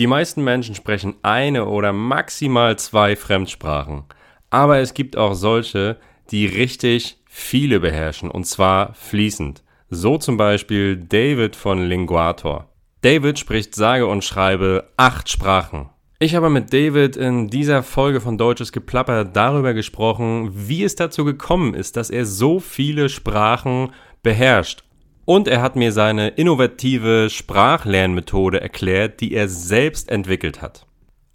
Die 0.00 0.06
meisten 0.06 0.42
Menschen 0.42 0.74
sprechen 0.74 1.16
eine 1.20 1.66
oder 1.66 1.92
maximal 1.92 2.78
zwei 2.78 3.16
Fremdsprachen. 3.16 4.04
Aber 4.48 4.78
es 4.78 4.94
gibt 4.94 5.14
auch 5.18 5.34
solche, 5.34 5.98
die 6.30 6.46
richtig 6.46 7.18
viele 7.26 7.80
beherrschen 7.80 8.30
und 8.30 8.44
zwar 8.44 8.94
fließend. 8.94 9.62
So 9.90 10.16
zum 10.16 10.38
Beispiel 10.38 10.96
David 10.96 11.54
von 11.54 11.86
Linguator. 11.86 12.70
David 13.02 13.38
spricht 13.38 13.74
sage 13.74 14.06
und 14.06 14.24
schreibe 14.24 14.88
acht 14.96 15.28
Sprachen. 15.28 15.90
Ich 16.18 16.34
habe 16.34 16.48
mit 16.48 16.72
David 16.72 17.18
in 17.18 17.48
dieser 17.48 17.82
Folge 17.82 18.22
von 18.22 18.38
Deutsches 18.38 18.72
Geplapper 18.72 19.26
darüber 19.26 19.74
gesprochen, 19.74 20.50
wie 20.54 20.82
es 20.82 20.96
dazu 20.96 21.26
gekommen 21.26 21.74
ist, 21.74 21.98
dass 21.98 22.08
er 22.08 22.24
so 22.24 22.58
viele 22.58 23.10
Sprachen 23.10 23.92
beherrscht 24.22 24.82
und 25.30 25.46
er 25.46 25.62
hat 25.62 25.76
mir 25.76 25.92
seine 25.92 26.30
innovative 26.30 27.30
Sprachlernmethode 27.30 28.60
erklärt, 28.60 29.20
die 29.20 29.32
er 29.32 29.48
selbst 29.48 30.10
entwickelt 30.10 30.60
hat. 30.60 30.86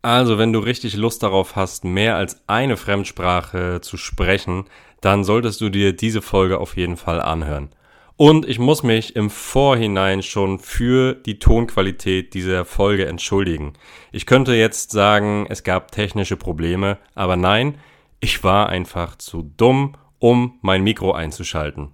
Also, 0.02 0.38
wenn 0.38 0.52
du 0.52 0.60
richtig 0.60 0.98
Lust 0.98 1.24
darauf 1.24 1.56
hast, 1.56 1.86
mehr 1.86 2.18
als 2.18 2.44
eine 2.46 2.76
Fremdsprache 2.76 3.80
zu 3.80 3.96
sprechen, 3.96 4.66
dann 5.00 5.24
solltest 5.24 5.62
du 5.62 5.70
dir 5.70 5.94
diese 5.94 6.22
Folge 6.22 6.60
auf 6.60 6.76
jeden 6.76 6.98
Fall 6.98 7.22
anhören. 7.22 7.70
Und 8.18 8.46
ich 8.46 8.60
muss 8.60 8.84
mich 8.84 9.16
im 9.16 9.30
Vorhinein 9.30 10.24
schon 10.24 10.60
für 10.60 11.14
die 11.14 11.40
Tonqualität 11.40 12.34
dieser 12.34 12.66
Folge 12.66 13.06
entschuldigen. 13.06 13.76
Ich 14.12 14.26
könnte 14.26 14.56
jetzt 14.56 14.92
sagen, 14.92 15.48
es 15.48 15.64
gab 15.64 15.94
technische 15.94 16.36
Probleme, 16.36 16.98
aber 17.14 17.38
nein, 17.38 17.78
ich 18.20 18.44
war 18.44 18.68
einfach 18.68 19.16
zu 19.16 19.54
dumm, 19.56 19.96
um 20.20 20.60
mein 20.62 20.84
Mikro 20.84 21.14
einzuschalten. 21.14 21.92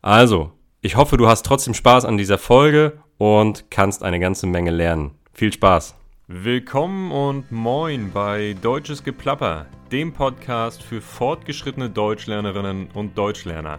Also, 0.00 0.53
ich 0.84 0.96
hoffe, 0.96 1.16
du 1.16 1.26
hast 1.26 1.46
trotzdem 1.46 1.72
Spaß 1.72 2.04
an 2.04 2.18
dieser 2.18 2.36
Folge 2.36 2.98
und 3.16 3.70
kannst 3.70 4.02
eine 4.02 4.20
ganze 4.20 4.46
Menge 4.46 4.70
lernen. 4.70 5.12
Viel 5.32 5.50
Spaß! 5.50 5.94
Willkommen 6.26 7.10
und 7.10 7.50
moin 7.50 8.10
bei 8.12 8.54
Deutsches 8.60 9.02
Geplapper, 9.02 9.64
dem 9.90 10.12
Podcast 10.12 10.82
für 10.82 11.00
fortgeschrittene 11.00 11.88
Deutschlernerinnen 11.88 12.88
und 12.92 13.16
Deutschlerner. 13.16 13.78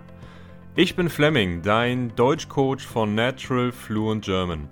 Ich 0.75 0.95
bin 0.95 1.09
Fleming, 1.09 1.61
dein 1.61 2.15
Deutschcoach 2.15 2.81
von 2.81 3.13
Natural 3.13 3.71
Fluent 3.71 4.25
German. 4.25 4.67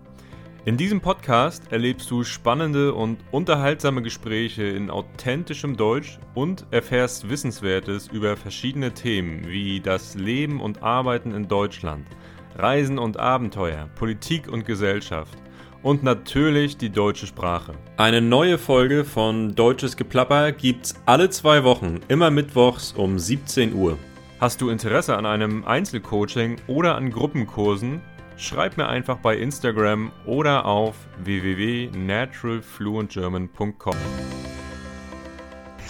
In 0.65 0.75
diesem 0.75 1.01
Podcast 1.01 1.71
erlebst 1.71 2.09
du 2.09 2.23
spannende 2.23 2.95
und 2.95 3.19
unterhaltsame 3.29 4.01
Gespräche 4.01 4.63
in 4.63 4.89
authentischem 4.89 5.77
Deutsch 5.77 6.17
und 6.33 6.65
erfährst 6.71 7.29
Wissenswertes 7.29 8.07
über 8.07 8.37
verschiedene 8.37 8.91
Themen 8.91 9.47
wie 9.47 9.81
das 9.81 10.15
Leben 10.15 10.61
und 10.61 10.81
Arbeiten 10.81 11.31
in 11.31 11.47
Deutschland– 11.47 12.07
Reisen 12.57 12.99
und 12.99 13.19
Abenteuer, 13.19 13.89
Politik 13.95 14.47
und 14.47 14.65
Gesellschaft 14.65 15.37
und 15.83 16.03
natürlich 16.03 16.77
die 16.77 16.89
deutsche 16.89 17.27
Sprache. 17.27 17.73
Eine 17.97 18.21
neue 18.21 18.57
Folge 18.57 19.05
von 19.05 19.53
Deutsches 19.53 19.97
Geplapper 19.97 20.51
gibt's 20.51 20.95
alle 21.05 21.29
zwei 21.29 21.63
Wochen, 21.63 21.99
immer 22.07 22.31
mittwochs 22.31 22.93
um 22.93 23.19
17 23.19 23.73
Uhr. 23.73 23.99
Hast 24.39 24.61
du 24.61 24.69
Interesse 24.69 25.15
an 25.15 25.25
einem 25.25 25.65
Einzelcoaching 25.65 26.55
oder 26.67 26.95
an 26.95 27.11
Gruppenkursen? 27.11 28.01
Schreib 28.35 28.77
mir 28.77 28.87
einfach 28.87 29.17
bei 29.17 29.37
Instagram 29.37 30.11
oder 30.25 30.65
auf 30.65 30.95
www.naturalfluentgerman.com. 31.23 33.95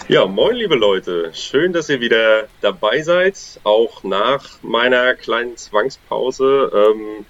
Ja, 0.06 0.26
moin 0.26 0.54
liebe 0.54 0.74
Leute, 0.74 1.30
schön, 1.32 1.72
dass 1.72 1.88
ihr 1.88 1.98
wieder 1.98 2.46
dabei 2.60 3.00
seid, 3.00 3.38
auch 3.64 4.04
nach 4.04 4.62
meiner 4.62 5.14
kleinen 5.14 5.56
Zwangspause. 5.56 6.70
Ähm, 6.74 7.24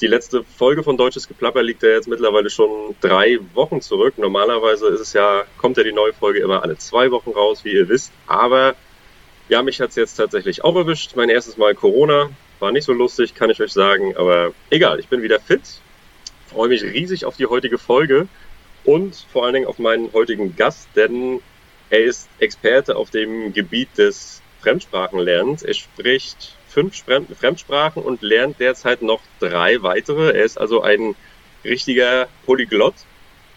die 0.00 0.06
letzte 0.06 0.42
Folge 0.42 0.82
von 0.82 0.96
Deutsches 0.96 1.28
Geplapper 1.28 1.62
liegt 1.62 1.82
ja 1.82 1.90
jetzt 1.90 2.08
mittlerweile 2.08 2.48
schon 2.48 2.96
drei 3.02 3.38
Wochen 3.52 3.82
zurück. 3.82 4.14
Normalerweise 4.16 4.86
ist 4.88 5.00
es 5.00 5.12
ja, 5.12 5.44
kommt 5.58 5.76
ja 5.76 5.82
die 5.82 5.92
neue 5.92 6.14
Folge 6.14 6.40
immer 6.40 6.62
alle 6.62 6.78
zwei 6.78 7.10
Wochen 7.10 7.32
raus, 7.32 7.66
wie 7.66 7.74
ihr 7.74 7.86
wisst. 7.90 8.12
Aber 8.26 8.76
ja, 9.50 9.62
mich 9.62 9.82
hat 9.82 9.90
es 9.90 9.96
jetzt 9.96 10.14
tatsächlich 10.14 10.64
auch 10.64 10.74
erwischt. 10.74 11.16
Mein 11.16 11.28
erstes 11.28 11.58
Mal 11.58 11.74
Corona. 11.74 12.30
War 12.60 12.72
nicht 12.72 12.84
so 12.84 12.94
lustig, 12.94 13.34
kann 13.34 13.50
ich 13.50 13.60
euch 13.60 13.74
sagen. 13.74 14.16
Aber 14.16 14.54
egal, 14.70 15.00
ich 15.00 15.08
bin 15.08 15.20
wieder 15.20 15.38
fit. 15.38 15.60
Freue 16.46 16.70
mich 16.70 16.82
riesig 16.82 17.26
auf 17.26 17.36
die 17.36 17.46
heutige 17.46 17.76
Folge 17.76 18.26
und 18.84 19.26
vor 19.30 19.44
allen 19.44 19.52
Dingen 19.52 19.66
auf 19.66 19.78
meinen 19.78 20.10
heutigen 20.14 20.56
Gast, 20.56 20.88
denn 20.96 21.42
er 21.90 22.04
ist 22.04 22.28
Experte 22.38 22.96
auf 22.96 23.10
dem 23.10 23.52
Gebiet 23.52 23.96
des 23.96 24.42
Fremdsprachenlernens. 24.60 25.62
Er 25.62 25.74
spricht 25.74 26.56
fünf 26.68 27.04
Fremdsprachen 27.38 28.02
und 28.02 28.22
lernt 28.22 28.60
derzeit 28.60 29.02
noch 29.02 29.22
drei 29.40 29.82
weitere. 29.82 30.36
Er 30.36 30.44
ist 30.44 30.58
also 30.58 30.82
ein 30.82 31.14
richtiger 31.64 32.28
Polyglott. 32.44 32.94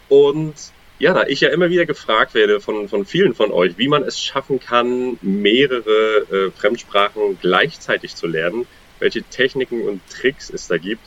Und 0.08 0.56
ja, 1.00 1.14
da 1.14 1.26
ich 1.28 1.42
ja 1.42 1.50
immer 1.50 1.70
wieder 1.70 1.86
gefragt 1.86 2.34
werde 2.34 2.60
von, 2.60 2.90
von 2.90 3.06
vielen 3.06 3.34
von 3.34 3.52
euch, 3.52 3.78
wie 3.78 3.88
man 3.88 4.04
es 4.04 4.22
schaffen 4.22 4.60
kann, 4.60 5.18
mehrere 5.22 6.26
äh, 6.32 6.52
Fremdsprachen 6.52 7.40
gleichzeitig 7.42 8.16
zu 8.16 8.28
lernen, 8.28 8.68
welche 9.00 9.24
Techniken 9.24 9.82
und 9.88 10.02
Tricks 10.10 10.50
es 10.50 10.68
da 10.68 10.78
gibt, 10.78 11.04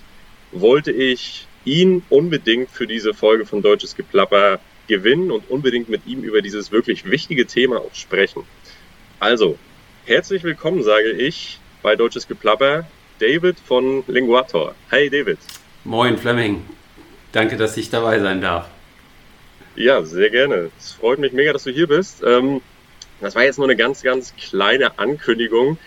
wollte 0.50 0.92
ich 0.92 1.46
ihn 1.64 2.02
unbedingt 2.08 2.70
für 2.70 2.86
diese 2.86 3.14
Folge 3.14 3.46
von 3.46 3.62
Deutsches 3.62 3.94
Geplapper 3.94 4.60
gewinnen 4.88 5.30
und 5.30 5.48
unbedingt 5.50 5.88
mit 5.88 6.06
ihm 6.06 6.22
über 6.22 6.42
dieses 6.42 6.72
wirklich 6.72 7.10
wichtige 7.10 7.46
Thema 7.46 7.78
auch 7.78 7.94
sprechen. 7.94 8.44
Also, 9.20 9.58
herzlich 10.04 10.42
willkommen, 10.42 10.82
sage 10.82 11.10
ich, 11.10 11.58
bei 11.82 11.96
Deutsches 11.96 12.26
Geplapper, 12.28 12.86
David 13.18 13.56
von 13.60 14.04
Linguator. 14.06 14.74
Hey, 14.90 15.08
David. 15.08 15.38
Moin, 15.84 16.18
Fleming. 16.18 16.64
Danke, 17.32 17.56
dass 17.56 17.76
ich 17.76 17.88
dabei 17.88 18.18
sein 18.18 18.40
darf. 18.40 18.68
Ja, 19.74 20.02
sehr 20.02 20.30
gerne. 20.30 20.70
Es 20.78 20.92
freut 20.92 21.18
mich 21.18 21.32
mega, 21.32 21.52
dass 21.52 21.64
du 21.64 21.70
hier 21.70 21.86
bist. 21.86 22.22
Ähm, 22.24 22.60
das 23.20 23.34
war 23.34 23.44
jetzt 23.44 23.58
nur 23.58 23.66
eine 23.66 23.76
ganz, 23.76 24.02
ganz 24.02 24.34
kleine 24.36 24.98
Ankündigung. 24.98 25.78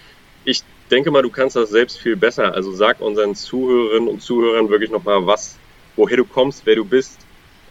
Ich 0.43 0.63
denke 0.89 1.11
mal, 1.11 1.21
du 1.21 1.29
kannst 1.29 1.55
das 1.55 1.69
selbst 1.69 1.99
viel 1.99 2.15
besser. 2.15 2.53
Also 2.53 2.73
sag 2.73 3.01
unseren 3.01 3.35
Zuhörerinnen 3.35 4.07
und 4.07 4.21
Zuhörern 4.21 4.69
wirklich 4.69 4.89
nochmal 4.89 5.25
was, 5.27 5.57
woher 5.95 6.17
du 6.17 6.25
kommst, 6.25 6.65
wer 6.65 6.75
du 6.75 6.85
bist, 6.85 7.19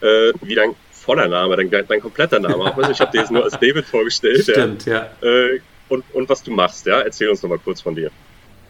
äh, 0.02 0.32
wie 0.42 0.54
dein 0.54 0.74
voller 1.04 1.28
Name, 1.28 1.56
dein, 1.56 1.70
dein 1.70 2.00
kompletter 2.00 2.40
Name. 2.40 2.56
Auch 2.56 2.90
ich 2.90 3.00
habe 3.00 3.12
dir 3.12 3.20
jetzt 3.20 3.30
nur 3.30 3.44
als 3.44 3.52
David 3.54 3.84
vorgestellt. 3.84 4.42
Stimmt, 4.42 4.86
ja. 4.86 5.06
ja. 5.20 5.28
Äh, 5.28 5.60
und, 5.88 6.04
und 6.12 6.28
was 6.28 6.42
du 6.42 6.50
machst, 6.50 6.86
ja? 6.86 7.00
Erzähl 7.00 7.28
uns 7.28 7.42
noch 7.42 7.50
mal 7.50 7.58
kurz 7.58 7.80
von 7.80 7.94
dir. 7.94 8.10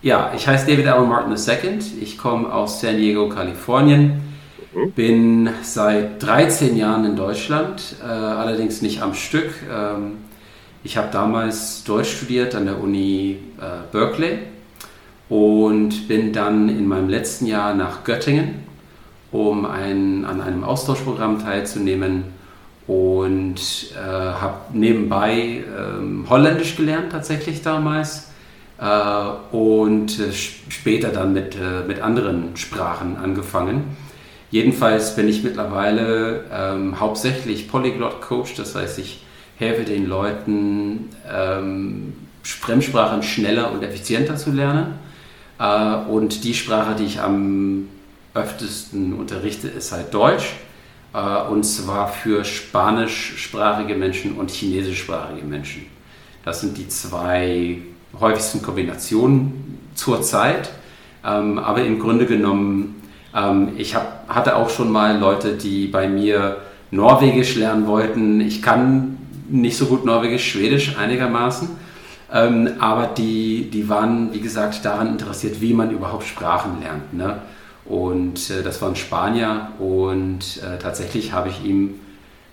Ja, 0.02 0.32
ich 0.36 0.46
heiße 0.46 0.66
David 0.66 0.86
Allen 0.88 1.08
Martin 1.08 1.32
II. 1.32 1.78
Ich 2.02 2.18
komme 2.18 2.52
aus 2.52 2.80
San 2.80 2.98
Diego, 2.98 3.28
Kalifornien. 3.28 4.20
Mhm. 4.74 4.92
Bin 4.92 5.48
seit 5.62 6.22
13 6.22 6.76
Jahren 6.76 7.04
in 7.04 7.16
Deutschland, 7.16 7.96
äh, 8.02 8.06
allerdings 8.06 8.82
nicht 8.82 9.00
am 9.00 9.14
Stück. 9.14 9.50
Ähm, 9.72 10.18
ich 10.82 10.96
habe 10.96 11.08
damals 11.10 11.84
Deutsch 11.84 12.16
studiert 12.16 12.54
an 12.54 12.66
der 12.66 12.78
Uni 12.80 13.38
äh, 13.58 13.90
Berkeley 13.92 14.40
und 15.28 16.08
bin 16.08 16.32
dann 16.32 16.68
in 16.68 16.86
meinem 16.86 17.08
letzten 17.08 17.46
Jahr 17.46 17.74
nach 17.74 18.04
Göttingen 18.04 18.63
um 19.34 19.66
ein, 19.66 20.24
an 20.24 20.40
einem 20.40 20.62
Austauschprogramm 20.62 21.40
teilzunehmen 21.40 22.24
und 22.86 23.56
äh, 23.94 23.98
habe 23.98 24.58
nebenbei 24.72 25.64
ähm, 25.76 26.26
Holländisch 26.30 26.76
gelernt 26.76 27.10
tatsächlich 27.10 27.62
damals 27.62 28.30
äh, 28.78 29.54
und 29.56 30.20
äh, 30.20 30.32
später 30.32 31.08
dann 31.08 31.32
mit, 31.32 31.56
äh, 31.56 31.84
mit 31.86 32.00
anderen 32.00 32.56
Sprachen 32.56 33.16
angefangen. 33.16 33.96
Jedenfalls 34.52 35.16
bin 35.16 35.26
ich 35.26 35.42
mittlerweile 35.42 36.44
ähm, 36.52 37.00
hauptsächlich 37.00 37.66
Polyglot 37.68 38.20
Coach, 38.20 38.54
das 38.54 38.76
heißt 38.76 39.00
ich 39.00 39.24
helfe 39.56 39.82
den 39.82 40.06
Leuten 40.06 41.08
ähm, 41.28 42.12
Fremdsprachen 42.44 43.24
schneller 43.24 43.72
und 43.72 43.82
effizienter 43.82 44.36
zu 44.36 44.52
lernen. 44.52 44.94
Äh, 45.58 45.96
und 46.08 46.44
die 46.44 46.54
Sprache, 46.54 46.94
die 46.94 47.04
ich 47.04 47.20
am 47.20 47.88
öftesten 48.34 49.14
unterrichte, 49.14 49.68
ist 49.68 49.92
halt 49.92 50.12
Deutsch. 50.12 50.54
Äh, 51.14 51.48
und 51.48 51.64
zwar 51.64 52.08
für 52.08 52.44
spanischsprachige 52.44 53.94
Menschen 53.94 54.36
und 54.36 54.50
chinesischsprachige 54.50 55.46
Menschen. 55.46 55.86
Das 56.44 56.60
sind 56.60 56.76
die 56.76 56.88
zwei 56.88 57.78
häufigsten 58.20 58.60
Kombinationen 58.60 59.78
zurzeit. 59.94 60.70
Ähm, 61.24 61.58
aber 61.58 61.84
im 61.84 61.98
Grunde 61.98 62.26
genommen, 62.26 63.02
ähm, 63.34 63.70
ich 63.78 63.94
hatte 63.94 64.56
auch 64.56 64.68
schon 64.68 64.90
mal 64.90 65.18
Leute, 65.18 65.54
die 65.54 65.86
bei 65.86 66.08
mir 66.08 66.58
Norwegisch 66.90 67.56
lernen 67.56 67.86
wollten. 67.86 68.40
Ich 68.40 68.60
kann 68.60 69.16
nicht 69.48 69.76
so 69.76 69.86
gut 69.86 70.04
Norwegisch, 70.04 70.50
Schwedisch 70.50 70.96
einigermaßen. 70.96 71.68
Ähm, 72.32 72.70
aber 72.78 73.06
die, 73.06 73.70
die 73.70 73.88
waren, 73.88 74.32
wie 74.32 74.40
gesagt, 74.40 74.84
daran 74.84 75.08
interessiert, 75.08 75.60
wie 75.60 75.72
man 75.72 75.90
überhaupt 75.90 76.24
Sprachen 76.24 76.80
lernt. 76.80 77.14
Ne? 77.14 77.38
Und 77.86 78.50
äh, 78.50 78.62
das 78.62 78.80
war 78.80 78.88
ein 78.88 78.96
Spanier 78.96 79.72
und 79.78 80.62
äh, 80.62 80.78
tatsächlich 80.78 81.32
habe 81.32 81.50
ich 81.50 81.64
ihm 81.64 82.00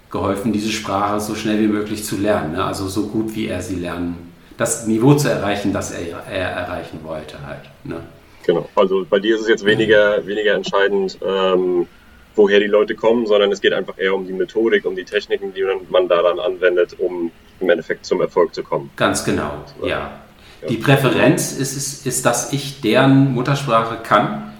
geholfen, 0.09 0.51
diese 0.51 0.69
Sprache 0.69 1.19
so 1.21 1.35
schnell 1.35 1.59
wie 1.61 1.67
möglich 1.67 2.03
zu 2.03 2.17
lernen. 2.17 2.53
Ne? 2.53 2.63
Also 2.63 2.87
so 2.87 3.07
gut 3.07 3.33
wie 3.33 3.47
er 3.47 3.61
sie 3.61 3.75
lernen, 3.75 4.33
das 4.57 4.85
Niveau 4.87 5.13
zu 5.13 5.29
erreichen, 5.29 5.71
das 5.71 5.91
er, 5.91 6.23
er 6.29 6.49
erreichen 6.49 6.99
wollte 7.03 7.37
halt. 7.45 7.63
Ne? 7.83 8.01
Genau, 8.45 8.67
also 8.75 9.05
bei 9.09 9.19
dir 9.19 9.35
ist 9.35 9.41
es 9.41 9.47
jetzt 9.47 9.65
weniger, 9.65 10.25
weniger 10.25 10.53
entscheidend, 10.53 11.17
ähm, 11.25 11.87
woher 12.35 12.59
die 12.59 12.67
Leute 12.67 12.95
kommen, 12.95 13.25
sondern 13.25 13.51
es 13.51 13.61
geht 13.61 13.73
einfach 13.73 13.97
eher 13.97 14.13
um 14.13 14.25
die 14.25 14.33
Methodik, 14.33 14.85
um 14.85 14.95
die 14.95 15.05
Techniken, 15.05 15.53
die 15.53 15.63
man 15.89 16.07
da 16.07 16.21
dann 16.21 16.39
anwendet, 16.39 16.95
um 16.99 17.31
im 17.59 17.69
Endeffekt 17.69 18.05
zum 18.05 18.21
Erfolg 18.21 18.53
zu 18.53 18.63
kommen. 18.63 18.89
Ganz 18.95 19.23
genau, 19.23 19.65
ja. 19.81 19.87
ja. 19.87 20.67
Die 20.67 20.77
Präferenz 20.77 21.53
ist, 21.53 21.75
ist, 21.75 22.05
ist, 22.05 22.25
dass 22.25 22.53
ich 22.53 22.81
deren 22.81 23.33
Muttersprache 23.33 23.97
kann. 24.03 24.50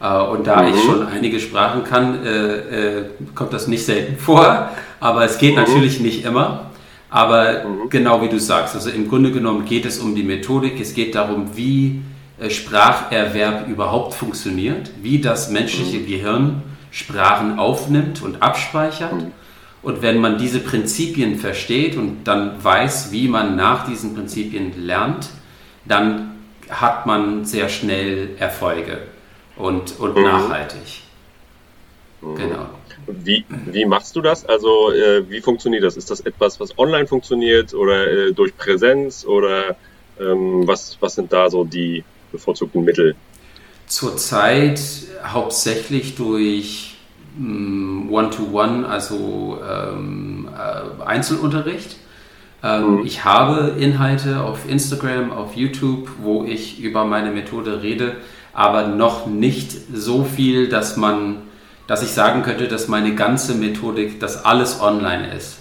Äh, 0.00 0.18
und 0.18 0.46
da 0.46 0.62
mhm. 0.62 0.74
ich 0.74 0.82
schon 0.82 1.06
einige 1.06 1.40
Sprachen 1.40 1.84
kann, 1.84 2.24
äh, 2.24 2.98
äh, 2.98 3.04
kommt 3.34 3.52
das 3.52 3.68
nicht 3.68 3.84
selten 3.84 4.16
vor. 4.18 4.70
Aber 5.00 5.24
es 5.24 5.38
geht 5.38 5.56
mhm. 5.56 5.62
natürlich 5.62 6.00
nicht 6.00 6.24
immer. 6.24 6.70
Aber 7.10 7.64
mhm. 7.64 7.88
genau 7.90 8.22
wie 8.22 8.28
du 8.28 8.38
sagst, 8.38 8.74
also 8.74 8.90
im 8.90 9.08
Grunde 9.08 9.32
genommen 9.32 9.64
geht 9.64 9.86
es 9.86 9.98
um 9.98 10.14
die 10.14 10.22
Methodik. 10.22 10.80
Es 10.80 10.94
geht 10.94 11.14
darum, 11.14 11.56
wie 11.56 12.02
äh, 12.38 12.50
Spracherwerb 12.50 13.68
überhaupt 13.68 14.14
funktioniert, 14.14 14.90
wie 15.02 15.20
das 15.20 15.50
menschliche 15.50 15.98
mhm. 15.98 16.06
Gehirn 16.06 16.62
Sprachen 16.90 17.58
aufnimmt 17.58 18.22
und 18.22 18.42
abspeichert. 18.42 19.14
Mhm. 19.14 19.32
Und 19.80 20.02
wenn 20.02 20.20
man 20.20 20.38
diese 20.38 20.58
Prinzipien 20.58 21.38
versteht 21.38 21.96
und 21.96 22.24
dann 22.24 22.62
weiß, 22.62 23.12
wie 23.12 23.28
man 23.28 23.54
nach 23.54 23.86
diesen 23.86 24.14
Prinzipien 24.14 24.72
lernt, 24.76 25.28
dann 25.84 26.32
hat 26.68 27.06
man 27.06 27.44
sehr 27.44 27.68
schnell 27.68 28.30
Erfolge 28.38 28.98
und, 29.58 29.98
und 29.98 30.16
mhm. 30.16 30.22
nachhaltig. 30.22 31.02
Mhm. 32.20 32.34
Genau. 32.36 32.66
Wie, 33.06 33.44
wie 33.48 33.84
machst 33.86 34.16
du 34.16 34.20
das? 34.20 34.44
Also 34.44 34.92
äh, 34.92 35.28
wie 35.30 35.40
funktioniert 35.40 35.84
das? 35.84 35.96
Ist 35.96 36.10
das 36.10 36.20
etwas, 36.20 36.60
was 36.60 36.78
online 36.78 37.06
funktioniert 37.06 37.72
oder 37.74 38.06
äh, 38.06 38.32
durch 38.32 38.56
Präsenz 38.56 39.24
oder 39.24 39.76
ähm, 40.20 40.66
was, 40.66 40.98
was 41.00 41.14
sind 41.14 41.32
da 41.32 41.48
so 41.48 41.64
die 41.64 42.04
bevorzugten 42.32 42.84
Mittel? 42.84 43.14
Zurzeit 43.86 44.80
hauptsächlich 45.24 46.16
durch 46.16 46.96
mm, 47.38 48.12
One-to-One, 48.12 48.84
-one, 48.84 48.84
also 48.84 49.58
ähm, 49.66 50.48
äh, 50.54 51.02
Einzelunterricht. 51.02 51.96
Ähm, 52.62 52.96
mhm. 52.96 53.06
Ich 53.06 53.24
habe 53.24 53.76
Inhalte 53.78 54.42
auf 54.42 54.68
Instagram, 54.68 55.32
auf 55.32 55.54
YouTube, 55.56 56.10
wo 56.20 56.44
ich 56.44 56.80
über 56.80 57.04
meine 57.04 57.30
Methode 57.30 57.82
rede, 57.82 58.16
aber 58.58 58.88
noch 58.88 59.28
nicht 59.28 59.70
so 59.94 60.24
viel, 60.24 60.68
dass 60.68 60.96
man, 60.96 61.42
dass 61.86 62.02
ich 62.02 62.08
sagen 62.08 62.42
könnte, 62.42 62.66
dass 62.66 62.88
meine 62.88 63.14
ganze 63.14 63.54
Methodik, 63.54 64.18
dass 64.18 64.44
alles 64.44 64.80
online 64.80 65.32
ist. 65.32 65.60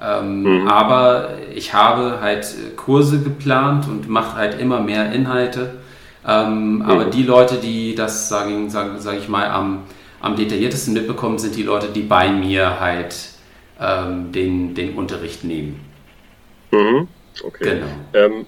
Ähm, 0.00 0.44
mhm. 0.44 0.68
Aber 0.68 1.30
ich 1.52 1.74
habe 1.74 2.20
halt 2.20 2.46
Kurse 2.76 3.22
geplant 3.22 3.88
und 3.88 4.08
mache 4.08 4.36
halt 4.36 4.60
immer 4.60 4.78
mehr 4.80 5.10
Inhalte. 5.10 5.78
Ähm, 6.24 6.76
mhm. 6.76 6.82
Aber 6.82 7.06
die 7.06 7.24
Leute, 7.24 7.56
die 7.56 7.96
das, 7.96 8.28
sage 8.28 8.52
sag, 8.68 9.00
sag 9.00 9.18
ich 9.18 9.28
mal, 9.28 9.48
am, 9.48 9.82
am 10.20 10.36
detailliertesten 10.36 10.94
mitbekommen, 10.94 11.40
sind 11.40 11.56
die 11.56 11.64
Leute, 11.64 11.88
die 11.88 12.02
bei 12.02 12.30
mir 12.30 12.78
halt 12.78 13.16
ähm, 13.80 14.30
den, 14.30 14.76
den 14.76 14.94
Unterricht 14.94 15.42
nehmen. 15.42 15.80
Mhm. 16.70 17.08
Okay. 17.44 17.80
Genau. 18.14 18.44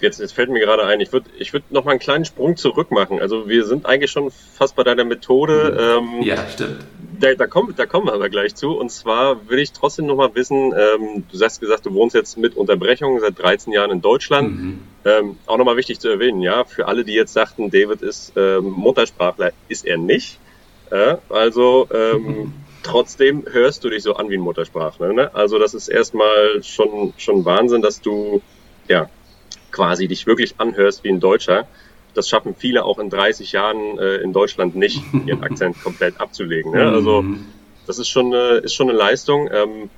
Jetzt, 0.00 0.18
jetzt 0.20 0.32
fällt 0.32 0.50
mir 0.50 0.60
gerade 0.60 0.84
ein, 0.84 1.00
ich 1.00 1.12
würde 1.12 1.30
ich 1.38 1.52
würd 1.52 1.70
noch 1.70 1.84
mal 1.84 1.92
einen 1.92 2.00
kleinen 2.00 2.24
Sprung 2.24 2.56
zurück 2.56 2.90
machen. 2.90 3.20
Also 3.20 3.48
wir 3.48 3.64
sind 3.64 3.86
eigentlich 3.86 4.10
schon 4.10 4.30
fast 4.30 4.76
bei 4.76 4.82
deiner 4.82 5.04
Methode. 5.04 6.00
Mhm. 6.00 6.18
Ähm, 6.18 6.22
ja, 6.22 6.46
stimmt. 6.48 6.78
Da, 7.20 7.34
da, 7.34 7.46
kommen, 7.46 7.74
da 7.76 7.86
kommen 7.86 8.06
wir 8.06 8.12
aber 8.12 8.28
gleich 8.28 8.54
zu. 8.54 8.72
Und 8.72 8.90
zwar 8.90 9.48
will 9.48 9.60
ich 9.60 9.72
trotzdem 9.72 10.06
noch 10.06 10.16
mal 10.16 10.34
wissen, 10.34 10.74
ähm, 10.76 11.24
du 11.30 11.40
hast 11.40 11.60
gesagt, 11.60 11.86
du 11.86 11.94
wohnst 11.94 12.14
jetzt 12.14 12.36
mit 12.36 12.56
Unterbrechung 12.56 13.20
seit 13.20 13.38
13 13.38 13.72
Jahren 13.72 13.92
in 13.92 14.00
Deutschland. 14.02 14.50
Mhm. 14.50 14.80
Ähm, 15.04 15.38
auch 15.46 15.58
noch 15.58 15.64
mal 15.64 15.76
wichtig 15.76 16.00
zu 16.00 16.08
erwähnen, 16.08 16.40
ja, 16.40 16.64
für 16.64 16.88
alle, 16.88 17.04
die 17.04 17.12
jetzt 17.12 17.32
sagten, 17.32 17.70
David 17.70 18.02
ist 18.02 18.32
ähm, 18.36 18.70
Muttersprachler, 18.70 19.52
ist 19.68 19.86
er 19.86 19.98
nicht. 19.98 20.38
Äh, 20.90 21.16
also 21.28 21.88
ähm, 21.92 22.52
trotzdem 22.82 23.44
hörst 23.50 23.84
du 23.84 23.90
dich 23.90 24.02
so 24.02 24.14
an 24.14 24.30
wie 24.30 24.36
ein 24.36 24.40
Muttersprachler. 24.40 25.12
Ne? 25.12 25.34
Also 25.34 25.58
das 25.58 25.74
ist 25.74 25.88
erstmal 25.88 26.62
schon, 26.62 27.12
schon 27.16 27.44
Wahnsinn, 27.44 27.82
dass 27.82 28.00
du 28.00 28.42
ja 28.88 29.08
quasi 29.74 30.06
dich 30.08 30.26
wirklich 30.26 30.54
anhörst 30.58 31.04
wie 31.04 31.08
ein 31.08 31.20
Deutscher. 31.20 31.66
Das 32.14 32.28
schaffen 32.28 32.54
viele 32.56 32.84
auch 32.84 33.00
in 33.00 33.10
30 33.10 33.50
Jahren 33.52 33.98
äh, 33.98 34.16
in 34.16 34.32
Deutschland 34.32 34.76
nicht, 34.76 35.02
ihren 35.26 35.42
Akzent 35.48 35.82
komplett 35.82 36.20
abzulegen. 36.20 36.72
Ne? 36.72 36.88
Also 36.88 37.22
mhm. 37.22 37.44
das 37.86 37.98
ist 37.98 38.08
schon 38.08 38.26
eine, 38.26 38.58
ist 38.58 38.74
schon 38.74 38.88
eine 38.88 38.96
Leistung. 38.96 39.50
Ähm, 39.52 39.90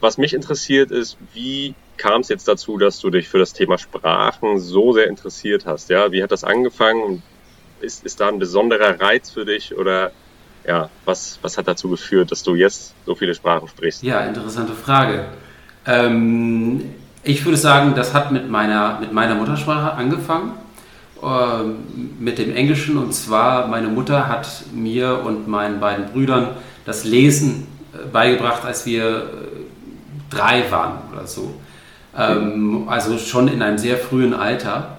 was 0.00 0.16
mich 0.16 0.32
interessiert 0.32 0.90
ist, 0.90 1.18
wie 1.34 1.74
kam 1.98 2.22
es 2.22 2.28
jetzt 2.28 2.48
dazu, 2.48 2.78
dass 2.78 3.00
du 3.00 3.10
dich 3.10 3.28
für 3.28 3.38
das 3.38 3.52
Thema 3.52 3.76
Sprachen 3.76 4.58
so 4.58 4.92
sehr 4.92 5.08
interessiert 5.08 5.66
hast? 5.66 5.90
Ja, 5.90 6.10
wie 6.10 6.22
hat 6.22 6.32
das 6.32 6.44
angefangen? 6.44 7.22
Ist, 7.80 8.06
ist 8.06 8.20
da 8.20 8.28
ein 8.28 8.38
besonderer 8.38 8.98
Reiz 9.00 9.30
für 9.30 9.44
dich 9.44 9.76
oder 9.76 10.12
ja, 10.66 10.88
was, 11.04 11.38
was 11.42 11.58
hat 11.58 11.68
dazu 11.68 11.90
geführt, 11.90 12.30
dass 12.32 12.42
du 12.42 12.54
jetzt 12.54 12.94
so 13.04 13.14
viele 13.14 13.34
Sprachen 13.34 13.68
sprichst? 13.68 14.02
Ja, 14.02 14.20
interessante 14.20 14.72
Frage. 14.72 15.26
Ähm, 15.86 16.94
ich 17.22 17.44
würde 17.44 17.58
sagen, 17.58 17.94
das 17.94 18.14
hat 18.14 18.32
mit 18.32 18.50
meiner, 18.50 18.98
mit 19.00 19.12
meiner 19.12 19.34
Muttersprache 19.34 19.92
angefangen, 19.92 20.52
äh, 21.22 21.64
mit 22.18 22.38
dem 22.38 22.54
Englischen. 22.54 22.96
Und 22.96 23.12
zwar, 23.12 23.68
meine 23.68 23.88
Mutter 23.88 24.28
hat 24.28 24.64
mir 24.72 25.20
und 25.24 25.48
meinen 25.48 25.80
beiden 25.80 26.06
Brüdern 26.06 26.50
das 26.84 27.04
Lesen 27.04 27.66
äh, 27.92 28.06
beigebracht, 28.06 28.64
als 28.64 28.86
wir 28.86 29.04
äh, 29.06 29.22
drei 30.30 30.70
waren 30.70 30.98
oder 31.12 31.26
so. 31.26 31.54
Ähm, 32.16 32.88
also 32.88 33.18
schon 33.18 33.48
in 33.48 33.62
einem 33.62 33.78
sehr 33.78 33.98
frühen 33.98 34.34
Alter. 34.34 34.98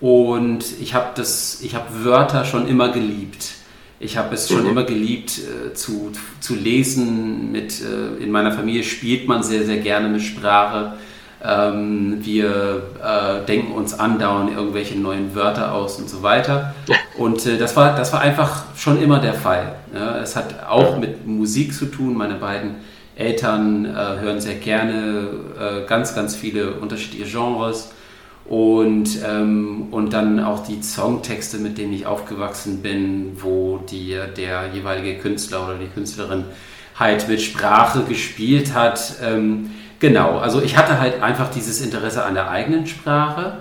Und 0.00 0.64
ich 0.80 0.94
habe 0.94 1.20
hab 1.22 2.04
Wörter 2.04 2.44
schon 2.44 2.68
immer 2.68 2.90
geliebt. 2.90 3.54
Ich 4.00 4.16
habe 4.16 4.34
es 4.34 4.48
schon 4.48 4.62
mhm. 4.62 4.70
immer 4.70 4.84
geliebt 4.84 5.38
äh, 5.38 5.74
zu, 5.74 6.12
zu 6.40 6.54
lesen. 6.54 7.50
Mit, 7.50 7.80
äh, 7.80 8.22
in 8.22 8.30
meiner 8.30 8.52
Familie 8.52 8.84
spielt 8.84 9.26
man 9.26 9.42
sehr, 9.42 9.64
sehr 9.64 9.78
gerne 9.78 10.08
mit 10.08 10.22
Sprache. 10.22 10.94
Ähm, 11.44 12.18
wir 12.20 12.82
äh, 13.02 13.46
denken 13.46 13.72
uns 13.72 13.98
andauernd 13.98 14.50
irgendwelche 14.50 14.98
neuen 14.98 15.34
Wörter 15.34 15.72
aus 15.72 15.98
und 15.98 16.10
so 16.10 16.22
weiter. 16.22 16.74
Und 17.16 17.46
äh, 17.46 17.58
das, 17.58 17.76
war, 17.76 17.94
das 17.94 18.12
war 18.12 18.20
einfach 18.20 18.64
schon 18.76 19.00
immer 19.00 19.20
der 19.20 19.34
Fall. 19.34 19.76
Ja, 19.94 20.18
es 20.18 20.34
hat 20.34 20.66
auch 20.68 20.98
mit 20.98 21.26
Musik 21.26 21.72
zu 21.74 21.86
tun. 21.86 22.14
Meine 22.14 22.34
beiden 22.34 22.76
Eltern 23.14 23.84
äh, 23.84 24.20
hören 24.20 24.40
sehr 24.40 24.56
gerne 24.56 25.28
äh, 25.58 25.86
ganz, 25.86 26.14
ganz 26.14 26.34
viele 26.34 26.72
unterschiedliche 26.72 27.30
Genres 27.30 27.92
und, 28.48 29.18
ähm, 29.28 29.88
und 29.90 30.12
dann 30.12 30.40
auch 30.40 30.66
die 30.66 30.82
Songtexte, 30.82 31.58
mit 31.58 31.76
denen 31.76 31.92
ich 31.92 32.06
aufgewachsen 32.06 32.80
bin, 32.80 33.36
wo 33.40 33.78
die, 33.78 34.16
der 34.36 34.70
jeweilige 34.72 35.18
Künstler 35.18 35.66
oder 35.66 35.76
die 35.76 35.88
Künstlerin 35.88 36.44
halt 36.98 37.28
mit 37.28 37.42
Sprache 37.42 38.02
gespielt 38.04 38.74
hat. 38.74 39.14
Ähm, 39.22 39.70
genau, 39.98 40.38
also 40.38 40.62
ich 40.62 40.76
hatte 40.76 40.98
halt 41.00 41.22
einfach 41.22 41.50
dieses 41.50 41.80
Interesse 41.80 42.24
an 42.24 42.34
der 42.34 42.50
eigenen 42.50 42.86
Sprache. 42.86 43.58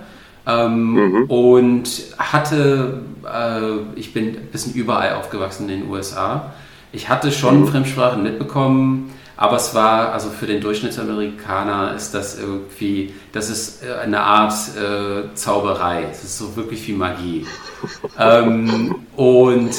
Ähm, 0.47 0.93
mhm. 0.93 1.23
Und 1.25 1.89
hatte, 2.17 3.01
äh, 3.25 3.99
ich 3.99 4.13
bin 4.13 4.29
ein 4.29 4.47
bisschen 4.49 4.73
überall 4.73 5.15
aufgewachsen 5.15 5.69
in 5.69 5.81
den 5.81 5.89
USA. 5.89 6.53
Ich 6.93 7.09
hatte 7.09 7.33
schon 7.33 7.61
mhm. 7.61 7.67
Fremdsprachen 7.67 8.23
mitbekommen, 8.23 9.13
aber 9.37 9.57
es 9.57 9.75
war, 9.75 10.13
also 10.13 10.29
für 10.31 10.47
den 10.47 10.61
Durchschnittsamerikaner 10.61 11.93
ist 11.95 12.11
das 12.15 12.39
irgendwie, 12.39 13.13
das 13.31 13.51
ist 13.51 13.83
äh, 13.83 13.93
eine 13.93 14.19
Art 14.19 14.53
äh, 14.75 15.33
Zauberei. 15.35 16.07
Es 16.11 16.23
ist 16.23 16.39
so 16.39 16.55
wirklich 16.55 16.87
wie 16.87 16.93
Magie. 16.93 17.45
ähm, 18.19 18.95
und 19.15 19.75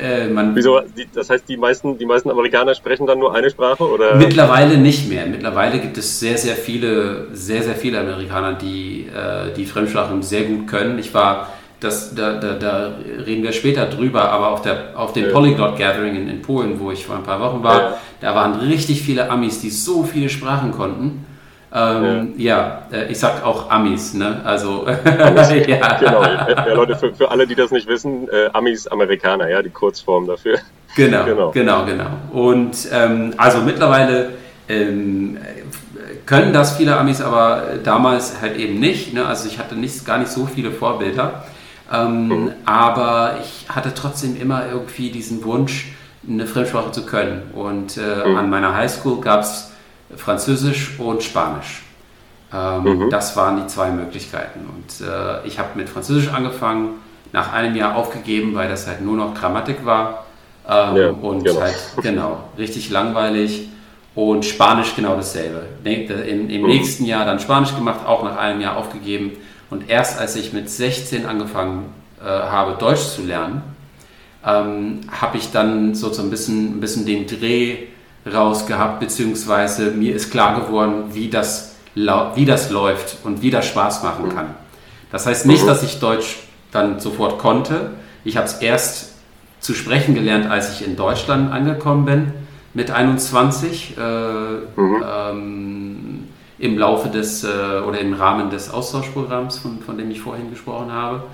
äh, 0.00 0.28
man. 0.28 0.56
Wieso? 0.56 0.80
Das 1.14 1.28
heißt, 1.28 1.46
die 1.46 1.58
meisten, 1.58 1.98
die 1.98 2.06
meisten 2.06 2.30
Amerikaner 2.30 2.74
sprechen 2.74 3.06
dann 3.06 3.18
nur 3.18 3.34
eine 3.34 3.50
Sprache? 3.50 3.84
Oder? 3.84 4.16
Mittlerweile 4.16 4.78
nicht 4.78 5.10
mehr. 5.10 5.26
Mittlerweile 5.26 5.78
gibt 5.78 5.98
es 5.98 6.18
sehr, 6.18 6.38
sehr 6.38 6.56
viele, 6.56 7.26
sehr, 7.34 7.62
sehr 7.62 7.74
viele 7.74 8.00
Amerikaner, 8.00 8.54
die 8.54 9.08
äh, 9.14 9.52
die 9.54 9.66
Fremdsprachen 9.66 10.22
sehr 10.22 10.44
gut 10.44 10.66
können. 10.68 10.98
Ich 10.98 11.12
war 11.12 11.48
das, 11.82 12.14
da, 12.14 12.34
da, 12.34 12.54
da, 12.54 12.92
reden 13.26 13.42
wir 13.42 13.52
später 13.52 13.86
drüber, 13.86 14.30
aber 14.30 14.50
auf, 14.50 14.62
der, 14.62 14.90
auf 14.94 15.12
dem 15.12 15.26
ja. 15.26 15.32
Polyglot 15.32 15.78
Gathering 15.78 16.14
in, 16.14 16.28
in, 16.28 16.42
Polen, 16.42 16.78
wo 16.78 16.90
ich 16.90 17.04
vor 17.06 17.16
ein 17.16 17.22
paar 17.22 17.40
Wochen 17.40 17.62
war, 17.62 17.80
ja. 17.80 17.98
da 18.20 18.34
waren 18.34 18.54
richtig 18.60 19.02
viele 19.02 19.30
Amis, 19.30 19.60
die 19.60 19.70
so 19.70 20.02
viele 20.02 20.28
Sprachen 20.28 20.72
konnten. 20.72 21.26
Ähm, 21.74 22.34
ja. 22.36 22.82
ja, 22.92 22.98
äh, 22.98 23.10
ich 23.10 23.18
sag 23.18 23.44
auch 23.44 23.70
Amis, 23.70 24.12
ne? 24.12 24.42
Also, 24.44 24.86
Amis. 24.86 25.50
ja. 25.66 25.96
Genau. 25.98 26.22
Ja, 26.22 26.74
Leute, 26.74 26.96
für, 26.96 27.14
für 27.14 27.30
alle, 27.30 27.46
die 27.46 27.54
das 27.54 27.70
nicht 27.70 27.88
wissen, 27.88 28.28
äh, 28.28 28.50
Amis, 28.52 28.86
Amerikaner, 28.86 29.48
ja, 29.48 29.62
die 29.62 29.70
Kurzform 29.70 30.26
dafür. 30.26 30.58
Genau, 30.96 31.24
genau, 31.24 31.50
genau. 31.50 31.84
genau. 31.86 32.10
Und 32.32 32.76
ähm, 32.92 33.32
also 33.38 33.62
mittlerweile 33.62 34.34
ähm, 34.68 35.38
können 36.26 36.52
das 36.52 36.76
viele 36.76 36.96
Amis, 36.96 37.20
aber 37.20 37.78
damals 37.82 38.40
halt 38.40 38.56
eben 38.56 38.78
nicht. 38.78 39.14
Ne? 39.14 39.24
Also 39.24 39.48
ich 39.48 39.58
hatte 39.58 39.74
nicht, 39.74 40.04
gar 40.04 40.18
nicht 40.18 40.30
so 40.30 40.46
viele 40.46 40.70
Vorbilder. 40.70 41.44
Ähm, 41.92 42.28
mhm. 42.28 42.52
Aber 42.64 43.38
ich 43.42 43.66
hatte 43.68 43.92
trotzdem 43.94 44.40
immer 44.40 44.66
irgendwie 44.66 45.10
diesen 45.10 45.44
Wunsch, 45.44 45.92
eine 46.26 46.46
Fremdsprache 46.46 46.92
zu 46.92 47.04
können. 47.04 47.50
Und 47.54 47.96
äh, 47.96 48.28
mhm. 48.28 48.36
an 48.36 48.50
meiner 48.50 48.74
Highschool 48.74 49.20
gab 49.20 49.40
es 49.40 49.72
Französisch 50.16 50.98
und 50.98 51.22
Spanisch. 51.22 51.82
Ähm, 52.54 52.84
mhm. 52.84 53.10
Das 53.10 53.36
waren 53.36 53.56
die 53.56 53.66
zwei 53.66 53.90
Möglichkeiten. 53.90 54.60
Und 54.60 55.06
äh, 55.06 55.46
ich 55.46 55.58
habe 55.58 55.70
mit 55.74 55.88
Französisch 55.88 56.32
angefangen, 56.32 56.94
nach 57.32 57.52
einem 57.52 57.74
Jahr 57.74 57.96
aufgegeben, 57.96 58.54
weil 58.54 58.68
das 58.68 58.86
halt 58.86 59.00
nur 59.00 59.16
noch 59.16 59.34
Grammatik 59.34 59.84
war. 59.84 60.26
Ähm, 60.68 60.96
ja, 60.96 61.10
und 61.10 61.44
genau. 61.44 61.60
halt, 61.60 61.76
genau, 62.02 62.44
richtig 62.58 62.90
langweilig. 62.90 63.68
Und 64.14 64.44
Spanisch 64.44 64.94
genau 64.94 65.16
dasselbe. 65.16 65.64
Im, 65.84 66.50
im 66.50 66.60
mhm. 66.60 66.68
nächsten 66.68 67.06
Jahr 67.06 67.24
dann 67.24 67.40
Spanisch 67.40 67.74
gemacht, 67.74 68.00
auch 68.06 68.22
nach 68.22 68.36
einem 68.36 68.60
Jahr 68.60 68.76
aufgegeben. 68.76 69.32
Und 69.72 69.88
erst 69.88 70.20
als 70.20 70.36
ich 70.36 70.52
mit 70.52 70.68
16 70.68 71.24
angefangen 71.24 71.94
äh, 72.20 72.26
habe, 72.26 72.76
Deutsch 72.78 73.06
zu 73.14 73.22
lernen, 73.22 73.62
ähm, 74.46 75.00
habe 75.10 75.38
ich 75.38 75.50
dann 75.50 75.94
so, 75.94 76.12
so 76.12 76.20
ein, 76.20 76.28
bisschen, 76.28 76.76
ein 76.76 76.80
bisschen 76.80 77.06
den 77.06 77.26
Dreh 77.26 77.78
rausgehabt, 78.30 79.00
beziehungsweise 79.00 79.92
mir 79.92 80.14
ist 80.14 80.30
klar 80.30 80.60
geworden, 80.60 81.04
wie 81.12 81.30
das, 81.30 81.76
wie 81.94 82.44
das 82.44 82.68
läuft 82.68 83.16
und 83.24 83.40
wie 83.40 83.50
das 83.50 83.66
Spaß 83.66 84.02
machen 84.02 84.26
mhm. 84.26 84.34
kann. 84.34 84.46
Das 85.10 85.24
heißt 85.24 85.46
nicht, 85.46 85.62
mhm. 85.62 85.68
dass 85.68 85.82
ich 85.82 86.00
Deutsch 86.00 86.40
dann 86.70 87.00
sofort 87.00 87.38
konnte. 87.38 87.92
Ich 88.24 88.36
habe 88.36 88.44
es 88.44 88.58
erst 88.58 89.12
zu 89.60 89.72
sprechen 89.72 90.14
gelernt, 90.14 90.50
als 90.50 90.70
ich 90.74 90.86
in 90.86 90.96
Deutschland 90.96 91.50
angekommen 91.50 92.04
bin, 92.04 92.32
mit 92.74 92.90
21, 92.90 93.96
äh, 93.96 94.00
mhm. 94.02 95.02
ähm, 95.02 95.91
im 96.62 96.78
Laufe 96.78 97.08
des 97.08 97.42
äh, 97.42 97.48
oder 97.86 97.98
im 97.98 98.14
Rahmen 98.14 98.48
des 98.48 98.70
Austauschprogramms, 98.70 99.58
von, 99.58 99.80
von 99.80 99.98
dem 99.98 100.12
ich 100.12 100.20
vorhin 100.20 100.48
gesprochen 100.48 100.92
habe. 100.92 101.24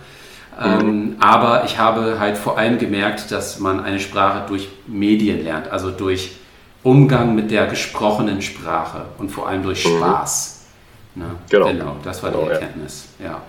Ähm, 0.58 1.16
aber 1.20 1.64
ich 1.66 1.78
habe 1.78 2.18
halt 2.18 2.38
vor 2.38 2.56
allem 2.56 2.78
gemerkt, 2.78 3.30
dass 3.30 3.60
man 3.60 3.78
eine 3.78 4.00
Sprache 4.00 4.48
durch 4.48 4.68
Medien 4.86 5.44
lernt, 5.44 5.70
also 5.70 5.90
durch 5.90 6.32
Umgang 6.82 7.34
mit 7.34 7.50
der 7.50 7.66
gesprochenen 7.66 8.40
Sprache 8.40 9.04
und 9.18 9.28
vor 9.28 9.46
allem 9.46 9.62
durch 9.62 9.84
mhm. 9.84 9.98
Spaß. 9.98 10.66
Ne? 11.14 11.26
Genau. 11.50 11.66
genau, 11.66 11.96
das 12.02 12.22
war 12.22 12.30
genau, 12.30 12.46
die 12.46 12.52
Erkenntnis. 12.52 13.08
Ja. 13.18 13.26
ja. 13.26 13.42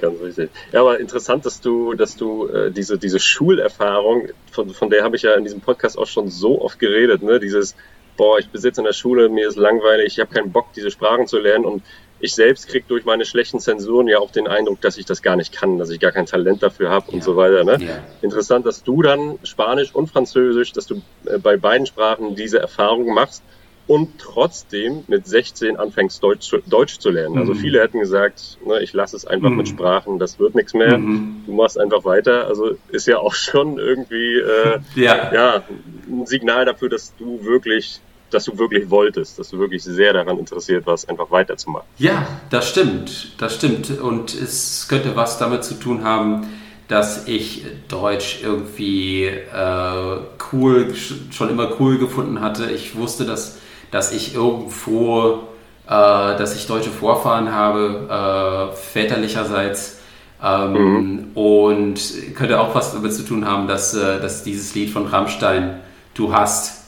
Ganz 0.00 0.20
richtig. 0.20 0.50
Ja, 0.72 0.80
aber 0.80 0.98
interessant, 0.98 1.46
dass 1.46 1.60
du, 1.60 1.94
dass 1.94 2.16
du 2.16 2.48
äh, 2.48 2.72
diese, 2.72 2.98
diese 2.98 3.20
Schulerfahrung, 3.20 4.28
von, 4.50 4.70
von 4.70 4.90
der 4.90 5.04
habe 5.04 5.14
ich 5.14 5.22
ja 5.22 5.34
in 5.34 5.44
diesem 5.44 5.60
Podcast 5.60 5.96
auch 5.96 6.06
schon 6.06 6.28
so 6.28 6.60
oft 6.60 6.78
geredet, 6.78 7.22
ne? 7.22 7.38
Dieses, 7.38 7.76
boah, 8.20 8.38
ich 8.38 8.50
besitze 8.50 8.82
in 8.82 8.84
der 8.84 8.92
Schule, 8.92 9.30
mir 9.30 9.48
ist 9.48 9.56
langweilig, 9.56 10.08
ich 10.08 10.20
habe 10.20 10.30
keinen 10.30 10.52
Bock, 10.52 10.74
diese 10.76 10.90
Sprachen 10.90 11.26
zu 11.26 11.38
lernen 11.38 11.64
und 11.64 11.82
ich 12.20 12.34
selbst 12.34 12.68
kriege 12.68 12.84
durch 12.86 13.06
meine 13.06 13.24
schlechten 13.24 13.60
Zensuren 13.60 14.08
ja 14.08 14.18
auch 14.18 14.30
den 14.30 14.46
Eindruck, 14.46 14.82
dass 14.82 14.98
ich 14.98 15.06
das 15.06 15.22
gar 15.22 15.36
nicht 15.36 15.54
kann, 15.54 15.78
dass 15.78 15.88
ich 15.88 16.00
gar 16.00 16.12
kein 16.12 16.26
Talent 16.26 16.62
dafür 16.62 16.90
habe 16.90 17.06
ja. 17.08 17.14
und 17.14 17.24
so 17.24 17.34
weiter. 17.36 17.64
Ne? 17.64 17.78
Ja. 17.80 18.04
Interessant, 18.20 18.66
dass 18.66 18.82
du 18.82 19.00
dann 19.00 19.38
Spanisch 19.42 19.94
und 19.94 20.10
Französisch, 20.10 20.72
dass 20.72 20.86
du 20.86 21.00
äh, 21.24 21.38
bei 21.38 21.56
beiden 21.56 21.86
Sprachen 21.86 22.34
diese 22.34 22.58
Erfahrung 22.58 23.14
machst 23.14 23.42
und 23.86 24.18
trotzdem 24.18 25.02
mit 25.08 25.26
16 25.26 25.78
anfängst 25.78 26.22
Deutsch, 26.22 26.54
Deutsch 26.66 26.98
zu 26.98 27.08
lernen. 27.08 27.38
Also 27.38 27.44
mhm. 27.44 27.50
Also 27.52 27.62
viele 27.62 27.80
hätten 27.80 28.00
gesagt, 28.00 28.58
ne, 28.66 28.82
ich 28.82 28.92
lasse 28.92 29.16
es 29.16 29.24
einfach 29.24 29.48
mhm. 29.48 29.56
mit 29.56 29.68
Sprachen, 29.68 30.18
das 30.18 30.38
wird 30.38 30.54
nichts 30.54 30.74
mehr. 30.74 30.98
Mhm. 30.98 31.44
Du 31.46 31.54
machst 31.54 31.80
einfach 31.80 32.04
weiter. 32.04 32.48
Also 32.48 32.72
ist 32.90 33.06
ja 33.06 33.16
auch 33.16 33.32
schon 33.46 33.78
irgendwie 33.78 34.40
äh, 34.40 34.78
ja. 34.94 35.32
ja 35.32 35.62
ein 36.06 36.26
Signal 36.26 36.66
dafür, 36.66 36.90
dass 36.90 37.16
du 37.16 37.42
wirklich 37.46 38.02
dass 38.30 38.44
du 38.44 38.58
wirklich 38.58 38.90
wolltest, 38.90 39.38
dass 39.38 39.50
du 39.50 39.58
wirklich 39.58 39.82
sehr 39.82 40.12
daran 40.12 40.38
interessiert 40.38 40.86
warst, 40.86 41.08
einfach 41.08 41.30
weiterzumachen. 41.30 41.86
Ja, 41.98 42.26
das 42.50 42.68
stimmt, 42.68 43.40
das 43.40 43.54
stimmt. 43.54 43.98
Und 44.00 44.34
es 44.34 44.86
könnte 44.88 45.16
was 45.16 45.38
damit 45.38 45.64
zu 45.64 45.74
tun 45.74 46.04
haben, 46.04 46.46
dass 46.88 47.28
ich 47.28 47.64
Deutsch 47.88 48.40
irgendwie 48.42 49.26
äh, 49.26 50.18
cool, 50.52 50.94
schon 51.30 51.50
immer 51.50 51.70
cool 51.78 51.98
gefunden 51.98 52.40
hatte. 52.40 52.70
Ich 52.70 52.96
wusste, 52.96 53.24
dass, 53.24 53.58
dass 53.90 54.12
ich 54.12 54.34
irgendwo, 54.34 55.44
äh, 55.86 55.88
dass 55.88 56.56
ich 56.56 56.66
deutsche 56.66 56.90
Vorfahren 56.90 57.52
habe, 57.52 58.72
äh, 58.72 58.76
väterlicherseits. 58.76 60.00
Ähm, 60.42 60.72
mhm. 60.72 61.30
Und 61.34 62.00
könnte 62.34 62.58
auch 62.58 62.74
was 62.74 62.94
damit 62.94 63.12
zu 63.12 63.24
tun 63.24 63.46
haben, 63.46 63.68
dass, 63.68 63.94
äh, 63.94 64.18
dass 64.20 64.42
dieses 64.42 64.74
Lied 64.74 64.90
von 64.90 65.06
Rammstein, 65.06 65.80
Du 66.14 66.34
hast, 66.34 66.79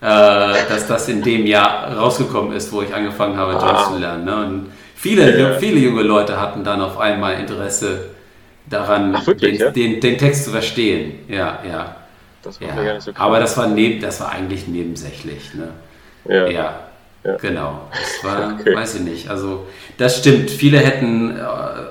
dass 0.00 0.86
das 0.86 1.08
in 1.08 1.22
dem 1.22 1.46
Jahr 1.46 1.96
rausgekommen 1.96 2.52
ist, 2.52 2.72
wo 2.72 2.82
ich 2.82 2.94
angefangen 2.94 3.36
habe, 3.36 3.52
Deutsch 3.52 3.64
ah. 3.64 3.90
zu 3.90 3.98
lernen. 3.98 4.24
Ne? 4.24 4.36
Und 4.36 4.72
viele, 4.94 5.38
ja. 5.38 5.58
viele 5.58 5.80
junge 5.80 6.02
Leute 6.02 6.40
hatten 6.40 6.62
dann 6.64 6.80
auf 6.80 6.98
einmal 6.98 7.34
Interesse 7.40 8.10
daran, 8.68 9.14
Ach, 9.16 9.26
wirklich, 9.26 9.58
den, 9.58 9.66
ja? 9.66 9.70
den, 9.70 10.00
den, 10.00 10.18
Text 10.18 10.44
zu 10.44 10.50
verstehen. 10.50 11.20
Ja, 11.28 11.60
ja. 11.68 11.96
Das 12.42 12.60
war 12.60 12.68
ja. 12.68 12.74
gar 12.74 12.94
nicht 12.94 13.02
so 13.02 13.12
klar. 13.12 13.26
Aber 13.26 13.40
das 13.40 13.56
war, 13.56 13.68
neben, 13.68 14.00
das 14.00 14.20
war 14.20 14.30
eigentlich 14.30 14.68
nebensächlich. 14.68 15.54
Ne? 15.54 15.68
Ja. 16.28 16.46
ja. 16.48 16.80
Ja. 17.24 17.36
Genau. 17.38 17.80
Das 17.90 18.22
war, 18.22 18.54
okay. 18.60 18.76
weiß 18.76 18.96
ich 18.96 19.00
nicht. 19.00 19.28
Also, 19.28 19.66
das 19.98 20.18
stimmt. 20.18 20.48
Viele 20.50 20.78
hätten 20.78 21.36
äh, 21.36 21.42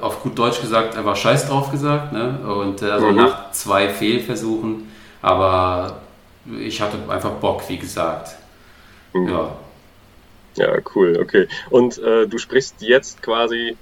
auf 0.02 0.22
gut 0.24 0.40
Deutsch 0.40 0.62
gesagt 0.62 0.98
einfach 0.98 1.16
Scheiß 1.16 1.50
drauf 1.50 1.72
gesagt. 1.72 2.14
Ne? 2.14 2.40
Und 2.48 2.82
äh, 2.82 2.86
also 2.86 3.08
mhm. 3.08 3.18
nach 3.18 3.52
zwei 3.52 3.90
Fehlversuchen. 3.90 4.90
Aber 5.22 5.98
ich 6.60 6.82
hatte 6.82 6.98
einfach 7.10 7.32
Bock, 7.32 7.68
wie 7.70 7.78
gesagt. 7.78 8.36
Mhm. 9.14 9.30
Ja. 9.30 9.56
Ja, 10.58 10.78
cool, 10.96 11.20
okay. 11.22 11.48
Und 11.70 11.98
äh, 11.98 12.28
du 12.28 12.38
sprichst 12.38 12.82
jetzt 12.82 13.22
quasi, 13.22 13.76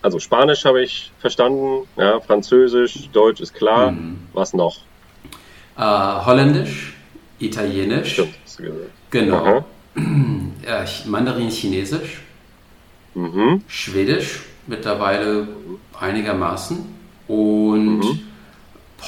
also 0.00 0.18
Spanisch 0.18 0.64
habe 0.64 0.82
ich 0.82 1.12
verstanden, 1.18 1.86
ja, 1.96 2.20
Französisch, 2.20 3.10
Deutsch 3.12 3.40
ist 3.40 3.54
klar. 3.54 3.92
Mhm. 3.92 4.20
Was 4.32 4.54
noch? 4.54 4.78
Äh, 5.76 5.82
Holländisch, 5.82 6.94
Italienisch. 7.38 8.12
Stimmt, 8.12 8.34
hast 8.44 8.58
du 8.58 8.62
gesagt. 8.62 8.90
Genau. 9.10 9.64
Mandarin, 11.06 11.50
Chinesisch. 11.50 12.22
Mhm. 13.14 13.62
Schwedisch, 13.68 14.42
mittlerweile 14.66 15.46
einigermaßen. 16.00 16.84
Und 17.28 17.98
mhm. 17.98 18.20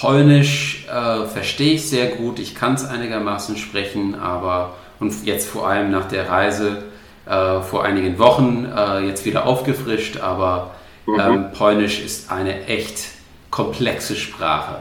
Polnisch 0.00 0.84
äh, 0.88 1.24
verstehe 1.24 1.74
ich 1.74 1.88
sehr 1.88 2.08
gut, 2.08 2.38
ich 2.38 2.54
kann 2.54 2.74
es 2.74 2.84
einigermaßen 2.84 3.56
sprechen, 3.56 4.14
aber 4.14 4.74
und 5.00 5.24
jetzt 5.24 5.48
vor 5.48 5.68
allem 5.68 5.90
nach 5.90 6.08
der 6.08 6.28
Reise 6.28 6.84
äh, 7.26 7.60
vor 7.60 7.84
einigen 7.84 8.18
Wochen 8.18 8.66
äh, 8.76 9.00
jetzt 9.00 9.24
wieder 9.24 9.46
aufgefrischt, 9.46 10.18
aber 10.20 10.74
mhm. 11.06 11.20
ähm, 11.20 11.44
Polnisch 11.52 12.00
ist 12.04 12.30
eine 12.30 12.66
echt 12.66 13.08
komplexe 13.50 14.16
Sprache. 14.16 14.76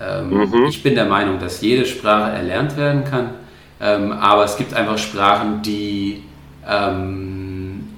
Ähm, 0.00 0.30
mhm. 0.30 0.66
Ich 0.66 0.82
bin 0.82 0.94
der 0.94 1.06
Meinung, 1.06 1.38
dass 1.38 1.60
jede 1.60 1.84
Sprache 1.84 2.30
erlernt 2.32 2.76
werden 2.76 3.04
kann, 3.04 3.30
ähm, 3.80 4.12
aber 4.12 4.44
es 4.44 4.56
gibt 4.56 4.72
einfach 4.74 4.98
Sprachen, 4.98 5.62
die 5.62 6.24
ähm, 6.66 7.88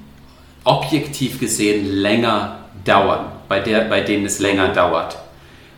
objektiv 0.64 1.38
gesehen 1.38 1.86
länger 1.86 2.58
dauern, 2.84 3.26
bei, 3.48 3.60
der, 3.60 3.82
bei 3.82 4.00
denen 4.00 4.26
es 4.26 4.40
länger 4.40 4.68
dauert. 4.68 5.16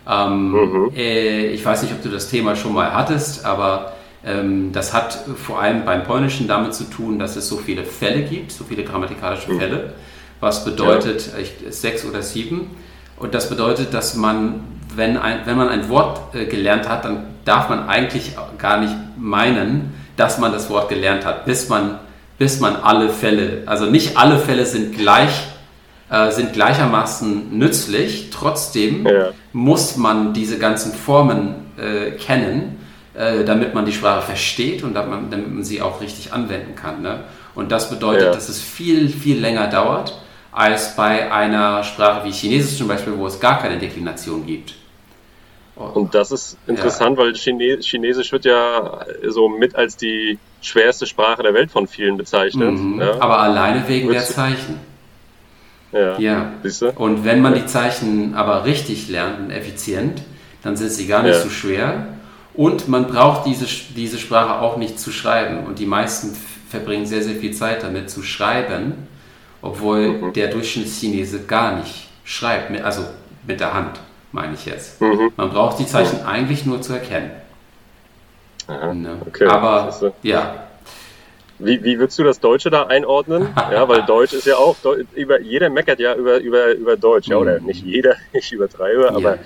Ähm, 0.09 0.51
mhm. 0.51 0.91
äh, 0.95 1.47
ich 1.47 1.65
weiß 1.65 1.83
nicht, 1.83 1.93
ob 1.93 2.01
du 2.01 2.09
das 2.09 2.29
Thema 2.29 2.55
schon 2.55 2.73
mal 2.73 2.93
hattest, 2.93 3.45
aber 3.45 3.93
ähm, 4.25 4.71
das 4.71 4.93
hat 4.93 5.17
vor 5.35 5.61
allem 5.61 5.85
beim 5.85 6.03
Polnischen 6.03 6.47
damit 6.47 6.73
zu 6.73 6.85
tun, 6.85 7.19
dass 7.19 7.35
es 7.35 7.47
so 7.47 7.57
viele 7.57 7.83
Fälle 7.83 8.23
gibt, 8.23 8.51
so 8.51 8.63
viele 8.63 8.83
grammatikalische 8.83 9.51
mhm. 9.51 9.59
Fälle, 9.59 9.93
was 10.39 10.65
bedeutet 10.65 11.31
ja. 11.33 11.39
ich, 11.39 11.53
sechs 11.75 12.05
oder 12.05 12.21
sieben. 12.21 12.71
Und 13.17 13.33
das 13.33 13.49
bedeutet, 13.49 13.93
dass 13.93 14.15
man, 14.15 14.63
wenn, 14.95 15.17
ein, 15.17 15.41
wenn 15.45 15.55
man 15.55 15.69
ein 15.69 15.87
Wort 15.89 16.35
äh, 16.35 16.45
gelernt 16.45 16.89
hat, 16.89 17.05
dann 17.05 17.25
darf 17.45 17.69
man 17.69 17.87
eigentlich 17.87 18.33
gar 18.57 18.79
nicht 18.79 18.93
meinen, 19.17 19.93
dass 20.17 20.37
man 20.37 20.51
das 20.51 20.69
Wort 20.69 20.89
gelernt 20.89 21.25
hat, 21.25 21.45
bis 21.45 21.69
man, 21.69 21.99
bis 22.37 22.59
man 22.59 22.75
alle 22.75 23.09
Fälle, 23.09 23.63
also 23.65 23.85
nicht 23.85 24.17
alle 24.17 24.37
Fälle 24.37 24.65
sind 24.65 24.95
gleich 24.95 25.47
äh, 26.13 26.31
sind 26.31 26.53
gleichermaßen 26.53 27.57
nützlich. 27.57 28.29
Trotzdem 28.29 29.07
ja. 29.07 29.31
muss 29.51 29.97
man 29.97 30.33
diese 30.33 30.59
ganzen 30.59 30.93
Formen 30.93 31.55
äh, 31.75 32.11
kennen, 32.11 32.79
äh, 33.15 33.43
damit 33.43 33.73
man 33.73 33.87
die 33.87 33.93
Sprache 33.93 34.21
versteht 34.21 34.83
und 34.83 34.93
damit 34.93 35.09
man, 35.09 35.31
damit 35.31 35.51
man 35.51 35.63
sie 35.63 35.81
auch 35.81 36.01
richtig 36.01 36.31
anwenden 36.31 36.75
kann. 36.75 37.01
Ne? 37.01 37.21
Und 37.55 37.71
das 37.71 37.89
bedeutet, 37.89 38.25
ja. 38.25 38.31
dass 38.31 38.47
es 38.47 38.61
viel, 38.61 39.09
viel 39.09 39.39
länger 39.39 39.67
dauert 39.67 40.21
als 40.51 40.95
bei 40.95 41.31
einer 41.33 41.83
Sprache 41.83 42.25
wie 42.25 42.31
Chinesisch 42.31 42.77
zum 42.77 42.87
Beispiel, 42.87 43.17
wo 43.17 43.25
es 43.25 43.39
gar 43.39 43.59
keine 43.59 43.79
Deklination 43.79 44.45
gibt. 44.45 44.75
Und 45.75 46.13
das 46.13 46.31
ist 46.31 46.57
interessant, 46.67 47.17
ja. 47.17 47.23
weil 47.25 47.33
Chinesisch 47.33 48.31
wird 48.31 48.45
ja 48.45 49.03
so 49.27 49.49
mit 49.49 49.75
als 49.75 49.97
die 49.97 50.37
schwerste 50.61 51.07
Sprache 51.07 51.41
der 51.41 51.55
Welt 51.55 51.71
von 51.71 51.87
vielen 51.87 52.17
bezeichnet. 52.17 52.73
Mhm. 52.73 53.01
Ja. 53.01 53.19
Aber 53.19 53.39
alleine 53.39 53.87
wegen 53.87 54.09
Würdest 54.09 54.29
der 54.29 54.35
Zeichen. 54.35 54.92
Ja. 55.93 56.17
ja. 56.19 56.51
Und 56.95 57.23
wenn 57.23 57.41
man 57.41 57.55
die 57.55 57.65
Zeichen 57.65 58.33
aber 58.33 58.65
richtig 58.65 59.09
lernt 59.09 59.39
und 59.39 59.51
effizient, 59.51 60.21
dann 60.63 60.75
sind 60.75 60.91
sie 60.91 61.07
gar 61.07 61.23
nicht 61.23 61.35
ja. 61.35 61.41
so 61.41 61.49
schwer. 61.49 62.07
Und 62.53 62.87
man 62.87 63.07
braucht 63.07 63.45
diese, 63.45 63.65
diese 63.95 64.17
Sprache 64.17 64.61
auch 64.61 64.77
nicht 64.77 64.99
zu 64.99 65.11
schreiben. 65.11 65.65
Und 65.65 65.79
die 65.79 65.85
meisten 65.85 66.35
verbringen 66.69 67.05
sehr, 67.05 67.21
sehr 67.21 67.35
viel 67.35 67.53
Zeit 67.53 67.83
damit 67.83 68.09
zu 68.09 68.23
schreiben, 68.23 69.07
obwohl 69.61 70.09
mhm. 70.09 70.33
der 70.33 70.49
Durchschnittschinese 70.49 71.41
gar 71.45 71.77
nicht 71.77 72.09
schreibt, 72.23 72.79
also 72.83 73.03
mit 73.45 73.59
der 73.59 73.73
Hand, 73.73 73.99
meine 74.31 74.53
ich 74.53 74.65
jetzt. 74.65 75.01
Mhm. 75.01 75.31
Man 75.35 75.49
braucht 75.49 75.79
die 75.79 75.85
Zeichen 75.85 76.21
mhm. 76.21 76.27
eigentlich 76.27 76.65
nur 76.65 76.81
zu 76.81 76.93
erkennen. 76.93 77.31
Aha, 78.67 78.93
ne? 78.93 79.17
okay. 79.27 79.45
Aber 79.45 79.93
ja, 80.21 80.63
wie, 81.65 81.83
wie 81.83 81.99
würdest 81.99 82.19
du 82.19 82.23
das 82.23 82.39
Deutsche 82.39 82.69
da 82.69 82.83
einordnen? 82.83 83.47
Ja, 83.71 83.87
weil 83.87 84.03
Deutsch 84.03 84.33
ist 84.33 84.45
ja 84.45 84.55
auch, 84.57 84.75
über, 85.15 85.39
jeder 85.41 85.69
meckert 85.69 85.99
ja 85.99 86.13
über, 86.15 86.37
über, 86.39 86.73
über 86.73 86.95
Deutsch, 86.95 87.27
ja, 87.27 87.37
oder 87.37 87.59
mhm. 87.59 87.67
nicht 87.67 87.83
jeder, 87.83 88.15
ich 88.33 88.51
übertreibe, 88.51 89.09
aber 89.09 89.39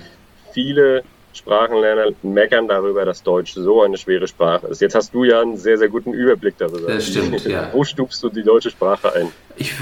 viele 0.52 1.02
Sprachenlerner 1.32 2.10
meckern 2.22 2.68
darüber, 2.68 3.04
dass 3.04 3.22
Deutsch 3.22 3.54
so 3.54 3.82
eine 3.82 3.96
schwere 3.96 4.26
Sprache 4.26 4.66
ist. 4.66 4.80
Jetzt 4.80 4.94
hast 4.94 5.14
du 5.14 5.24
ja 5.24 5.40
einen 5.40 5.56
sehr, 5.56 5.78
sehr 5.78 5.88
guten 5.88 6.12
Überblick 6.12 6.58
darüber. 6.58 6.92
Das 6.92 7.06
stimmt, 7.06 7.44
ja. 7.46 7.68
Wo 7.72 7.84
stufst 7.84 8.22
du 8.22 8.28
die 8.28 8.42
deutsche 8.42 8.70
Sprache 8.70 9.12
ein? 9.14 9.28
Ich, 9.56 9.72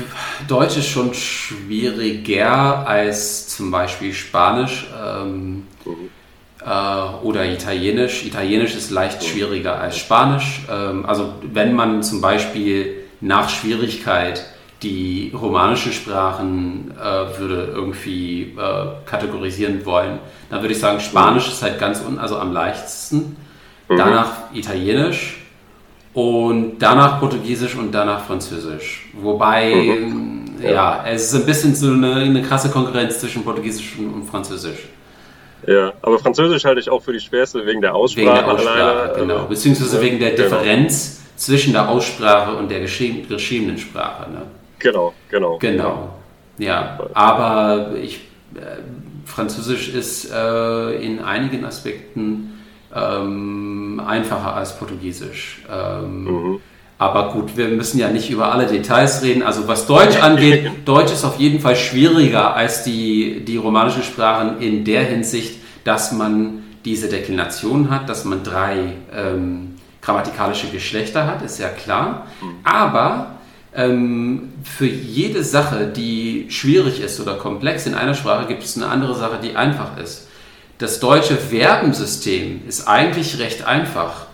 Deutsch 0.47 0.77
ist 0.77 0.89
schon 0.89 1.15
schwieriger 1.15 2.87
als 2.87 3.49
zum 3.49 3.71
Beispiel 3.71 4.13
Spanisch 4.13 4.87
ähm, 5.03 5.67
mhm. 5.85 6.11
Äh, 6.65 7.25
oder 7.25 7.47
Italienisch. 7.47 8.25
Italienisch 8.25 8.75
ist 8.75 8.91
leicht 8.91 9.25
schwieriger 9.25 9.79
als 9.81 9.99
Spanisch. 9.99 10.63
Ähm, 10.71 11.07
also 11.07 11.35
wenn 11.43 11.75
man 11.75 12.03
zum 12.03 12.21
Beispiel 12.21 13.05
nach 13.21 13.49
Schwierigkeit 13.49 14.45
die 14.83 15.33
romanischen 15.35 15.93
Sprachen 15.93 16.93
äh, 17.01 17.39
würde 17.39 17.73
irgendwie 17.75 18.55
äh, 18.57 18.87
kategorisieren 19.07 19.85
wollen, 19.87 20.19
dann 20.51 20.61
würde 20.61 20.75
ich 20.75 20.81
sagen, 20.81 21.01
Spanisch 21.01 21.49
ist 21.49 21.63
halt 21.63 21.79
ganz 21.79 22.01
unten, 22.01 22.19
also 22.19 22.37
am 22.37 22.53
leichtesten. 22.53 23.37
Mhm. 23.89 23.97
Danach 23.97 24.31
Italienisch 24.53 25.39
und 26.13 26.79
danach 26.79 27.21
Portugiesisch 27.21 27.75
und 27.75 27.93
danach 27.93 28.25
Französisch. 28.27 29.09
Wobei, 29.15 29.75
mhm. 29.75 30.45
ja. 30.63 30.71
ja. 30.71 31.05
es 31.07 31.25
ist 31.25 31.35
ein 31.35 31.47
bisschen 31.47 31.75
so 31.75 31.93
eine, 31.93 32.15
eine 32.17 32.43
krasse 32.43 32.71
Konkurrenz 32.71 33.19
zwischen 33.21 33.45
Portugiesisch 33.45 33.95
und 33.99 34.25
Französisch. 34.25 34.89
Ja, 35.67 35.93
aber 36.03 36.19
Französisch 36.19 36.65
halte 36.65 36.81
ich 36.81 36.91
auch 36.91 37.03
für 37.03 37.13
die 37.13 37.21
schwerste 37.21 37.65
wegen 37.67 37.81
der 37.81 37.95
Aussprache. 37.95 38.27
Wegen 38.27 38.35
der 38.35 38.49
Aussprache, 38.49 38.83
alleine. 38.83 39.19
genau. 39.19 39.45
Beziehungsweise 39.47 39.97
ja, 39.97 40.03
wegen 40.03 40.19
der 40.19 40.31
genau. 40.33 40.43
Differenz 40.43 41.17
genau. 41.17 41.37
zwischen 41.37 41.73
der 41.73 41.89
Aussprache 41.89 42.57
und 42.57 42.71
der 42.71 42.81
geschriebenen 42.81 43.79
Sprache. 43.79 44.31
Ne? 44.31 44.43
Genau, 44.79 45.15
genau. 45.29 45.59
Genau. 45.59 46.11
Ja, 46.59 46.99
aber 47.15 47.93
ich, 48.01 48.17
äh, 48.55 48.79
Französisch 49.25 49.89
ist 49.89 50.31
äh, 50.33 51.05
in 51.05 51.21
einigen 51.21 51.65
Aspekten 51.65 52.61
ähm, 52.95 54.01
einfacher 54.07 54.55
als 54.55 54.79
Portugiesisch. 54.79 55.63
Ähm, 55.71 56.25
mhm. 56.25 56.61
Aber 56.99 57.33
gut, 57.33 57.57
wir 57.57 57.69
müssen 57.69 57.99
ja 57.99 58.09
nicht 58.09 58.31
über 58.31 58.53
alle 58.53 58.67
Details 58.67 59.23
reden. 59.23 59.43
Also 59.43 59.69
was 59.69 59.87
Deutsch 59.87 60.17
angeht, 60.17 60.71
Deutsch 60.87 61.13
ist 61.13 61.25
auf 61.25 61.39
jeden 61.39 61.61
Fall 61.61 61.77
schwieriger 61.77 62.55
als 62.55 62.85
die, 62.85 63.45
die 63.45 63.59
romanischen 63.59 64.03
Sprachen 64.03 64.61
in 64.61 64.85
der 64.85 65.05
Hinsicht, 65.05 65.61
dass 65.85 66.13
man 66.13 66.63
diese 66.87 67.09
Deklination 67.09 67.91
hat, 67.91 68.09
dass 68.09 68.25
man 68.25 68.43
drei 68.43 68.95
ähm, 69.15 69.75
grammatikalische 70.01 70.69
Geschlechter 70.69 71.27
hat, 71.27 71.43
ist 71.43 71.59
ja 71.59 71.69
klar. 71.69 72.27
Mhm. 72.41 72.55
Aber 72.65 73.37
ähm, 73.75 74.53
für 74.63 74.87
jede 74.87 75.45
Sache, 75.45 75.87
die 75.87 76.47
schwierig 76.49 77.01
ist 77.01 77.21
oder 77.21 77.35
komplex 77.35 77.87
in 77.87 77.95
einer 77.95 78.15
Sprache, 78.15 78.47
gibt 78.47 78.63
es 78.63 78.77
eine 78.77 78.87
andere 78.87 79.15
Sache, 79.15 79.39
die 79.43 79.55
einfach 79.55 79.99
ist. 79.99 80.29
Das 80.79 81.01
deutsche 81.01 81.37
Verbensystem 81.37 82.63
ist 82.67 82.87
eigentlich 82.87 83.39
recht 83.39 83.67
einfach. 83.67 84.26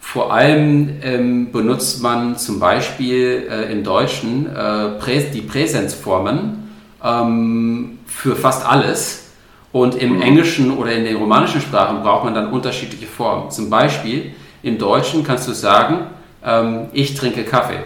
Vor 0.00 0.32
allem 0.32 0.98
ähm, 1.02 1.52
benutzt 1.52 2.02
man 2.02 2.36
zum 2.36 2.58
Beispiel 2.58 3.46
äh, 3.48 3.70
im 3.70 3.84
Deutschen 3.84 4.46
äh, 4.46 4.88
Prä 4.98 5.24
die 5.32 5.42
Präsenzformen 5.42 6.70
ähm, 7.04 7.98
für 8.06 8.34
fast 8.34 8.66
alles. 8.66 9.30
Und 9.72 9.94
im 9.94 10.16
mhm. 10.16 10.22
Englischen 10.22 10.76
oder 10.76 10.92
in 10.92 11.04
den 11.04 11.16
romanischen 11.16 11.60
Sprachen 11.60 12.02
braucht 12.02 12.24
man 12.24 12.34
dann 12.34 12.50
unterschiedliche 12.50 13.06
Formen. 13.06 13.50
Zum 13.50 13.70
Beispiel 13.70 14.32
im 14.62 14.78
Deutschen 14.78 15.22
kannst 15.22 15.46
du 15.46 15.52
sagen, 15.52 16.06
ähm, 16.44 16.88
ich 16.92 17.14
trinke 17.14 17.44
Kaffee. 17.44 17.84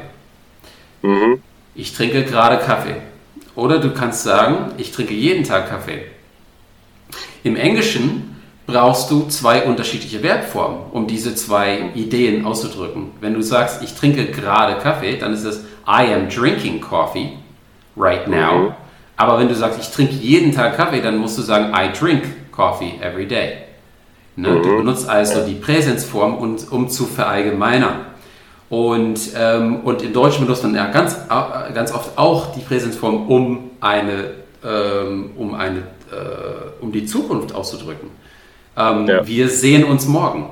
Mhm. 1.03 1.43
Ich 1.75 1.93
trinke 1.93 2.25
gerade 2.25 2.59
Kaffee. 2.65 2.97
Oder 3.55 3.79
du 3.79 3.91
kannst 3.93 4.23
sagen, 4.23 4.73
ich 4.79 4.93
trinke 4.93 5.13
jeden 5.13 5.45
Tag 5.45 5.69
Kaffee. 5.69 6.07
Im 7.43 7.57
Englischen 7.57 8.34
brauchst 8.67 9.11
du 9.11 9.27
zwei 9.29 9.65
unterschiedliche 9.65 10.21
Verbformen, 10.21 10.79
um 10.93 11.07
diese 11.07 11.35
zwei 11.35 11.91
Ideen 11.95 12.47
auszudrücken. 12.47 13.11
Wenn 13.21 13.35
du 13.35 13.43
sagst, 13.43 13.83
ich 13.83 13.95
trinke 13.95 14.27
gerade 14.27 14.81
Kaffee, 14.81 15.17
dann 15.17 15.35
ist 15.35 15.45
es 15.45 15.65
I 15.87 16.13
am 16.15 16.29
drinking 16.29 16.81
coffee 16.81 17.33
right 17.97 18.27
now. 18.27 18.55
Mhm. 18.55 18.75
Aber 19.17 19.39
wenn 19.39 19.49
du 19.49 19.55
sagst, 19.55 19.79
ich 19.81 19.91
trinke 19.91 20.15
jeden 20.15 20.53
Tag 20.53 20.77
Kaffee, 20.77 21.01
dann 21.01 21.19
musst 21.19 21.39
du 21.39 21.43
sagen, 21.43 21.73
I 21.75 21.93
drink 21.97 22.25
coffee 22.53 22.99
every 23.01 23.27
day. 23.27 23.59
Ne? 24.37 24.49
Mhm. 24.49 24.63
Du 24.63 24.77
benutzt 24.79 25.09
also 25.09 25.47
die 25.47 25.55
Präsenzform, 25.55 26.57
um 26.71 26.89
zu 26.89 27.07
verallgemeinern. 27.07 28.07
Und, 28.71 29.21
ähm, 29.37 29.81
und 29.85 30.03
im 30.03 30.13
Deutschen 30.13 30.47
benutzt 30.47 30.65
man 30.65 30.75
ja 30.75 30.91
ganz, 30.91 31.17
ganz 31.29 31.93
oft 31.93 32.17
auch 32.17 32.53
die 32.55 32.61
Präsenzform, 32.61 33.29
um 33.29 33.71
eine, 33.81 34.31
ähm, 34.65 35.31
um 35.37 35.55
eine, 35.55 35.79
äh, 36.11 36.81
um 36.81 36.91
die 36.91 37.05
Zukunft 37.05 37.55
auszudrücken. 37.55 38.11
Ähm, 38.77 39.07
ja. 39.07 39.27
Wir 39.27 39.49
sehen 39.49 39.85
uns 39.85 40.07
morgen. 40.07 40.51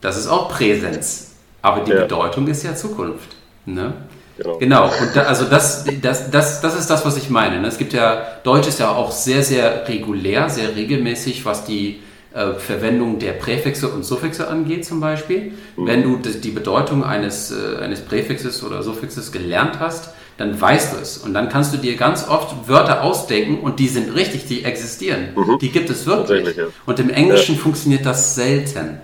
Das 0.00 0.16
ist 0.16 0.26
auch 0.26 0.48
Präsenz, 0.48 1.34
aber 1.62 1.84
die 1.84 1.92
ja. 1.92 2.02
Bedeutung 2.02 2.46
ist 2.48 2.62
ja 2.62 2.74
Zukunft. 2.74 3.36
Ne? 3.66 3.92
Genau. 4.36 4.58
genau. 4.58 4.84
Und 4.86 5.14
da, 5.14 5.22
also 5.22 5.44
das, 5.44 5.84
das, 6.00 6.30
das, 6.30 6.60
das 6.60 6.78
ist 6.78 6.88
das, 6.88 7.04
was 7.04 7.16
ich 7.16 7.30
meine. 7.30 7.60
Ne? 7.60 7.68
Es 7.68 7.78
gibt 7.78 7.92
ja, 7.92 8.22
Deutsch 8.42 8.66
ist 8.66 8.80
ja 8.80 8.90
auch 8.90 9.12
sehr, 9.12 9.42
sehr 9.42 9.86
regulär, 9.88 10.48
sehr 10.48 10.74
regelmäßig, 10.74 11.44
was 11.44 11.64
die 11.64 12.00
äh, 12.34 12.54
Verwendung 12.54 13.18
der 13.18 13.32
Präfixe 13.32 13.88
und 13.88 14.04
Suffixe 14.04 14.48
angeht 14.48 14.84
zum 14.84 15.00
Beispiel. 15.00 15.52
Mhm. 15.76 15.86
Wenn 15.86 16.02
du 16.02 16.16
die 16.16 16.50
Bedeutung 16.50 17.04
eines, 17.04 17.52
äh, 17.52 17.82
eines 17.82 18.00
Präfixes 18.00 18.62
oder 18.62 18.82
Suffixes 18.82 19.32
gelernt 19.32 19.80
hast, 19.80 20.10
dann 20.38 20.58
weißt 20.58 20.94
du 20.94 20.98
es. 20.98 21.18
Und 21.18 21.34
dann 21.34 21.48
kannst 21.48 21.74
du 21.74 21.78
dir 21.78 21.96
ganz 21.96 22.26
oft 22.28 22.68
Wörter 22.68 23.02
ausdenken 23.02 23.58
und 23.60 23.78
die 23.78 23.88
sind 23.88 24.14
richtig, 24.14 24.46
die 24.46 24.64
existieren. 24.64 25.28
Mhm. 25.36 25.58
Die 25.58 25.70
gibt 25.70 25.90
es 25.90 26.06
wirklich. 26.06 26.56
Ja. 26.56 26.64
Und 26.86 26.98
im 27.00 27.10
Englischen 27.10 27.56
ja. 27.56 27.60
funktioniert 27.60 28.06
das 28.06 28.34
selten, 28.34 28.98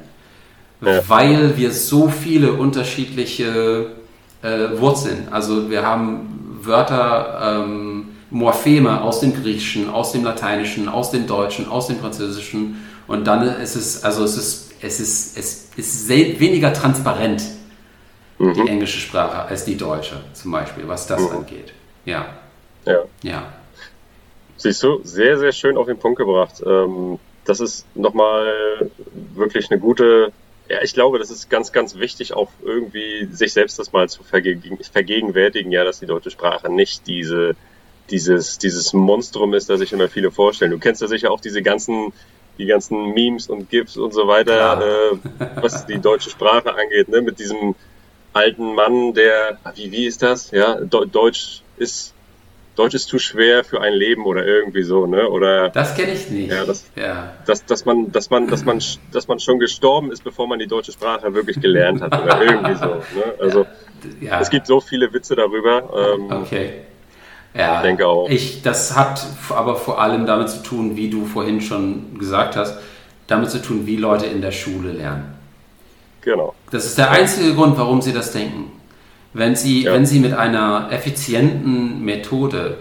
ja. 0.80 1.02
weil 1.06 1.56
wir 1.56 1.70
so 1.70 2.08
viele 2.08 2.52
unterschiedliche 2.52 3.88
äh, 4.42 4.78
Wurzeln, 4.78 5.28
also 5.30 5.68
wir 5.68 5.82
haben 5.82 6.60
Wörter, 6.62 7.64
ähm, 7.66 8.08
Morpheme 8.30 9.00
aus 9.00 9.20
dem 9.20 9.34
Griechischen, 9.34 9.88
aus 9.88 10.12
dem 10.12 10.24
Lateinischen, 10.24 10.88
aus 10.88 11.10
dem 11.10 11.26
Deutschen, 11.26 11.68
aus 11.68 11.86
dem 11.86 11.98
Französischen 11.98 12.76
und 13.08 13.26
dann 13.26 13.42
ist 13.60 13.74
es, 13.74 14.04
also 14.04 14.22
es 14.22 14.36
ist, 14.36 14.74
es 14.80 15.00
ist, 15.00 15.36
es 15.36 15.70
ist 15.76 16.08
weniger 16.08 16.72
transparent, 16.72 17.42
mhm. 18.38 18.54
die 18.54 18.68
englische 18.68 19.00
Sprache, 19.00 19.48
als 19.48 19.64
die 19.64 19.76
deutsche 19.76 20.20
zum 20.34 20.52
Beispiel, 20.52 20.86
was 20.86 21.06
das 21.06 21.22
mhm. 21.22 21.38
angeht. 21.38 21.72
Ja. 22.04 22.36
Ja. 22.84 23.04
Ja. 23.22 23.52
Siehst 24.56 24.82
du, 24.82 25.00
sehr, 25.04 25.38
sehr 25.38 25.52
schön 25.52 25.76
auf 25.76 25.86
den 25.86 25.98
Punkt 25.98 26.18
gebracht. 26.18 26.62
Ähm, 26.64 27.18
das 27.44 27.60
ist 27.60 27.86
nochmal 27.94 28.90
wirklich 29.34 29.70
eine 29.70 29.80
gute, 29.80 30.32
ja, 30.68 30.82
ich 30.82 30.92
glaube, 30.92 31.18
das 31.18 31.30
ist 31.30 31.48
ganz, 31.48 31.72
ganz 31.72 31.96
wichtig, 31.96 32.34
auch 32.34 32.50
irgendwie 32.62 33.26
sich 33.32 33.52
selbst 33.52 33.78
das 33.78 33.92
mal 33.92 34.08
zu 34.08 34.22
vergegenwärtigen, 34.22 35.72
ja, 35.72 35.84
dass 35.84 36.00
die 36.00 36.06
deutsche 36.06 36.30
Sprache 36.30 36.70
nicht 36.70 37.06
diese, 37.06 37.56
dieses, 38.10 38.58
dieses 38.58 38.92
Monstrum 38.92 39.54
ist, 39.54 39.70
das 39.70 39.78
sich 39.78 39.92
immer 39.92 40.08
viele 40.08 40.30
vorstellen. 40.30 40.72
Du 40.72 40.78
kennst 40.78 41.00
ja 41.00 41.08
sicher 41.08 41.30
auch 41.30 41.40
diese 41.40 41.62
ganzen 41.62 42.12
die 42.58 42.66
ganzen 42.66 43.12
Memes 43.14 43.48
und 43.48 43.70
GIFs 43.70 43.96
und 43.96 44.12
so 44.12 44.26
weiter, 44.26 44.82
äh, 44.82 45.46
was 45.60 45.86
die 45.86 45.98
deutsche 45.98 46.30
Sprache 46.30 46.74
angeht, 46.74 47.08
ne, 47.08 47.20
mit 47.20 47.38
diesem 47.38 47.74
alten 48.32 48.74
Mann, 48.74 49.14
der, 49.14 49.58
ah, 49.64 49.72
wie, 49.74 49.90
wie 49.92 50.06
ist 50.06 50.22
das? 50.22 50.50
Ja, 50.50 50.74
Deutsch 50.80 51.62
ist, 51.76 52.14
Deutsch 52.76 52.94
ist 52.94 53.08
zu 53.08 53.18
schwer 53.18 53.64
für 53.64 53.80
ein 53.80 53.92
Leben 53.92 54.24
oder 54.24 54.46
irgendwie 54.46 54.84
so, 54.84 55.06
ne? 55.06 55.28
Oder 55.28 55.70
das 55.70 55.96
kenne 55.96 56.12
ich 56.12 56.30
nicht. 56.30 56.50
Ja, 56.50 56.64
das, 56.64 56.84
ja. 56.94 57.32
Dass, 57.44 57.64
dass 57.64 57.84
man, 57.84 58.12
dass 58.12 58.30
man, 58.30 58.46
dass 58.46 58.64
man, 58.64 58.80
dass 59.12 59.26
man 59.26 59.40
schon 59.40 59.58
gestorben 59.58 60.12
ist, 60.12 60.22
bevor 60.22 60.46
man 60.46 60.60
die 60.60 60.68
deutsche 60.68 60.92
Sprache 60.92 61.34
wirklich 61.34 61.60
gelernt 61.60 62.00
hat 62.00 62.12
oder 62.22 62.40
irgendwie 62.44 62.74
so. 62.74 62.86
Ne? 62.86 63.34
Also 63.40 63.66
ja. 64.20 64.40
es 64.40 64.50
gibt 64.50 64.68
so 64.68 64.80
viele 64.80 65.12
Witze 65.12 65.34
darüber. 65.34 66.14
Ähm, 66.16 66.30
okay. 66.30 66.82
Ja, 67.54 67.76
ich 67.76 67.82
denke 67.82 68.06
auch. 68.06 68.28
Ich, 68.28 68.62
das 68.62 68.96
hat 68.96 69.26
aber 69.50 69.76
vor 69.76 70.00
allem 70.00 70.26
damit 70.26 70.48
zu 70.48 70.62
tun, 70.62 70.96
wie 70.96 71.10
du 71.10 71.24
vorhin 71.24 71.60
schon 71.60 72.18
gesagt 72.18 72.56
hast, 72.56 72.78
damit 73.26 73.50
zu 73.50 73.60
tun, 73.60 73.86
wie 73.86 73.96
Leute 73.96 74.26
in 74.26 74.40
der 74.40 74.52
Schule 74.52 74.92
lernen. 74.92 75.34
Genau. 76.22 76.54
Das 76.70 76.84
ist 76.84 76.98
der 76.98 77.10
einzige 77.10 77.54
Grund, 77.54 77.78
warum 77.78 78.02
sie 78.02 78.12
das 78.12 78.32
denken. 78.32 78.72
Wenn 79.32 79.56
sie, 79.56 79.84
ja. 79.84 79.92
wenn 79.92 80.06
sie 80.06 80.20
mit 80.20 80.34
einer 80.34 80.88
effizienten 80.90 82.04
Methode, 82.04 82.78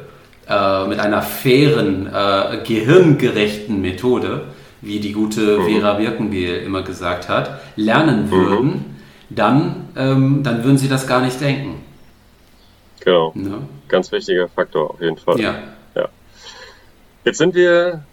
äh, 0.48 0.88
mit 0.88 1.00
einer 1.00 1.22
fairen, 1.22 2.08
äh, 2.08 2.60
gehirngerechten 2.66 3.82
Methode, 3.82 4.46
wie 4.82 5.00
die 5.00 5.12
gute 5.12 5.60
mhm. 5.60 5.66
Vera 5.66 5.94
Birkenbiel 5.94 6.58
immer 6.58 6.84
gesagt 6.84 7.30
hat, 7.30 7.62
lernen 7.76 8.26
mhm. 8.26 8.32
würden, 8.32 8.68
mhm. 8.68 8.86
dann, 9.30 9.76
ähm, 9.96 10.44
dann 10.44 10.64
würden 10.64 10.78
sie 10.78 10.88
das 10.88 11.08
gar 11.08 11.22
nicht 11.22 11.40
denken. 11.42 11.76
Genau. 13.02 13.34
Ja. 13.36 13.60
Ganz 13.88 14.12
wichtiger 14.12 14.48
Faktor 14.48 14.92
auf 14.92 15.02
jeden 15.02 15.18
Fall. 15.18 15.40
Ja. 15.40 15.64
ja. 15.96 16.10
Jetzt 17.24 17.38
sind 17.38 17.56
wir, 17.56 18.04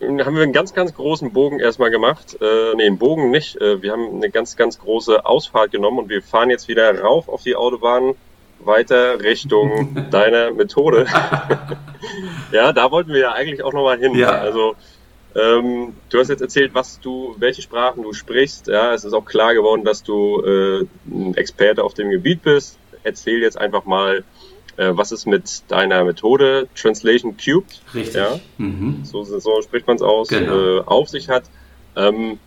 haben 0.00 0.36
wir 0.36 0.42
einen 0.42 0.52
ganz, 0.52 0.74
ganz 0.74 0.94
großen 0.94 1.32
Bogen 1.32 1.60
erstmal 1.60 1.90
gemacht. 1.90 2.36
Äh, 2.40 2.74
nee, 2.76 2.86
einen 2.86 2.98
Bogen 2.98 3.30
nicht. 3.30 3.60
Äh, 3.60 3.82
wir 3.82 3.92
haben 3.92 4.16
eine 4.16 4.30
ganz, 4.30 4.56
ganz 4.56 4.78
große 4.78 5.24
Ausfahrt 5.24 5.72
genommen 5.72 5.98
und 5.98 6.08
wir 6.08 6.22
fahren 6.22 6.50
jetzt 6.50 6.68
wieder 6.68 7.00
rauf 7.00 7.28
auf 7.28 7.42
die 7.42 7.56
Autobahn 7.56 8.14
weiter 8.60 9.20
Richtung 9.20 9.96
deiner 10.10 10.50
Methode. 10.52 11.06
ja, 12.52 12.72
da 12.72 12.90
wollten 12.90 13.12
wir 13.12 13.20
ja 13.20 13.32
eigentlich 13.32 13.62
auch 13.62 13.72
nochmal 13.72 13.98
hin. 13.98 14.14
Ja. 14.14 14.30
Also 14.30 14.76
Ähm, 15.34 15.94
du 16.08 16.18
hast 16.18 16.28
jetzt 16.28 16.40
erzählt, 16.40 16.74
was 16.74 16.98
du, 17.00 17.36
welche 17.38 17.62
Sprachen 17.62 18.02
du 18.02 18.12
sprichst. 18.12 18.66
Ja, 18.66 18.92
es 18.92 19.04
ist 19.04 19.12
auch 19.12 19.24
klar 19.24 19.54
geworden, 19.54 19.84
dass 19.84 20.02
du 20.02 20.42
äh, 20.42 20.86
ein 21.08 21.34
Experte 21.36 21.84
auf 21.84 21.94
dem 21.94 22.10
Gebiet 22.10 22.42
bist. 22.42 22.78
Erzähl 23.04 23.40
jetzt 23.40 23.56
einfach 23.56 23.84
mal, 23.84 24.24
äh, 24.80 24.96
was 24.96 25.12
es 25.12 25.26
mit 25.26 25.62
deiner 25.68 26.04
Methode 26.04 26.66
Translation 26.74 27.36
Cubed, 27.36 27.80
Richtig. 27.94 28.14
Ja, 28.16 28.40
Mhm. 28.58 29.00
so, 29.04 29.22
so 29.24 29.62
spricht 29.62 29.86
man 29.86 29.96
es 29.96 30.02
aus, 30.02 30.28
Genau. 30.28 30.78
äh, 30.78 30.80
auf 30.86 31.08
sich 31.08 31.28
hat. 31.28 31.44
Ähm, 31.96 32.38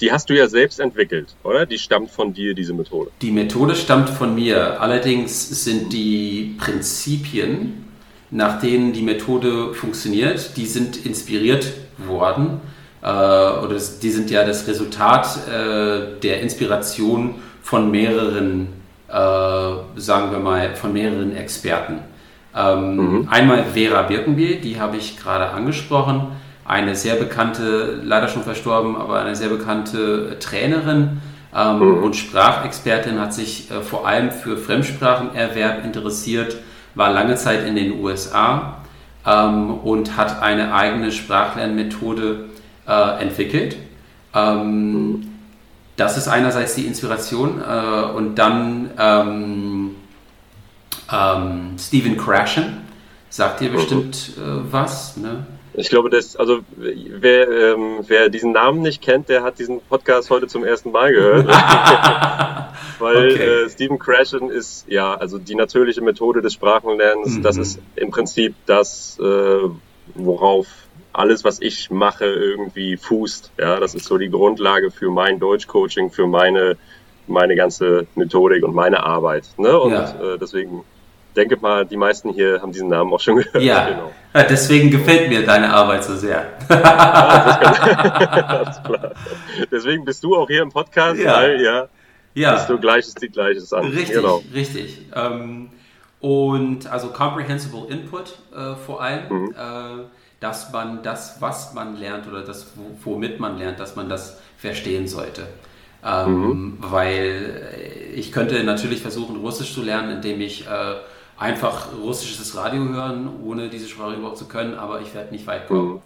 die 0.00 0.12
hast 0.12 0.28
du 0.28 0.34
ja 0.36 0.46
selbst 0.48 0.78
entwickelt, 0.80 1.28
oder? 1.42 1.64
Die 1.64 1.78
stammt 1.78 2.10
von 2.10 2.34
dir, 2.34 2.52
diese 2.54 2.74
Methode. 2.74 3.10
Die 3.22 3.30
Methode 3.30 3.74
stammt 3.74 4.10
von 4.10 4.34
mir. 4.34 4.80
Allerdings 4.80 5.64
sind 5.64 5.90
die 5.92 6.54
Prinzipien, 6.58 7.84
nach 8.30 8.60
denen 8.60 8.92
die 8.92 9.02
Methode 9.02 9.72
funktioniert, 9.72 10.56
die 10.56 10.66
sind 10.66 11.06
inspiriert 11.06 11.72
worden. 11.98 12.60
Äh, 13.02 13.06
oder 13.06 13.76
die 14.02 14.10
sind 14.10 14.30
ja 14.30 14.44
das 14.44 14.66
Resultat 14.66 15.26
äh, 15.48 16.20
der 16.20 16.40
Inspiration 16.40 17.36
von 17.62 17.90
mehreren, 17.90 18.68
sagen 19.08 20.32
wir 20.32 20.38
mal, 20.38 20.74
von 20.74 20.92
mehreren 20.92 21.36
Experten. 21.36 22.00
Ähm, 22.56 23.28
Einmal 23.30 23.64
Vera 23.64 24.02
Birkenbiel, 24.02 24.56
die 24.56 24.80
habe 24.80 24.96
ich 24.96 25.18
gerade 25.18 25.50
angesprochen. 25.50 26.28
Eine 26.64 26.96
sehr 26.96 27.14
bekannte, 27.14 28.00
leider 28.02 28.28
schon 28.28 28.42
verstorben, 28.42 28.96
aber 28.96 29.20
eine 29.20 29.36
sehr 29.36 29.48
bekannte 29.48 30.38
Trainerin 30.40 31.20
ähm, 31.54 32.02
und 32.02 32.16
Sprachexpertin, 32.16 33.20
hat 33.20 33.34
sich 33.34 33.70
äh, 33.70 33.82
vor 33.82 34.06
allem 34.06 34.30
für 34.30 34.56
Fremdsprachenerwerb 34.56 35.84
interessiert, 35.84 36.56
war 36.94 37.12
lange 37.12 37.36
Zeit 37.36 37.66
in 37.66 37.76
den 37.76 38.00
USA 38.00 38.78
ähm, 39.26 39.74
und 39.78 40.16
hat 40.16 40.42
eine 40.42 40.74
eigene 40.74 41.12
Sprachlernmethode 41.12 42.46
äh, 42.88 43.22
entwickelt. 43.22 43.76
Ähm, 44.34 45.35
das 45.96 46.16
ist 46.16 46.28
einerseits 46.28 46.74
die 46.74 46.86
Inspiration 46.86 47.60
äh, 47.62 48.02
und 48.14 48.36
dann 48.36 48.90
ähm, 48.98 49.96
ähm, 51.12 51.76
Stephen 51.78 52.16
Krashen, 52.16 52.82
sagt 53.30 53.60
dir 53.60 53.70
bestimmt 53.70 54.32
äh, 54.38 54.40
was, 54.72 55.16
ne? 55.16 55.46
Ich 55.78 55.90
glaube, 55.90 56.08
das, 56.08 56.36
also 56.36 56.60
wer, 56.76 57.50
ähm, 57.50 57.98
wer 58.06 58.30
diesen 58.30 58.52
Namen 58.52 58.80
nicht 58.80 59.02
kennt, 59.02 59.28
der 59.28 59.42
hat 59.42 59.58
diesen 59.58 59.82
Podcast 59.82 60.30
heute 60.30 60.46
zum 60.46 60.64
ersten 60.64 60.90
Mal 60.90 61.12
gehört. 61.12 61.46
Weil 62.98 63.32
Okay. 63.32 63.64
äh, 63.64 63.68
Stephen 63.68 63.98
Krashen 63.98 64.48
ist 64.48 64.86
ja, 64.88 65.14
also 65.14 65.36
die 65.38 65.54
natürliche 65.54 66.00
Methode 66.00 66.40
des 66.40 66.54
Sprachenlernens, 66.54 67.36
Mhm. 67.36 67.42
das 67.42 67.58
ist 67.58 67.78
im 67.94 68.10
Prinzip 68.10 68.54
das, 68.64 69.18
äh, 69.20 69.68
worauf 70.14 70.66
alles, 71.18 71.44
was 71.44 71.60
ich 71.60 71.90
mache, 71.90 72.24
irgendwie 72.26 72.96
fußt. 72.96 73.52
Ja, 73.58 73.80
das 73.80 73.94
ist 73.94 74.04
so 74.06 74.18
die 74.18 74.30
Grundlage 74.30 74.90
für 74.90 75.10
mein 75.10 75.38
Deutschcoaching, 75.38 76.10
für 76.10 76.26
meine, 76.26 76.76
meine 77.26 77.56
ganze 77.56 78.06
Methodik 78.14 78.62
und 78.64 78.74
meine 78.74 79.02
Arbeit. 79.02 79.44
Ne? 79.56 79.78
Und 79.78 79.92
Ja. 79.92 80.04
äh, 80.34 80.38
deswegen 80.38 80.84
denke 81.34 81.56
mal, 81.60 81.84
die 81.84 81.96
meisten 81.96 82.30
hier 82.30 82.60
haben 82.62 82.72
diesen 82.72 82.88
Namen 82.88 83.12
auch 83.12 83.20
schon 83.20 83.36
gehört. 83.36 83.62
Ja, 83.62 83.86
Genau. 83.90 84.12
Ja, 84.34 84.42
deswegen 84.44 84.90
gefällt 84.90 85.28
mir 85.28 85.44
deine 85.44 85.72
Arbeit 85.72 86.04
so 86.04 86.14
sehr. 86.16 86.46
Klar. 88.84 89.12
Deswegen 89.70 90.04
bist 90.04 90.22
du 90.24 90.36
auch 90.36 90.48
hier 90.48 90.62
im 90.62 90.70
Podcast, 90.70 91.20
Ja. 91.20 91.36
weil 91.36 91.60
ja, 91.62 91.88
Ja, 92.34 92.54
bist 92.54 92.68
du 92.68 92.78
Gleiches 92.78 93.14
zieht 93.14 93.32
Gleiches 93.32 93.72
an. 93.72 93.84
richtig, 93.86 94.12
Genau. 94.16 94.42
richtig. 94.54 94.98
Ähm, 95.14 95.70
und 96.20 96.86
also 96.90 97.08
comprehensible 97.08 97.86
Input 97.88 98.36
äh, 98.54 98.74
vor 98.74 99.00
allem, 99.02 99.52
äh, 99.52 100.04
dass 100.46 100.60
man 100.76 101.02
das, 101.02 101.40
was 101.40 101.74
man 101.78 101.88
lernt 102.04 102.24
oder 102.30 102.42
das, 102.50 102.60
wo- 102.76 102.94
womit 103.04 103.40
man 103.40 103.58
lernt, 103.58 103.78
dass 103.80 103.96
man 103.96 104.08
das 104.08 104.24
verstehen 104.58 105.06
sollte. 105.08 105.42
Ähm, 106.04 106.78
Weil 106.80 107.28
äh, 107.74 108.12
ich 108.20 108.30
könnte 108.36 108.62
natürlich 108.64 109.00
versuchen, 109.02 109.36
Russisch 109.46 109.72
zu 109.74 109.82
lernen, 109.82 110.10
indem 110.18 110.40
ich 110.40 110.56
äh, 110.66 110.94
einfach 111.36 111.88
russisches 112.08 112.54
Radio 112.56 112.82
hören, 112.96 113.28
ohne 113.44 113.68
diese 113.68 113.88
Sprache 113.88 114.14
überhaupt 114.16 114.38
zu 114.38 114.46
können, 114.46 114.74
aber 114.74 115.00
ich 115.00 115.14
werde 115.14 115.30
nicht 115.34 115.46
weit 115.46 115.66
kommen. 115.66 116.00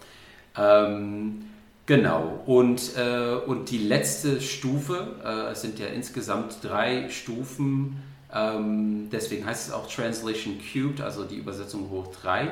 Ähm, 0.57 1.43
genau. 1.87 2.23
Und, 2.47 2.81
äh, 2.97 3.35
und 3.51 3.71
die 3.71 3.79
letzte 3.95 4.41
Stufe, 4.41 4.97
äh, 5.25 5.53
es 5.53 5.61
sind 5.63 5.79
ja 5.79 5.87
insgesamt 5.87 6.51
drei 6.63 7.09
Stufen, 7.11 8.03
ähm, 8.33 9.09
deswegen 9.13 9.45
heißt 9.45 9.69
es 9.69 9.75
auch 9.75 9.87
Translation 9.89 10.55
Cubed, 10.73 11.01
also 11.01 11.25
die 11.25 11.37
Übersetzung 11.37 11.91
hoch 11.91 12.09
drei. 12.23 12.43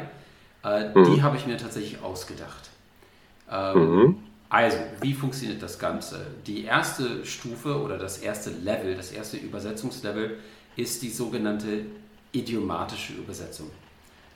Äh, 0.76 0.92
Die 1.04 1.22
habe 1.22 1.36
ich 1.36 1.46
mir 1.46 1.56
tatsächlich 1.56 2.02
ausgedacht. 2.02 2.70
Ähm, 3.50 4.16
Also, 4.50 4.78
wie 5.02 5.12
funktioniert 5.12 5.62
das 5.62 5.78
Ganze? 5.78 6.26
Die 6.46 6.64
erste 6.64 7.24
Stufe 7.26 7.80
oder 7.82 7.98
das 7.98 8.18
erste 8.18 8.50
Level, 8.50 8.94
das 8.96 9.12
erste 9.12 9.36
Übersetzungslevel 9.36 10.38
ist 10.76 11.02
die 11.02 11.10
sogenannte 11.10 11.82
idiomatische 12.32 13.12
Übersetzung. 13.12 13.70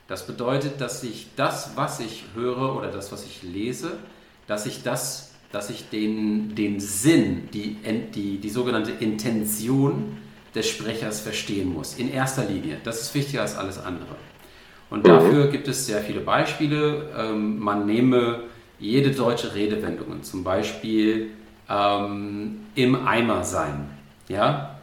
Das 0.07 0.27
bedeutet, 0.27 0.79
dass 0.81 1.03
ich 1.03 1.27
das, 1.35 1.71
was 1.75 1.99
ich 1.99 2.25
höre 2.35 2.75
oder 2.75 2.91
das, 2.91 3.11
was 3.11 3.25
ich 3.25 3.41
lese, 3.41 3.97
dass 4.45 4.65
ich 4.67 4.83
das, 4.83 5.31
dass 5.51 5.69
ich 5.69 5.89
den, 5.89 6.53
den 6.53 6.79
Sinn, 6.79 7.49
die, 7.51 7.77
die, 8.13 8.37
die 8.37 8.49
sogenannte 8.49 8.91
Intention 8.91 10.17
des 10.53 10.69
Sprechers 10.69 11.21
verstehen 11.21 11.73
muss. 11.73 11.95
In 11.95 12.11
erster 12.11 12.45
Linie. 12.45 12.77
Das 12.83 13.01
ist 13.01 13.15
wichtiger 13.15 13.41
als 13.41 13.55
alles 13.55 13.79
andere. 13.79 14.15
Und 14.93 15.07
dafür 15.07 15.47
gibt 15.47 15.67
es 15.67 15.87
sehr 15.87 16.01
viele 16.01 16.19
Beispiele. 16.19 17.09
Ähm, 17.17 17.57
man 17.57 17.87
nehme 17.87 18.41
jede 18.77 19.09
deutsche 19.09 19.55
Redewendung, 19.55 20.21
zum 20.21 20.43
Beispiel 20.43 21.31
ähm, 21.67 22.59
im 22.75 23.07
Eimer 23.07 23.43
sein. 23.43 23.89
Ja? 24.27 24.75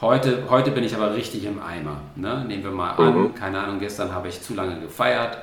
Heute, 0.00 0.44
heute 0.48 0.70
bin 0.70 0.82
ich 0.82 0.94
aber 0.94 1.14
richtig 1.14 1.44
im 1.44 1.60
Eimer. 1.60 2.00
Ne? 2.16 2.42
Nehmen 2.48 2.64
wir 2.64 2.70
mal 2.70 2.92
an, 2.92 3.34
keine 3.34 3.60
Ahnung, 3.62 3.80
gestern 3.80 4.14
habe 4.14 4.28
ich 4.28 4.40
zu 4.40 4.54
lange 4.54 4.80
gefeiert, 4.80 5.36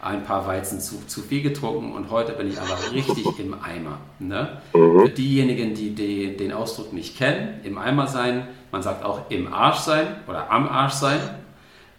ein 0.00 0.22
paar 0.22 0.46
Weizen 0.46 0.78
zu, 0.78 1.04
zu 1.08 1.22
viel 1.22 1.42
getrunken 1.42 1.94
und 1.94 2.12
heute 2.12 2.30
bin 2.34 2.46
ich 2.46 2.60
aber 2.60 2.78
richtig 2.92 3.26
im 3.40 3.56
Eimer. 3.60 3.98
Ne? 4.20 4.58
Für 4.70 5.08
diejenigen, 5.08 5.74
die, 5.74 5.96
die 5.96 6.36
den 6.36 6.52
Ausdruck 6.52 6.92
nicht 6.92 7.18
kennen, 7.18 7.58
im 7.64 7.76
Eimer 7.76 8.06
sein, 8.06 8.46
man 8.70 8.84
sagt 8.84 9.04
auch 9.04 9.28
im 9.30 9.52
Arsch 9.52 9.78
sein 9.78 10.06
oder 10.28 10.48
am 10.48 10.68
Arsch 10.68 10.92
sein. 10.92 11.18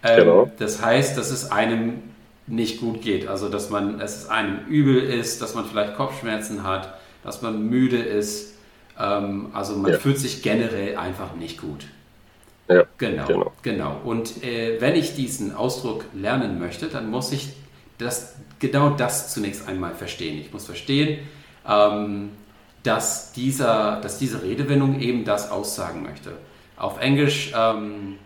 Ähm, 0.02 0.16
Genau. 0.16 0.50
Das 0.58 0.82
heißt, 0.82 1.16
dass 1.18 1.30
es 1.30 1.50
einem 1.50 2.02
nicht 2.46 2.80
gut 2.80 3.02
geht. 3.02 3.26
Also, 3.28 3.48
dass, 3.48 3.70
man, 3.70 3.98
dass 3.98 4.16
es 4.24 4.28
einem 4.28 4.66
übel 4.68 4.98
ist, 5.02 5.42
dass 5.42 5.54
man 5.54 5.64
vielleicht 5.66 5.96
Kopfschmerzen 5.96 6.62
hat, 6.62 6.94
dass 7.24 7.42
man 7.42 7.68
müde 7.68 7.98
ist. 7.98 8.54
Ähm, 8.98 9.48
also, 9.52 9.76
man 9.76 9.92
Ja. 9.92 9.98
fühlt 9.98 10.18
sich 10.18 10.42
generell 10.42 10.96
einfach 10.96 11.34
nicht 11.34 11.60
gut. 11.60 11.86
Ja, 12.68 12.84
Genau, 12.98 13.26
Genau. 13.26 13.52
genau. 13.62 14.00
Und 14.04 14.42
äh, 14.44 14.80
wenn 14.80 14.94
ich 14.96 15.14
diesen 15.14 15.54
Ausdruck 15.54 16.04
lernen 16.14 16.58
möchte, 16.58 16.88
dann 16.88 17.10
muss 17.10 17.32
ich 17.32 17.50
das, 17.98 18.34
genau 18.58 18.90
das 18.90 19.32
zunächst 19.32 19.68
einmal 19.68 19.94
verstehen. 19.94 20.38
Ich 20.40 20.52
muss 20.52 20.66
verstehen, 20.66 21.20
ähm, 21.68 22.30
dass, 22.82 23.32
dieser, 23.32 24.00
dass 24.00 24.18
diese 24.18 24.42
Redewendung 24.42 25.00
eben 25.00 25.24
das 25.24 25.50
aussagen 25.50 26.02
möchte. 26.02 26.32
Auf 26.76 27.00
Englisch 27.00 27.52
ähm, 27.56 28.18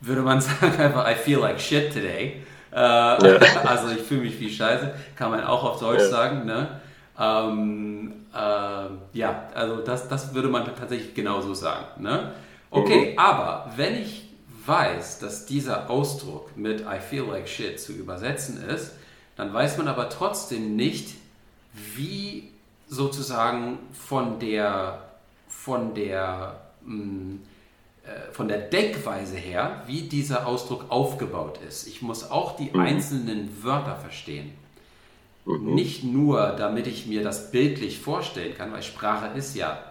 würde 0.00 0.22
man 0.22 0.40
sagen 0.40 0.76
einfach, 0.78 1.10
I 1.10 1.14
feel 1.14 1.38
like 1.38 1.60
shit 1.60 1.92
today. 1.92 2.42
Äh, 2.72 2.76
Also 3.64 3.88
ich 3.90 4.02
fühle 4.02 4.22
mich 4.22 4.38
wie 4.40 4.50
Scheiße, 4.52 4.94
kann 5.16 5.30
man 5.30 5.44
auch 5.44 5.64
auf 5.64 5.80
Deutsch 5.80 6.00
Ja. 6.02 6.08
sagen. 6.08 6.46
Ne? 6.46 6.80
Ähm, 7.18 8.14
äh, 8.34 9.18
ja, 9.18 9.48
also 9.54 9.76
das, 9.78 10.08
das 10.08 10.34
würde 10.34 10.48
man 10.48 10.64
tatsächlich 10.64 11.14
genauso 11.14 11.54
sagen. 11.54 12.02
Ne? 12.02 12.32
Okay, 12.70 13.14
aber 13.16 13.70
wenn 13.76 14.00
ich 14.00 14.28
weiß, 14.66 15.18
dass 15.18 15.46
dieser 15.46 15.90
Ausdruck 15.90 16.56
mit 16.56 16.80
I 16.82 17.00
feel 17.00 17.24
like 17.24 17.48
shit 17.48 17.80
zu 17.80 17.92
übersetzen 17.92 18.62
ist, 18.68 18.92
dann 19.36 19.52
weiß 19.52 19.78
man 19.78 19.88
aber 19.88 20.08
trotzdem 20.08 20.76
nicht, 20.76 21.14
wie 21.72 22.50
sozusagen 22.88 23.78
von 23.92 24.38
der, 24.38 24.98
von 25.48 25.94
der, 25.94 26.60
mh, 26.84 27.34
äh, 27.34 27.38
von 28.32 28.48
der 28.48 28.58
Denkweise 28.58 29.36
her, 29.36 29.82
wie 29.86 30.02
dieser 30.02 30.46
Ausdruck 30.46 30.86
aufgebaut 30.88 31.58
ist. 31.68 31.86
Ich 31.86 32.02
muss 32.02 32.30
auch 32.30 32.56
die 32.56 32.72
einzelnen 32.74 33.62
Wörter 33.62 33.96
verstehen. 33.96 34.52
Nicht 35.74 36.04
nur, 36.04 36.50
damit 36.58 36.86
ich 36.86 37.06
mir 37.06 37.22
das 37.22 37.50
bildlich 37.50 37.98
vorstellen 37.98 38.54
kann, 38.56 38.72
weil 38.72 38.82
Sprache 38.82 39.36
ist 39.36 39.54
ja, 39.56 39.82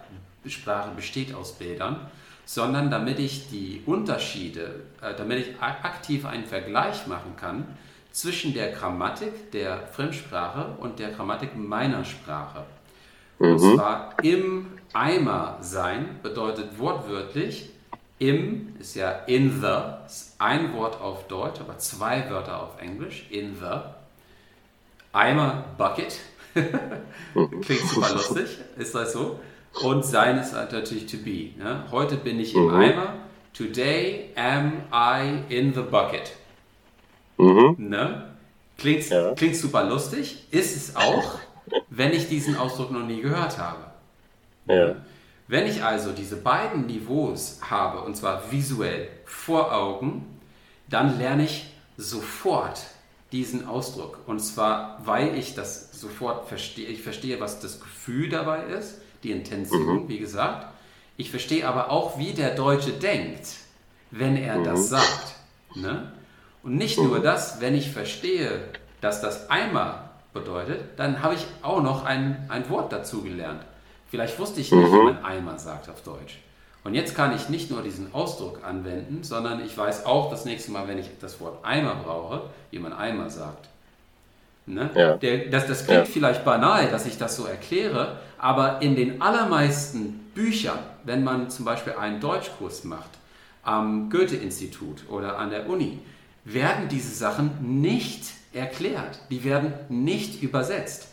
Sprache 0.46 0.90
besteht 0.94 1.34
aus 1.34 1.52
Bildern, 1.52 1.96
sondern 2.44 2.90
damit 2.90 3.18
ich 3.18 3.48
die 3.48 3.82
Unterschiede, 3.86 4.82
äh, 5.02 5.14
damit 5.16 5.38
ich 5.38 5.60
ak- 5.60 5.84
aktiv 5.84 6.24
einen 6.24 6.46
Vergleich 6.46 7.06
machen 7.06 7.36
kann 7.36 7.66
zwischen 8.10 8.54
der 8.54 8.72
Grammatik 8.72 9.52
der 9.52 9.86
Fremdsprache 9.88 10.76
und 10.80 10.98
der 10.98 11.10
Grammatik 11.10 11.56
meiner 11.56 12.04
Sprache. 12.04 12.64
Und 13.38 13.58
zwar 13.76 14.14
im 14.22 14.66
Eimer 14.92 15.58
sein 15.60 16.18
bedeutet 16.22 16.78
wortwörtlich, 16.78 17.70
im 18.20 18.76
ist 18.78 18.94
ja 18.94 19.10
in 19.26 19.60
the, 19.60 20.06
ist 20.06 20.36
ein 20.38 20.72
Wort 20.74 21.00
auf 21.00 21.26
Deutsch, 21.26 21.60
aber 21.60 21.78
zwei 21.78 22.30
Wörter 22.30 22.62
auf 22.62 22.80
Englisch, 22.80 23.26
in 23.30 23.56
the. 23.56 23.80
Eimer, 25.12 25.64
Bucket, 25.76 26.20
Klingt 27.62 27.88
super 27.88 28.14
lustig, 28.14 28.58
ist 28.76 28.94
das 28.94 29.12
so? 29.12 29.38
Und 29.82 30.04
sein 30.04 30.38
ist 30.38 30.52
halt 30.52 30.72
natürlich 30.72 31.06
to 31.06 31.18
be. 31.18 31.50
Ne? 31.56 31.84
Heute 31.90 32.16
bin 32.16 32.40
ich 32.40 32.54
im 32.54 32.66
mhm. 32.66 32.74
Eimer. 32.74 33.14
Today 33.52 34.30
am 34.36 34.82
I 34.92 35.44
in 35.48 35.72
the 35.74 35.82
bucket. 35.82 36.32
Mhm. 37.36 37.76
Ne? 37.78 38.26
Klingt, 38.78 39.08
ja. 39.10 39.34
klingt 39.34 39.56
super 39.56 39.84
lustig, 39.84 40.46
ist 40.50 40.76
es 40.76 40.96
auch, 40.96 41.38
wenn 41.90 42.12
ich 42.12 42.28
diesen 42.28 42.56
Ausdruck 42.56 42.90
noch 42.90 43.06
nie 43.06 43.20
gehört 43.20 43.58
habe. 43.58 43.84
Ja. 44.66 44.96
Wenn 45.50 45.66
ich 45.66 45.82
also 45.82 46.12
diese 46.12 46.36
beiden 46.36 46.86
Niveaus 46.86 47.58
habe, 47.68 48.02
und 48.02 48.16
zwar 48.16 48.52
visuell 48.52 49.08
vor 49.24 49.74
Augen, 49.74 50.38
dann 50.88 51.18
lerne 51.18 51.42
ich 51.42 51.74
sofort 51.96 52.80
diesen 53.32 53.66
Ausdruck. 53.66 54.20
Und 54.28 54.38
zwar, 54.38 55.00
weil 55.04 55.36
ich 55.36 55.56
das 55.56 55.90
sofort 55.90 56.46
verstehe. 56.46 56.86
Ich 56.86 57.02
verstehe, 57.02 57.40
was 57.40 57.58
das 57.58 57.80
Gefühl 57.80 58.28
dabei 58.28 58.62
ist, 58.62 59.00
die 59.24 59.32
Intention, 59.32 60.04
mhm. 60.04 60.08
wie 60.08 60.20
gesagt. 60.20 60.68
Ich 61.16 61.32
verstehe 61.32 61.66
aber 61.66 61.90
auch, 61.90 62.16
wie 62.16 62.32
der 62.32 62.54
Deutsche 62.54 62.92
denkt, 62.92 63.56
wenn 64.12 64.36
er 64.36 64.58
mhm. 64.58 64.64
das 64.64 64.88
sagt. 64.88 65.34
Ne? 65.74 66.12
Und 66.62 66.76
nicht 66.76 66.96
mhm. 66.96 67.08
nur 67.08 67.18
das, 67.18 67.60
wenn 67.60 67.74
ich 67.74 67.90
verstehe, 67.90 68.68
dass 69.00 69.20
das 69.20 69.50
Eimer 69.50 70.10
bedeutet, 70.32 70.80
dann 70.96 71.24
habe 71.24 71.34
ich 71.34 71.44
auch 71.62 71.82
noch 71.82 72.04
ein, 72.04 72.46
ein 72.48 72.70
Wort 72.70 72.92
dazu 72.92 73.22
gelernt. 73.22 73.64
Vielleicht 74.10 74.38
wusste 74.38 74.60
ich 74.60 74.72
nicht, 74.72 74.92
wie 74.92 74.96
mhm. 74.96 75.04
man 75.04 75.24
Eimer 75.24 75.58
sagt 75.58 75.88
auf 75.88 76.02
Deutsch. 76.02 76.38
Und 76.82 76.94
jetzt 76.94 77.14
kann 77.14 77.34
ich 77.34 77.48
nicht 77.48 77.70
nur 77.70 77.82
diesen 77.82 78.12
Ausdruck 78.14 78.64
anwenden, 78.64 79.22
sondern 79.22 79.64
ich 79.64 79.76
weiß 79.76 80.06
auch 80.06 80.30
das 80.30 80.44
nächste 80.44 80.72
Mal, 80.72 80.88
wenn 80.88 80.98
ich 80.98 81.08
das 81.20 81.40
Wort 81.40 81.64
Eimer 81.64 81.96
brauche, 81.96 82.42
wie 82.70 82.78
man 82.78 82.92
Eimer 82.92 83.28
sagt. 83.28 83.68
Ne? 84.66 84.90
Ja. 84.94 85.16
Der, 85.16 85.48
das, 85.48 85.66
das 85.66 85.84
klingt 85.84 86.06
ja. 86.06 86.12
vielleicht 86.12 86.44
banal, 86.44 86.88
dass 86.90 87.06
ich 87.06 87.18
das 87.18 87.36
so 87.36 87.44
erkläre, 87.44 88.18
aber 88.38 88.80
in 88.80 88.96
den 88.96 89.20
allermeisten 89.20 90.30
Büchern, 90.34 90.78
wenn 91.04 91.22
man 91.22 91.50
zum 91.50 91.64
Beispiel 91.64 91.94
einen 91.94 92.20
Deutschkurs 92.20 92.84
macht, 92.84 93.10
am 93.62 94.08
Goethe-Institut 94.10 95.08
oder 95.10 95.38
an 95.38 95.50
der 95.50 95.68
Uni, 95.68 95.98
werden 96.44 96.88
diese 96.88 97.14
Sachen 97.14 97.80
nicht 97.80 98.24
erklärt. 98.52 99.20
Die 99.30 99.44
werden 99.44 99.72
nicht 99.88 100.42
übersetzt. 100.42 101.08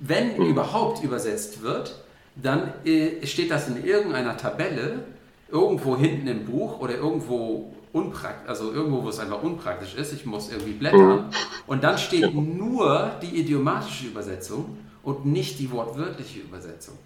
Wenn 0.00 0.36
mhm. 0.36 0.46
überhaupt 0.46 1.04
übersetzt 1.04 1.62
wird, 1.62 2.03
dann 2.36 2.72
äh, 2.84 3.26
steht 3.26 3.50
das 3.50 3.68
in 3.68 3.84
irgendeiner 3.84 4.36
Tabelle, 4.36 5.04
irgendwo 5.48 5.96
hinten 5.96 6.26
im 6.26 6.46
Buch 6.46 6.80
oder 6.80 6.94
irgendwo 6.94 7.72
unpraktisch, 7.92 8.48
also 8.48 8.72
irgendwo, 8.72 9.04
wo 9.04 9.08
es 9.08 9.20
einfach 9.20 9.42
unpraktisch 9.42 9.94
ist, 9.94 10.12
ich 10.12 10.26
muss 10.26 10.50
irgendwie 10.50 10.72
blättern. 10.72 11.30
Und 11.66 11.84
dann 11.84 11.96
steht 11.96 12.34
nur 12.34 13.12
die 13.22 13.38
idiomatische 13.38 14.06
Übersetzung 14.06 14.78
und 15.04 15.26
nicht 15.26 15.60
die 15.60 15.70
wortwörtliche 15.70 16.40
Übersetzung. 16.40 16.98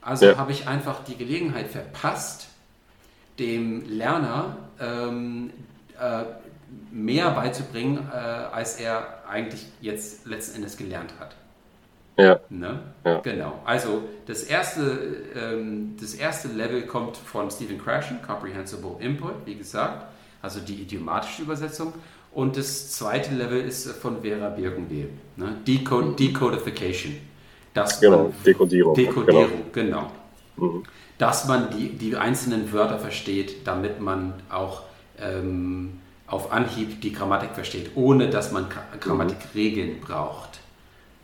Also 0.00 0.26
ja. 0.26 0.36
habe 0.36 0.52
ich 0.52 0.66
einfach 0.66 1.04
die 1.04 1.16
Gelegenheit 1.16 1.68
verpasst, 1.68 2.48
dem 3.38 3.86
Lerner 3.90 4.56
ähm, 4.80 5.50
äh, 6.00 6.24
mehr 6.90 7.30
beizubringen, 7.32 8.08
äh, 8.10 8.16
als 8.16 8.80
er 8.80 9.24
eigentlich 9.28 9.66
jetzt 9.80 10.24
letzten 10.26 10.56
Endes 10.56 10.76
gelernt 10.76 11.12
hat. 11.20 11.36
Ja. 12.16 12.40
Ne? 12.48 12.80
ja. 13.04 13.18
Genau. 13.20 13.60
Also 13.64 14.02
das 14.26 14.42
erste, 14.42 14.98
ähm, 15.34 15.96
das 16.00 16.14
erste 16.14 16.48
Level 16.48 16.82
kommt 16.82 17.16
von 17.16 17.50
Stephen 17.50 17.78
Krashen, 17.78 18.20
Comprehensible 18.26 18.96
Input, 19.00 19.34
wie 19.44 19.54
gesagt, 19.54 20.06
also 20.40 20.60
die 20.60 20.74
idiomatische 20.74 21.42
Übersetzung. 21.42 21.92
Und 22.32 22.56
das 22.56 22.92
zweite 22.92 23.34
Level 23.34 23.60
ist 23.60 23.90
von 23.92 24.22
Vera 24.22 24.50
Birkenweh, 24.50 25.06
ne? 25.36 25.56
Decode, 25.66 26.08
mhm. 26.08 26.16
Decodification. 26.16 27.16
Dass 27.72 28.00
genau, 28.00 28.32
Dekodierung. 28.44 28.94
Dekodierung, 28.94 29.50
genau. 29.72 30.10
genau. 30.56 30.72
Mhm. 30.74 30.82
Dass 31.18 31.46
man 31.46 31.70
die, 31.70 31.90
die 31.90 32.16
einzelnen 32.16 32.72
Wörter 32.72 32.98
versteht, 32.98 33.66
damit 33.66 34.00
man 34.00 34.34
auch 34.50 34.82
ähm, 35.18 36.00
auf 36.26 36.52
Anhieb 36.52 37.00
die 37.00 37.12
Grammatik 37.12 37.50
versteht, 37.52 37.92
ohne 37.94 38.28
dass 38.28 38.52
man 38.52 38.66
Grammatikregeln 39.00 40.00
braucht. 40.00 40.60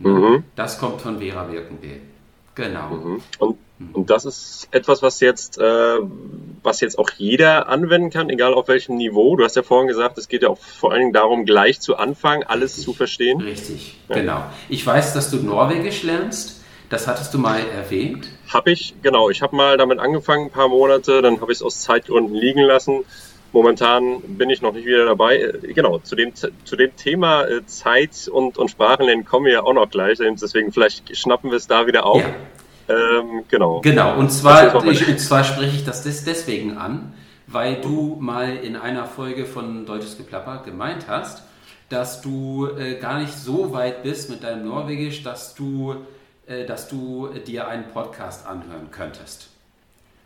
Mhm. 0.02 0.44
Das 0.56 0.78
kommt 0.78 1.00
von 1.00 1.18
Vera 1.18 1.44
Birkenweh. 1.44 1.98
Genau. 2.54 2.90
Mhm. 2.90 3.22
Und, 3.38 3.58
und, 3.94 4.10
das 4.10 4.24
ist 4.24 4.68
etwas, 4.70 5.02
was 5.02 5.20
jetzt, 5.20 5.58
äh, 5.58 5.98
was 6.62 6.80
jetzt 6.80 6.98
auch 6.98 7.10
jeder 7.16 7.68
anwenden 7.68 8.10
kann, 8.10 8.28
egal 8.28 8.52
auf 8.54 8.68
welchem 8.68 8.96
Niveau. 8.96 9.36
Du 9.36 9.44
hast 9.44 9.56
ja 9.56 9.62
vorhin 9.62 9.88
gesagt, 9.88 10.18
es 10.18 10.28
geht 10.28 10.42
ja 10.42 10.50
auch 10.50 10.58
vor 10.58 10.92
allen 10.92 11.00
Dingen 11.00 11.12
darum, 11.12 11.44
gleich 11.44 11.80
zu 11.80 11.96
Anfang 11.96 12.42
alles 12.42 12.72
Richtig. 12.72 12.84
zu 12.84 12.92
verstehen. 12.92 13.40
Richtig, 13.40 13.96
ja. 14.08 14.14
genau. 14.14 14.44
Ich 14.68 14.86
weiß, 14.86 15.14
dass 15.14 15.30
du 15.30 15.38
Norwegisch 15.38 16.02
lernst. 16.02 16.60
Das 16.90 17.06
hattest 17.06 17.32
du 17.32 17.38
mal 17.38 17.58
erwähnt. 17.74 18.28
Habe 18.52 18.70
ich, 18.70 18.94
genau. 19.02 19.30
Ich 19.30 19.40
habe 19.40 19.56
mal 19.56 19.78
damit 19.78 19.98
angefangen, 19.98 20.46
ein 20.46 20.50
paar 20.50 20.68
Monate, 20.68 21.22
dann 21.22 21.40
habe 21.40 21.50
ich 21.50 21.58
es 21.58 21.62
aus 21.62 21.80
Zeitgründen 21.80 22.34
liegen 22.34 22.60
lassen. 22.60 23.04
Momentan 23.52 24.20
bin 24.22 24.48
ich 24.50 24.62
noch 24.62 24.72
nicht 24.72 24.86
wieder 24.86 25.04
dabei. 25.04 25.36
Äh, 25.36 25.72
genau, 25.72 25.98
zu 25.98 26.16
dem, 26.16 26.34
zu 26.34 26.76
dem 26.76 26.96
Thema 26.96 27.44
äh, 27.44 27.64
Zeit 27.66 28.28
und, 28.28 28.58
und 28.58 28.70
Sprachenlernen 28.70 29.24
kommen 29.24 29.46
wir 29.46 29.52
ja 29.52 29.62
auch 29.62 29.74
noch 29.74 29.90
gleich. 29.90 30.18
Deswegen 30.18 30.72
vielleicht 30.72 31.16
schnappen 31.16 31.50
wir 31.50 31.56
es 31.56 31.66
da 31.66 31.86
wieder 31.86 32.06
auf. 32.06 32.22
Ja. 32.22 32.34
Ähm, 32.88 33.44
genau. 33.48 33.80
Genau, 33.80 34.18
und 34.18 34.30
zwar, 34.30 34.84
ich, 34.84 35.08
und 35.08 35.20
zwar 35.20 35.44
spreche 35.44 35.76
ich 35.76 35.84
das 35.84 36.02
deswegen 36.02 36.76
an, 36.76 37.12
weil 37.46 37.80
du 37.80 38.16
mal 38.20 38.56
in 38.56 38.76
einer 38.76 39.06
Folge 39.06 39.44
von 39.44 39.86
Deutsches 39.86 40.16
Geplapper 40.16 40.62
gemeint 40.64 41.06
hast, 41.08 41.42
dass 41.88 42.22
du 42.22 42.68
äh, 42.78 42.94
gar 42.94 43.20
nicht 43.20 43.34
so 43.34 43.72
weit 43.72 44.02
bist 44.02 44.30
mit 44.30 44.42
deinem 44.42 44.66
Norwegisch, 44.66 45.22
dass 45.22 45.54
du, 45.54 45.96
äh, 46.46 46.64
dass 46.64 46.88
du 46.88 47.28
dir 47.46 47.68
einen 47.68 47.84
Podcast 47.88 48.46
anhören 48.46 48.90
könntest. 48.90 49.51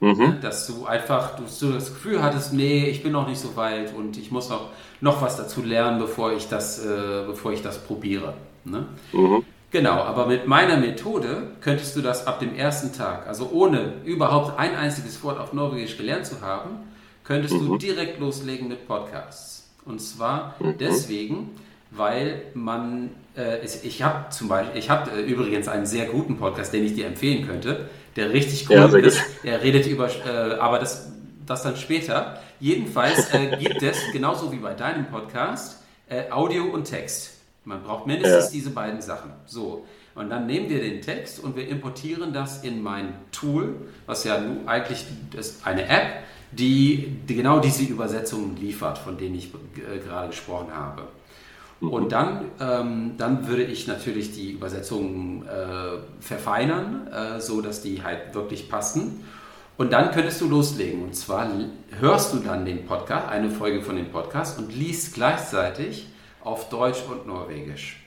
Mhm. 0.00 0.40
Dass 0.42 0.66
du 0.66 0.84
einfach 0.84 1.36
du, 1.36 1.44
du 1.60 1.72
das 1.72 1.94
Gefühl 1.94 2.22
hattest, 2.22 2.52
nee, 2.52 2.86
ich 2.86 3.02
bin 3.02 3.12
noch 3.12 3.26
nicht 3.26 3.40
so 3.40 3.56
weit 3.56 3.94
und 3.94 4.18
ich 4.18 4.30
muss 4.30 4.50
noch, 4.50 4.70
noch 5.00 5.22
was 5.22 5.36
dazu 5.36 5.62
lernen, 5.62 5.98
bevor 5.98 6.32
ich 6.32 6.48
das, 6.48 6.84
äh, 6.84 7.24
bevor 7.26 7.52
ich 7.52 7.62
das 7.62 7.78
probiere. 7.78 8.34
Ne? 8.64 8.86
Mhm. 9.12 9.44
Genau, 9.70 9.94
aber 10.02 10.26
mit 10.26 10.46
meiner 10.46 10.76
Methode 10.76 11.48
könntest 11.60 11.96
du 11.96 12.02
das 12.02 12.26
ab 12.26 12.40
dem 12.40 12.54
ersten 12.54 12.92
Tag, 12.92 13.26
also 13.26 13.50
ohne 13.52 13.94
überhaupt 14.04 14.58
ein 14.58 14.76
einziges 14.76 15.22
Wort 15.24 15.38
auf 15.40 15.52
Norwegisch 15.52 15.96
gelernt 15.96 16.26
zu 16.26 16.40
haben, 16.40 16.78
könntest 17.24 17.54
mhm. 17.54 17.66
du 17.66 17.78
direkt 17.78 18.20
loslegen 18.20 18.68
mit 18.68 18.86
Podcasts. 18.86 19.68
Und 19.84 20.00
zwar 20.00 20.54
mhm. 20.60 20.74
deswegen, 20.78 21.50
weil 21.90 22.42
man, 22.54 23.10
äh, 23.36 23.64
ich 23.64 24.02
habe 24.02 24.30
zum 24.30 24.48
Beispiel, 24.48 24.78
ich 24.78 24.90
habe 24.90 25.10
äh, 25.10 25.22
übrigens 25.22 25.68
einen 25.68 25.86
sehr 25.86 26.06
guten 26.06 26.36
Podcast, 26.36 26.72
den 26.72 26.84
ich 26.84 26.94
dir 26.94 27.06
empfehlen 27.06 27.46
könnte 27.46 27.88
der 28.16 28.32
richtig 28.32 28.68
cool 28.68 28.76
ja, 28.76 28.86
ist. 28.96 29.20
Er 29.42 29.62
redet 29.62 29.86
über, 29.86 30.08
äh, 30.08 30.54
aber 30.58 30.78
das, 30.78 31.10
das 31.44 31.62
dann 31.62 31.76
später. 31.76 32.40
Jedenfalls 32.58 33.32
äh, 33.32 33.56
gibt 33.58 33.82
es, 33.82 33.98
genauso 34.12 34.50
wie 34.52 34.56
bei 34.56 34.74
deinem 34.74 35.06
Podcast, 35.06 35.82
äh, 36.08 36.30
Audio 36.30 36.64
und 36.64 36.84
Text. 36.84 37.34
Man 37.64 37.82
braucht 37.82 38.06
mindestens 38.06 38.46
ja. 38.46 38.50
diese 38.52 38.70
beiden 38.70 39.00
Sachen. 39.00 39.32
So. 39.44 39.86
Und 40.14 40.30
dann 40.30 40.46
nehmen 40.46 40.70
wir 40.70 40.80
den 40.80 41.02
Text 41.02 41.40
und 41.40 41.56
wir 41.56 41.68
importieren 41.68 42.32
das 42.32 42.64
in 42.64 42.82
mein 42.82 43.12
Tool, 43.32 43.74
was 44.06 44.24
ja 44.24 44.40
eigentlich 44.64 45.04
ist 45.36 45.66
eine 45.66 45.86
App, 45.86 46.22
die, 46.52 47.18
die 47.28 47.34
genau 47.34 47.60
diese 47.60 47.82
Übersetzungen 47.82 48.56
liefert, 48.56 48.96
von 48.96 49.18
denen 49.18 49.34
ich 49.34 49.50
äh, 49.76 49.98
gerade 49.98 50.28
gesprochen 50.28 50.74
habe. 50.74 51.02
Und 51.80 52.12
dann, 52.12 52.46
ähm, 52.58 53.12
dann 53.18 53.48
würde 53.48 53.64
ich 53.64 53.86
natürlich 53.86 54.32
die 54.32 54.52
Übersetzungen 54.52 55.46
äh, 55.46 55.98
verfeinern, 56.20 57.06
äh, 57.08 57.40
so 57.40 57.60
dass 57.60 57.82
die 57.82 58.02
halt 58.02 58.34
wirklich 58.34 58.70
passen. 58.70 59.24
Und 59.76 59.92
dann 59.92 60.10
könntest 60.10 60.40
du 60.40 60.48
loslegen. 60.48 61.04
Und 61.04 61.14
zwar 61.14 61.50
hörst 62.00 62.32
du 62.32 62.38
dann 62.38 62.64
den 62.64 62.86
Podcast, 62.86 63.28
eine 63.28 63.50
Folge 63.50 63.82
von 63.82 63.96
dem 63.96 64.10
Podcast 64.10 64.58
und 64.58 64.74
liest 64.74 65.14
gleichzeitig 65.14 66.06
auf 66.42 66.70
Deutsch 66.70 67.02
und 67.10 67.26
Norwegisch. 67.26 68.02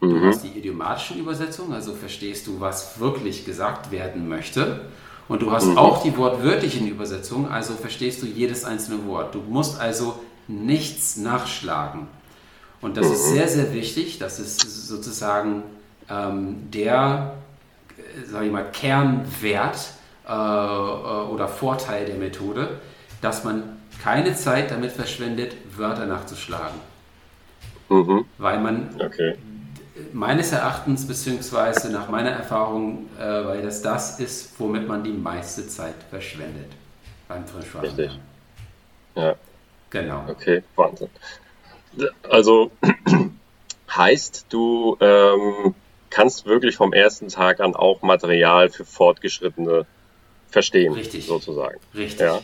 Du 0.00 0.06
mhm. 0.06 0.26
hast 0.26 0.44
die 0.44 0.56
idiomatischen 0.56 1.18
Übersetzungen, 1.18 1.72
also 1.72 1.92
verstehst 1.92 2.46
du, 2.46 2.60
was 2.60 3.00
wirklich 3.00 3.44
gesagt 3.44 3.90
werden 3.90 4.28
möchte. 4.28 4.82
Und 5.26 5.42
du 5.42 5.50
hast 5.50 5.66
mhm. 5.66 5.78
auch 5.78 6.04
die 6.04 6.16
wortwörtlichen 6.16 6.86
Übersetzungen, 6.86 7.50
also 7.50 7.74
verstehst 7.74 8.22
du 8.22 8.26
jedes 8.26 8.64
einzelne 8.64 9.04
Wort. 9.06 9.34
Du 9.34 9.40
musst 9.40 9.80
also 9.80 10.20
nichts 10.46 11.16
nachschlagen. 11.16 12.06
Und 12.80 12.96
das 12.96 13.10
ist 13.10 13.30
sehr, 13.30 13.48
sehr 13.48 13.72
wichtig. 13.72 14.18
Das 14.18 14.38
ist 14.38 14.60
sozusagen 14.60 15.64
ähm, 16.08 16.70
der, 16.70 17.34
sage 18.26 18.46
ich 18.46 18.52
mal, 18.52 18.70
Kernwert 18.70 19.92
äh, 20.28 20.32
äh, 20.32 20.34
oder 20.34 21.48
Vorteil 21.48 22.06
der 22.06 22.16
Methode, 22.16 22.80
dass 23.20 23.44
man 23.44 23.78
keine 24.02 24.34
Zeit 24.34 24.70
damit 24.70 24.92
verschwendet, 24.92 25.56
Wörter 25.76 26.06
nachzuschlagen. 26.06 26.78
Mhm. 27.88 28.24
Weil 28.36 28.60
man 28.60 28.90
okay. 29.00 29.36
meines 30.12 30.52
Erachtens, 30.52 31.06
beziehungsweise 31.06 31.90
nach 31.90 32.08
meiner 32.08 32.30
Erfahrung, 32.30 33.08
äh, 33.18 33.22
weil 33.22 33.62
das 33.62 33.82
das 33.82 34.20
ist, 34.20 34.58
womit 34.60 34.86
man 34.86 35.02
die 35.02 35.12
meiste 35.12 35.66
Zeit 35.66 35.94
verschwendet 36.10 36.70
beim 37.26 37.46
Frischwasser. 37.46 37.88
Richtig. 37.88 38.18
Ja. 39.16 39.34
Genau. 39.90 40.24
Okay, 40.28 40.62
Wahnsinn. 40.76 41.08
Also 42.28 42.70
heißt, 43.94 44.46
du, 44.50 44.96
ähm, 45.00 45.74
kannst 46.10 46.46
wirklich 46.46 46.76
vom 46.76 46.92
ersten 46.92 47.28
Tag 47.28 47.60
an 47.60 47.74
auch 47.74 48.02
Material 48.02 48.70
für 48.70 48.84
Fortgeschrittene 48.84 49.86
verstehen, 50.50 50.94
Richtig. 50.94 51.26
sozusagen. 51.26 51.78
Richtig. 51.94 52.20
Ja. 52.20 52.40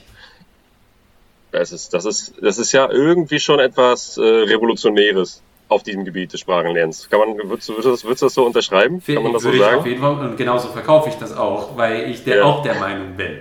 Das 1.53 1.73
ist, 1.73 1.95
das 1.95 2.05
ist, 2.05 2.35
das 2.43 2.59
ist 2.59 2.73
ja 2.73 2.91
irgendwie 2.91 3.39
schon 3.39 3.61
etwas 3.61 4.17
äh, 4.19 4.21
Revolutionäres 4.23 5.43
auf 5.69 5.83
diesem 5.83 6.05
Gebiet 6.05 6.33
des 6.33 6.41
Sprachenlernens. 6.41 7.09
Kann 7.09 7.21
man, 7.21 7.49
würdest 7.49 7.69
du, 7.69 7.77
würdest, 7.77 8.05
würdest 8.05 8.23
du 8.23 8.27
das 8.27 8.35
so 8.35 8.45
unterschreiben? 8.45 9.03
Kann 9.05 9.23
man 9.23 9.33
das 9.33 9.43
so 9.43 9.53
sagen? 9.57 9.79
auf 9.79 9.87
jeden 9.87 10.01
Fall 10.01 10.19
und 10.31 10.37
genauso 10.37 10.69
verkaufe 10.69 11.09
ich 11.09 11.15
das 11.15 11.35
auch, 11.37 11.77
weil 11.77 12.11
ich 12.11 12.25
der, 12.25 12.39
Ja. 12.39 12.45
auch 12.45 12.63
der 12.63 12.75
Meinung 12.75 13.17
bin. 13.17 13.39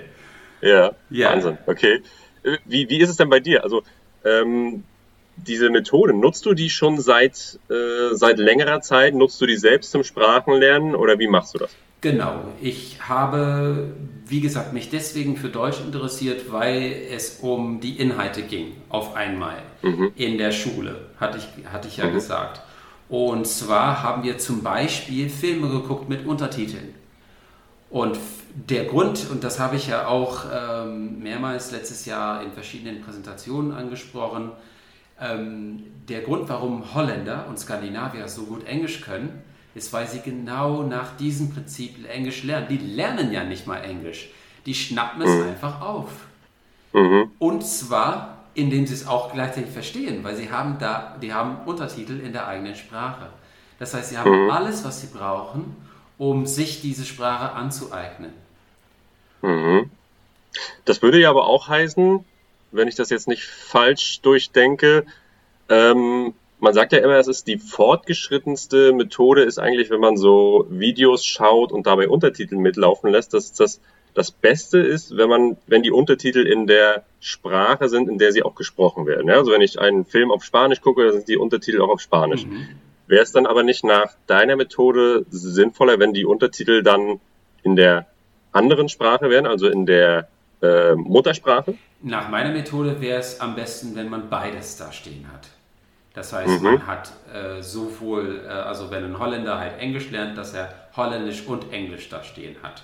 Ja, 0.61 0.91
Ja. 1.09 1.31
Wahnsinn. 1.31 1.57
Okay. 1.65 2.01
Äh, 2.43 2.57
Wie, 2.65 2.87
wie 2.89 2.99
ist 2.99 3.09
es 3.09 3.17
denn 3.17 3.29
bei 3.29 3.39
dir? 3.39 3.63
Also, 3.63 3.81
ähm, 4.23 4.83
diese 5.35 5.69
Methode, 5.69 6.13
nutzt 6.13 6.45
du 6.45 6.53
die 6.53 6.69
schon 6.69 6.99
seit, 6.99 7.59
äh, 7.69 8.13
seit 8.13 8.37
längerer 8.37 8.81
Zeit? 8.81 9.15
Nutzt 9.15 9.41
du 9.41 9.45
die 9.45 9.57
selbst 9.57 9.91
zum 9.91 10.03
Sprachenlernen 10.03 10.95
oder 10.95 11.19
wie 11.19 11.27
machst 11.27 11.55
du 11.55 11.59
das? 11.59 11.71
Genau, 12.01 12.43
ich 12.61 12.97
habe, 13.07 13.93
wie 14.27 14.41
gesagt, 14.41 14.73
mich 14.73 14.89
deswegen 14.89 15.37
für 15.37 15.47
Deutsch 15.47 15.79
interessiert, 15.79 16.51
weil 16.51 16.93
es 17.09 17.39
um 17.41 17.79
die 17.79 17.97
Inhalte 17.97 18.41
ging, 18.41 18.73
auf 18.89 19.15
einmal 19.15 19.59
in 20.17 20.37
der 20.37 20.51
Schule, 20.51 21.07
hatte 21.17 21.37
ich, 21.37 21.65
hatte 21.71 21.87
ich 21.87 21.95
ja 21.95 22.07
gesagt. 22.07 22.61
Und 23.07 23.47
zwar 23.47 24.03
haben 24.03 24.23
wir 24.23 24.37
zum 24.37 24.63
Beispiel 24.63 25.29
Filme 25.29 25.69
geguckt 25.69 26.09
mit 26.09 26.25
Untertiteln. 26.25 26.93
Und 27.89 28.17
der 28.55 28.85
Grund, 28.85 29.27
und 29.31 29.43
das 29.43 29.59
habe 29.59 29.75
ich 29.75 29.87
ja 29.87 30.07
auch 30.07 30.45
ähm, 30.51 31.19
mehrmals 31.19 31.71
letztes 31.71 32.05
Jahr 32.05 32.43
in 32.43 32.51
verschiedenen 32.51 33.01
Präsentationen 33.01 33.71
angesprochen, 33.71 34.51
ähm, 35.23 35.83
der 36.09 36.21
Grund, 36.21 36.49
warum 36.49 36.93
Holländer 36.93 37.45
und 37.47 37.57
Skandinavier 37.57 38.27
so 38.27 38.43
gut 38.43 38.65
Englisch 38.65 39.01
können, 39.01 39.41
ist, 39.73 39.93
weil 39.93 40.07
sie 40.07 40.19
genau 40.19 40.83
nach 40.83 41.15
diesem 41.17 41.51
Prinzip 41.51 42.07
Englisch 42.09 42.43
lernen. 42.43 42.67
Die 42.69 42.77
lernen 42.77 43.31
ja 43.31 43.43
nicht 43.43 43.65
mal 43.65 43.77
Englisch. 43.77 44.29
Die 44.65 44.75
schnappen 44.75 45.21
es 45.21 45.47
einfach 45.47 45.81
auf. 45.81 46.09
Mhm. 46.93 47.31
Und 47.39 47.65
zwar, 47.65 48.37
indem 48.53 48.85
sie 48.85 48.93
es 48.93 49.07
auch 49.07 49.33
gleichzeitig 49.33 49.71
verstehen, 49.71 50.23
weil 50.23 50.35
sie 50.35 50.51
haben 50.51 50.77
da, 50.79 51.17
die 51.21 51.33
haben 51.33 51.57
Untertitel 51.65 52.19
in 52.19 52.33
der 52.33 52.47
eigenen 52.47 52.75
Sprache. 52.75 53.27
Das 53.79 53.93
heißt, 53.93 54.09
sie 54.09 54.17
haben 54.17 54.51
alles, 54.51 54.85
was 54.85 55.01
sie 55.01 55.07
brauchen, 55.07 55.75
um 56.17 56.45
sich 56.45 56.81
diese 56.81 57.05
Sprache 57.05 57.53
anzueignen. 57.53 58.31
Mhm. 59.41 59.89
Das 60.85 61.01
würde 61.01 61.19
ja 61.19 61.29
aber 61.31 61.47
auch 61.47 61.67
heißen, 61.67 62.23
wenn 62.73 62.87
ich 62.87 62.95
das 62.95 63.09
jetzt 63.09 63.27
nicht 63.27 63.43
falsch 63.45 64.21
durchdenke, 64.21 65.05
ähm, 65.69 66.33
man 66.59 66.73
sagt 66.73 66.93
ja 66.93 66.99
immer, 66.99 67.17
es 67.17 67.27
ist 67.27 67.47
die 67.47 67.57
fortgeschrittenste 67.57 68.93
Methode, 68.93 69.43
ist 69.43 69.59
eigentlich, 69.59 69.89
wenn 69.89 69.99
man 69.99 70.15
so 70.15 70.65
Videos 70.69 71.25
schaut 71.25 71.71
und 71.71 71.87
dabei 71.87 72.07
Untertitel 72.07 72.55
mitlaufen 72.55 73.11
lässt, 73.11 73.33
dass 73.33 73.53
das 73.53 73.81
das 74.13 74.31
Beste 74.31 74.79
ist, 74.79 75.17
wenn 75.17 75.29
man, 75.29 75.57
wenn 75.67 75.83
die 75.83 75.91
Untertitel 75.91 76.45
in 76.45 76.67
der 76.67 77.03
Sprache 77.19 77.89
sind, 77.89 78.09
in 78.09 78.17
der 78.17 78.31
sie 78.31 78.43
auch 78.43 78.55
gesprochen 78.55 79.05
werden. 79.07 79.27
Ja, 79.27 79.35
also 79.35 79.51
wenn 79.51 79.61
ich 79.61 79.79
einen 79.79 80.05
Film 80.05 80.31
auf 80.31 80.43
Spanisch 80.43 80.81
gucke, 80.81 81.03
dann 81.03 81.13
sind 81.13 81.27
die 81.27 81.37
Untertitel 81.37 81.81
auch 81.81 81.89
auf 81.89 82.01
Spanisch. 82.01 82.45
Wäre 83.07 83.23
es 83.23 83.31
dann 83.31 83.45
aber 83.45 83.63
nicht 83.63 83.83
nach 83.83 84.13
deiner 84.27 84.55
Methode 84.55 85.25
sinnvoller, 85.29 85.99
wenn 85.99 86.13
die 86.13 86.25
Untertitel 86.25 86.83
dann 86.83 87.19
in 87.63 87.75
der 87.75 88.07
anderen 88.51 88.87
Sprache 88.87 89.29
wären, 89.29 89.45
also 89.45 89.67
in 89.67 89.85
der 89.85 90.27
äh, 90.63 90.95
Muttersprache? 90.95 91.75
Nach 92.01 92.29
meiner 92.29 92.51
Methode 92.51 92.99
wäre 92.99 93.19
es 93.19 93.39
am 93.39 93.55
besten, 93.55 93.95
wenn 93.95 94.09
man 94.09 94.29
beides 94.29 94.77
da 94.77 94.91
stehen 94.91 95.27
hat. 95.31 95.47
Das 96.13 96.31
heißt, 96.33 96.59
Mhm. 96.61 96.63
man 96.63 96.87
hat 96.87 97.11
äh, 97.33 97.61
sowohl, 97.61 98.41
äh, 98.45 98.49
also 98.49 98.91
wenn 98.91 99.03
ein 99.03 99.19
Holländer 99.19 99.57
halt 99.59 99.79
Englisch 99.79 100.09
lernt, 100.11 100.37
dass 100.37 100.53
er 100.53 100.69
Holländisch 100.95 101.43
und 101.47 101.71
Englisch 101.73 102.09
da 102.09 102.23
stehen 102.23 102.55
hat. 102.61 102.83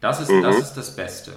Das 0.00 0.20
ist, 0.20 0.30
das, 0.42 0.56
ist 0.58 0.74
das 0.74 0.94
Beste. 0.96 1.32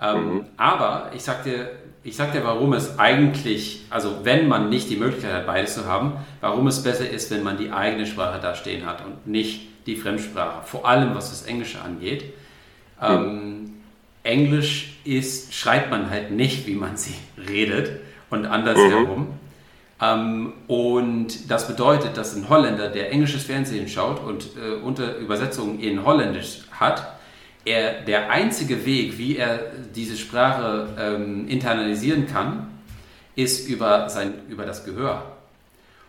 Ähm, 0.00 0.46
Aber 0.56 1.10
ich 1.14 1.22
sag, 1.22 1.44
dir, 1.44 1.70
ich 2.04 2.16
sag 2.16 2.32
dir, 2.32 2.44
warum 2.44 2.72
es 2.74 2.98
eigentlich, 2.98 3.82
also 3.90 4.24
wenn 4.24 4.46
man 4.48 4.68
nicht 4.68 4.90
die 4.90 4.96
Möglichkeit 4.96 5.32
hat, 5.32 5.46
beides 5.46 5.74
zu 5.74 5.86
haben, 5.86 6.14
warum 6.40 6.66
es 6.66 6.82
besser 6.82 7.08
ist, 7.08 7.30
wenn 7.30 7.42
man 7.42 7.56
die 7.56 7.70
eigene 7.72 8.04
Sprache 8.06 8.40
da 8.40 8.54
stehen 8.54 8.84
hat 8.84 9.04
und 9.04 9.26
nicht 9.26 9.86
die 9.86 9.96
Fremdsprache. 9.96 10.64
Vor 10.66 10.86
allem, 10.86 11.14
was 11.14 11.30
das 11.30 11.42
Englische 11.44 11.80
angeht. 11.80 12.34
Ähm, 13.00 13.61
Englisch 14.22 14.98
ist, 15.04 15.54
schreibt 15.54 15.90
man 15.90 16.10
halt 16.10 16.30
nicht, 16.30 16.66
wie 16.66 16.74
man 16.74 16.96
sie 16.96 17.14
redet 17.48 18.00
und 18.30 18.46
andersherum. 18.46 19.38
Ähm, 20.00 20.52
und 20.68 21.50
das 21.50 21.66
bedeutet, 21.66 22.16
dass 22.16 22.34
ein 22.34 22.48
Holländer, 22.48 22.88
der 22.88 23.10
englisches 23.12 23.44
Fernsehen 23.44 23.88
schaut 23.88 24.22
und 24.22 24.50
äh, 24.56 24.74
unter 24.82 25.16
Übersetzungen 25.16 25.80
in 25.80 26.04
Holländisch 26.04 26.62
hat, 26.72 27.18
er, 27.64 28.02
der 28.02 28.30
einzige 28.30 28.84
Weg, 28.84 29.18
wie 29.18 29.36
er 29.36 29.70
diese 29.94 30.16
Sprache 30.16 30.88
ähm, 30.98 31.46
internalisieren 31.48 32.26
kann, 32.26 32.68
ist 33.36 33.68
über, 33.68 34.08
sein, 34.08 34.34
über 34.48 34.66
das 34.66 34.84
Gehör. 34.84 35.36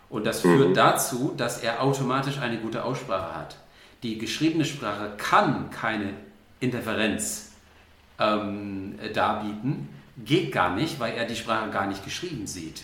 Und 0.10 0.26
das 0.26 0.42
führt 0.42 0.78
dazu, 0.78 1.34
dass 1.38 1.64
er 1.64 1.82
automatisch 1.82 2.38
eine 2.40 2.58
gute 2.58 2.84
Aussprache 2.84 3.36
hat. 3.36 3.56
Die 4.04 4.18
geschriebene 4.18 4.66
Sprache 4.66 5.12
kann 5.18 5.70
keine 5.72 6.10
Interferenz 6.60 7.53
ähm, 8.20 8.96
darbieten, 9.14 9.90
geht 10.18 10.52
gar 10.52 10.76
nicht, 10.76 11.00
weil 11.00 11.14
er 11.16 11.26
die 11.26 11.36
Sprache 11.36 11.70
gar 11.72 11.88
nicht 11.88 12.04
geschrieben 12.04 12.48
sieht. 12.48 12.84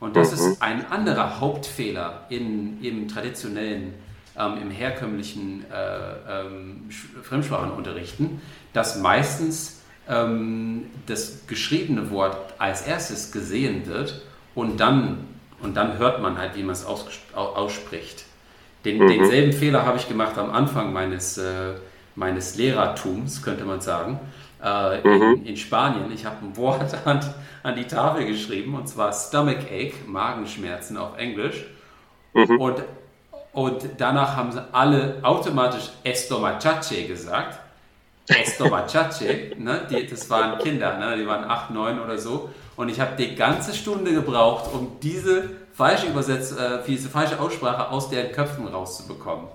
Und 0.00 0.16
das 0.16 0.32
ist 0.32 0.60
ein 0.60 0.90
anderer 0.90 1.40
Hauptfehler 1.40 2.26
in, 2.28 2.82
im 2.82 3.08
traditionellen, 3.08 3.94
ähm, 4.36 4.58
im 4.60 4.70
herkömmlichen 4.70 5.64
äh, 5.70 6.40
ähm, 6.42 6.88
Fremdsprachenunterrichten, 7.22 8.40
dass 8.72 8.98
meistens 8.98 9.80
ähm, 10.08 10.86
das 11.06 11.46
geschriebene 11.46 12.10
Wort 12.10 12.54
als 12.58 12.82
erstes 12.82 13.30
gesehen 13.32 13.86
wird 13.86 14.22
und 14.54 14.78
dann, 14.80 15.28
und 15.60 15.76
dann 15.76 15.98
hört 15.98 16.20
man 16.20 16.38
halt, 16.38 16.56
wie 16.56 16.62
man 16.62 16.72
es 16.72 16.84
aus, 16.84 17.06
au- 17.34 17.54
ausspricht. 17.54 18.24
Den, 18.84 19.06
Denselben 19.06 19.52
Fehler 19.52 19.86
habe 19.86 19.98
ich 19.98 20.08
gemacht 20.08 20.36
am 20.38 20.50
Anfang 20.50 20.92
meines, 20.92 21.38
äh, 21.38 21.74
meines 22.16 22.56
Lehrertums, 22.56 23.42
könnte 23.42 23.64
man 23.64 23.80
sagen, 23.80 24.18
äh, 24.62 25.00
in, 25.00 25.46
in 25.46 25.56
Spanien. 25.56 26.10
Ich 26.12 26.24
habe 26.24 26.36
ein 26.44 26.56
Wort 26.56 26.94
an, 27.04 27.20
an 27.62 27.76
die 27.76 27.86
Tafel 27.86 28.26
geschrieben, 28.26 28.74
und 28.74 28.88
zwar 28.88 29.12
Stomachache, 29.12 29.92
Magenschmerzen 30.06 30.96
auf 30.96 31.16
Englisch. 31.18 31.64
Und, 32.34 32.82
und 33.52 33.88
danach 33.98 34.36
haben 34.36 34.52
sie 34.52 34.62
alle 34.72 35.16
automatisch 35.22 35.90
Estomachache 36.02 37.06
gesagt. 37.06 37.58
Estomachache, 38.28 39.52
ne? 39.58 39.86
die, 39.90 40.06
das 40.06 40.30
waren 40.30 40.58
Kinder, 40.58 40.98
ne? 40.98 41.16
die 41.16 41.26
waren 41.26 41.44
acht, 41.44 41.70
neun 41.70 42.00
oder 42.00 42.16
so. 42.16 42.50
Und 42.76 42.88
ich 42.88 43.00
habe 43.00 43.16
die 43.16 43.34
ganze 43.34 43.74
Stunde 43.74 44.12
gebraucht, 44.12 44.72
um 44.72 44.96
diese 45.02 45.50
falsche 45.74 46.06
Übersetz 46.06 46.52
äh, 46.52 46.78
diese 46.86 47.08
falsche 47.08 47.38
Aussprache 47.38 47.90
aus 47.90 48.08
deren 48.08 48.32
Köpfen 48.32 48.66
rauszubekommen. 48.66 49.46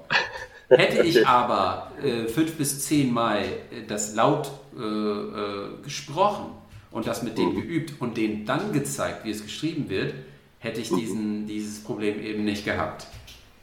Hätte 0.70 1.02
ich 1.04 1.26
aber 1.26 1.92
äh, 2.04 2.28
fünf 2.28 2.56
bis 2.58 2.86
zehn 2.86 3.14
Mal 3.14 3.44
äh, 3.44 3.86
das 3.88 4.16
laut 4.16 4.52
äh, 4.78 4.82
äh, 4.84 5.70
gesprochen 5.84 6.52
und 6.92 7.08
das 7.08 7.24
mit 7.24 7.38
denen 7.38 7.56
geübt 7.56 7.94
und 8.00 8.18
denen 8.18 8.46
dann 8.46 8.74
gezeigt, 8.74 9.24
wie 9.24 9.32
es 9.32 9.44
geschrieben 9.44 9.90
wird, 9.90 10.14
hätte 10.60 10.82
ich 10.82 10.90
diesen, 10.90 11.48
dieses 11.48 11.84
Problem 11.84 12.22
eben 12.22 12.44
nicht 12.44 12.66
gehabt. 12.66 13.08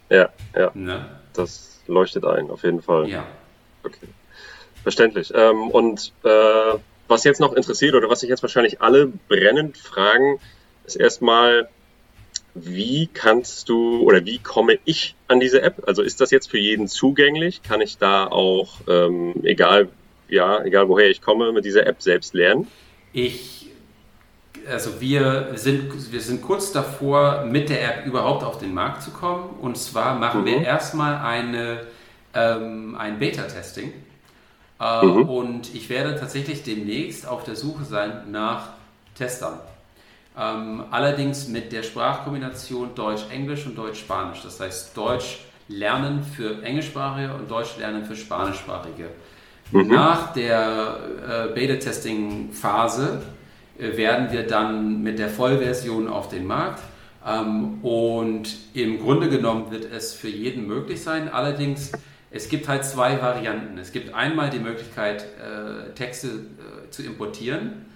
Ja, 0.08 0.28
ja, 0.54 0.70
Ne? 0.74 1.06
das 1.32 1.80
leuchtet 1.86 2.24
ein, 2.24 2.50
auf 2.50 2.62
jeden 2.62 2.80
Fall. 2.82 3.08
Ja. 3.08 3.26
Okay. 3.82 4.06
Verständlich. 4.82 5.32
Ähm, 5.34 5.68
und 5.70 6.12
äh, 6.24 6.78
was 7.08 7.24
jetzt 7.24 7.40
noch 7.40 7.52
interessiert 7.54 7.94
oder 7.94 8.08
was 8.08 8.20
sich 8.20 8.30
jetzt 8.30 8.42
wahrscheinlich 8.42 8.80
alle 8.80 9.06
brennend 9.28 9.76
fragen, 9.76 10.38
ist 10.86 10.96
erstmal, 10.96 11.68
wie 12.54 13.08
kannst 13.08 13.68
du 13.68 14.00
oder 14.02 14.24
wie 14.24 14.38
komme 14.38 14.78
ich 14.84 15.16
an 15.28 15.40
diese 15.40 15.62
App? 15.62 15.82
Also 15.86 16.02
ist 16.02 16.20
das 16.20 16.30
jetzt 16.30 16.50
für 16.50 16.58
jeden 16.58 16.88
zugänglich? 16.88 17.62
Kann 17.62 17.80
ich 17.80 17.98
da 17.98 18.26
auch, 18.26 18.80
ähm, 18.88 19.34
egal, 19.42 19.88
ja, 20.28 20.62
egal 20.64 20.88
woher 20.88 21.10
ich 21.10 21.20
komme, 21.20 21.52
mit 21.52 21.64
dieser 21.64 21.86
App 21.86 22.00
selbst 22.00 22.34
lernen? 22.34 22.68
Ich, 23.12 23.70
also 24.68 25.00
wir 25.00 25.52
sind, 25.56 26.12
wir 26.12 26.20
sind 26.20 26.42
kurz 26.42 26.72
davor, 26.72 27.44
mit 27.44 27.68
der 27.68 27.82
App 27.84 28.06
überhaupt 28.06 28.44
auf 28.44 28.58
den 28.58 28.72
Markt 28.72 29.02
zu 29.02 29.10
kommen. 29.10 29.58
Und 29.60 29.76
zwar 29.76 30.16
machen 30.18 30.44
wir 30.44 30.60
erstmal 30.62 31.16
eine, 31.16 31.80
ähm, 32.34 32.94
ein 32.96 33.18
Beta-Testing. 33.18 33.92
Äh, 34.80 35.06
Und 35.06 35.74
ich 35.74 35.88
werde 35.88 36.16
tatsächlich 36.16 36.62
demnächst 36.62 37.26
auf 37.26 37.44
der 37.44 37.56
Suche 37.56 37.84
sein 37.84 38.30
nach 38.30 38.70
Testern. 39.14 39.58
Ähm, 40.36 40.84
allerdings 40.90 41.48
mit 41.48 41.72
der 41.72 41.82
Sprachkombination 41.82 42.94
Deutsch-Englisch 42.94 43.66
und 43.66 43.78
Deutsch-Spanisch. 43.78 44.42
Das 44.42 44.58
heißt, 44.58 44.96
Deutsch 44.96 45.40
lernen 45.68 46.22
für 46.22 46.62
Englischsprachige 46.62 47.34
und 47.34 47.50
Deutsch 47.50 47.76
lernen 47.78 48.04
für 48.04 48.16
Spanischsprachige. 48.16 49.10
Nach 49.70 50.32
der 50.32 50.98
äh, 51.26 51.54
Beta-Testing-Phase 51.54 53.22
äh, 53.78 53.96
werden 53.96 54.30
wir 54.32 54.46
dann 54.46 55.02
mit 55.02 55.18
der 55.18 55.28
Vollversion 55.28 56.08
auf 56.08 56.28
den 56.28 56.46
Markt. 56.46 56.82
Ähm, 57.26 57.82
und 57.82 58.56
im 58.74 59.00
Grunde 59.00 59.28
genommen 59.28 59.70
wird 59.70 59.90
es 59.90 60.14
für 60.14 60.28
jeden 60.28 60.66
möglich 60.66 61.02
sein. 61.02 61.28
Allerdings, 61.28 61.92
es 62.30 62.48
gibt 62.48 62.68
halt 62.68 62.84
zwei 62.84 63.20
Varianten. 63.22 63.78
Es 63.78 63.92
gibt 63.92 64.12
einmal 64.14 64.50
die 64.50 64.58
Möglichkeit, 64.58 65.22
äh, 65.22 65.92
Texte 65.94 66.28
äh, 66.28 66.90
zu 66.90 67.02
importieren. 67.02 67.86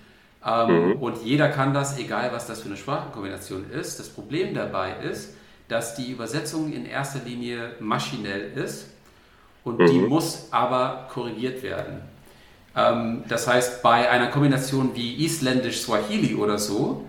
Ähm, 0.45 0.91
mhm. 0.91 0.93
Und 0.95 1.25
jeder 1.25 1.49
kann 1.49 1.75
das, 1.75 1.99
egal 1.99 2.31
was 2.33 2.47
das 2.47 2.61
für 2.61 2.69
eine 2.69 2.77
Sprachenkombination 2.77 3.71
ist. 3.71 3.99
Das 3.99 4.09
Problem 4.09 4.55
dabei 4.55 4.95
ist, 5.11 5.35
dass 5.69 5.95
die 5.95 6.11
Übersetzung 6.11 6.73
in 6.73 6.87
erster 6.87 7.21
Linie 7.25 7.73
maschinell 7.81 8.53
ist 8.55 8.87
und 9.65 9.79
mhm. 9.79 9.87
die 9.87 9.99
muss 9.99 10.49
aber 10.51 11.09
korrigiert 11.13 11.63
werden. 11.63 12.01
Ähm, 12.77 13.25
das 13.29 13.47
heißt, 13.47 13.83
bei 13.83 14.09
einer 14.09 14.29
Kombination 14.29 14.91
wie 14.95 15.25
Isländisch-Swahili 15.25 16.35
oder 16.35 16.59
so 16.59 17.05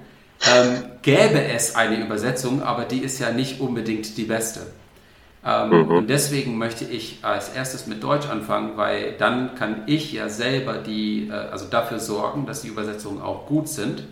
ähm, 0.47 0.83
gäbe 1.01 1.43
es 1.43 1.75
eine 1.75 1.99
Übersetzung, 2.03 2.63
aber 2.63 2.85
die 2.85 2.99
ist 2.99 3.19
ja 3.19 3.31
nicht 3.31 3.59
unbedingt 3.59 4.17
die 4.17 4.23
beste. 4.23 4.61
Ähm, 5.49 5.69
mhm. 5.69 5.91
Und 5.91 6.09
deswegen 6.09 6.57
möchte 6.57 6.85
ich 6.85 7.19
als 7.23 7.49
erstes 7.49 7.87
mit 7.87 8.03
Deutsch 8.03 8.27
anfangen, 8.27 8.77
weil 8.77 9.13
dann 9.17 9.55
kann 9.55 9.83
ich 9.87 10.11
ja 10.13 10.29
selber 10.29 10.77
die, 10.77 11.29
äh, 11.29 11.33
also 11.33 11.65
dafür 11.65 11.99
sorgen, 11.99 12.45
dass 12.45 12.61
die 12.61 12.67
Übersetzungen 12.67 13.21
auch 13.21 13.47
gut 13.47 13.67
sind. 13.67 14.03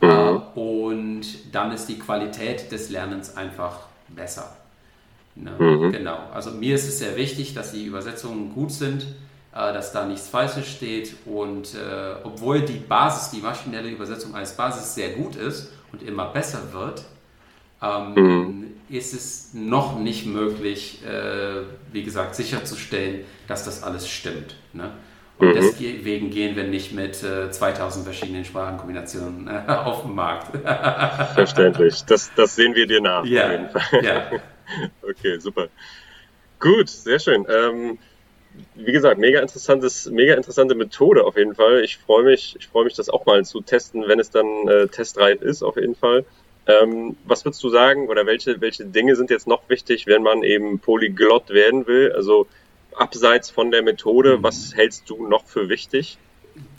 Mhm. 0.00 0.08
Äh, 0.08 0.58
und 0.58 1.22
dann 1.52 1.72
ist 1.72 1.86
die 1.86 1.98
Qualität 1.98 2.70
des 2.72 2.90
Lernens 2.90 3.36
einfach 3.36 3.78
besser. 4.08 4.56
Ne? 5.34 5.52
Mhm. 5.58 5.92
Genau. 5.92 6.18
Also 6.34 6.50
mir 6.50 6.74
ist 6.74 6.88
es 6.88 6.98
sehr 6.98 7.16
wichtig, 7.16 7.54
dass 7.54 7.72
die 7.72 7.84
Übersetzungen 7.84 8.52
gut 8.52 8.72
sind 8.72 9.06
äh, 9.52 9.72
dass 9.72 9.92
da 9.92 10.04
nichts 10.04 10.28
Falsches 10.28 10.68
steht. 10.68 11.16
Und 11.26 11.74
äh, 11.74 12.14
obwohl 12.22 12.60
die 12.60 12.78
Basis, 12.78 13.30
die 13.30 13.40
maschinelle 13.40 13.88
Übersetzung 13.88 14.34
als 14.34 14.56
Basis 14.56 14.94
sehr 14.94 15.10
gut 15.10 15.36
ist 15.36 15.72
und 15.92 16.02
immer 16.02 16.26
besser 16.26 16.72
wird, 16.72 17.04
ähm, 17.82 18.14
mhm. 18.14 18.64
ist 18.88 19.14
es 19.14 19.50
noch 19.54 19.98
nicht 19.98 20.26
möglich, 20.26 21.00
äh, 21.04 21.62
wie 21.92 22.02
gesagt, 22.02 22.34
sicherzustellen, 22.34 23.24
dass 23.46 23.64
das 23.64 23.82
alles 23.82 24.08
stimmt. 24.08 24.56
Ne? 24.72 24.90
Und 25.38 25.48
mhm. 25.48 25.54
deswegen 25.54 26.30
gehen 26.30 26.54
wir 26.54 26.64
nicht 26.64 26.92
mit 26.92 27.22
äh, 27.22 27.50
2000 27.50 28.04
verschiedenen 28.04 28.44
Sprachenkombinationen 28.44 29.48
äh, 29.48 29.72
auf 29.72 30.02
den 30.02 30.14
Markt. 30.14 30.54
Verständlich. 31.34 32.04
Das, 32.04 32.30
das 32.34 32.56
sehen 32.56 32.74
wir 32.74 32.86
dir 32.86 33.00
nach. 33.00 33.24
Ja. 33.24 33.52
ja. 34.02 34.30
okay, 35.02 35.38
super. 35.38 35.68
Gut, 36.58 36.90
sehr 36.90 37.18
schön. 37.18 37.46
Ähm, 37.48 37.98
wie 38.74 38.92
gesagt, 38.92 39.18
mega 39.18 39.40
interessantes, 39.40 40.10
mega 40.10 40.34
interessante 40.34 40.74
Methode 40.74 41.24
auf 41.24 41.38
jeden 41.38 41.54
Fall. 41.54 41.82
Ich 41.84 41.96
freue 41.96 42.24
mich, 42.24 42.56
ich 42.58 42.68
freue 42.68 42.84
mich, 42.84 42.94
das 42.94 43.08
auch 43.08 43.24
mal 43.24 43.42
zu 43.44 43.62
testen, 43.62 44.04
wenn 44.06 44.20
es 44.20 44.28
dann 44.30 44.46
äh, 44.68 44.88
testreif 44.88 45.40
ist, 45.40 45.62
auf 45.62 45.76
jeden 45.76 45.94
Fall. 45.94 46.26
Ähm, 46.66 47.16
was 47.24 47.44
würdest 47.44 47.62
du 47.62 47.70
sagen 47.70 48.08
oder 48.08 48.26
welche, 48.26 48.60
welche 48.60 48.84
Dinge 48.84 49.16
sind 49.16 49.30
jetzt 49.30 49.46
noch 49.46 49.62
wichtig, 49.68 50.06
wenn 50.06 50.22
man 50.22 50.42
eben 50.42 50.78
Polyglott 50.78 51.50
werden 51.50 51.86
will? 51.86 52.12
Also 52.14 52.46
abseits 52.96 53.50
von 53.50 53.70
der 53.70 53.82
Methode, 53.82 54.38
mhm. 54.38 54.42
was 54.42 54.74
hältst 54.74 55.08
du 55.08 55.26
noch 55.26 55.46
für 55.46 55.68
wichtig? 55.68 56.18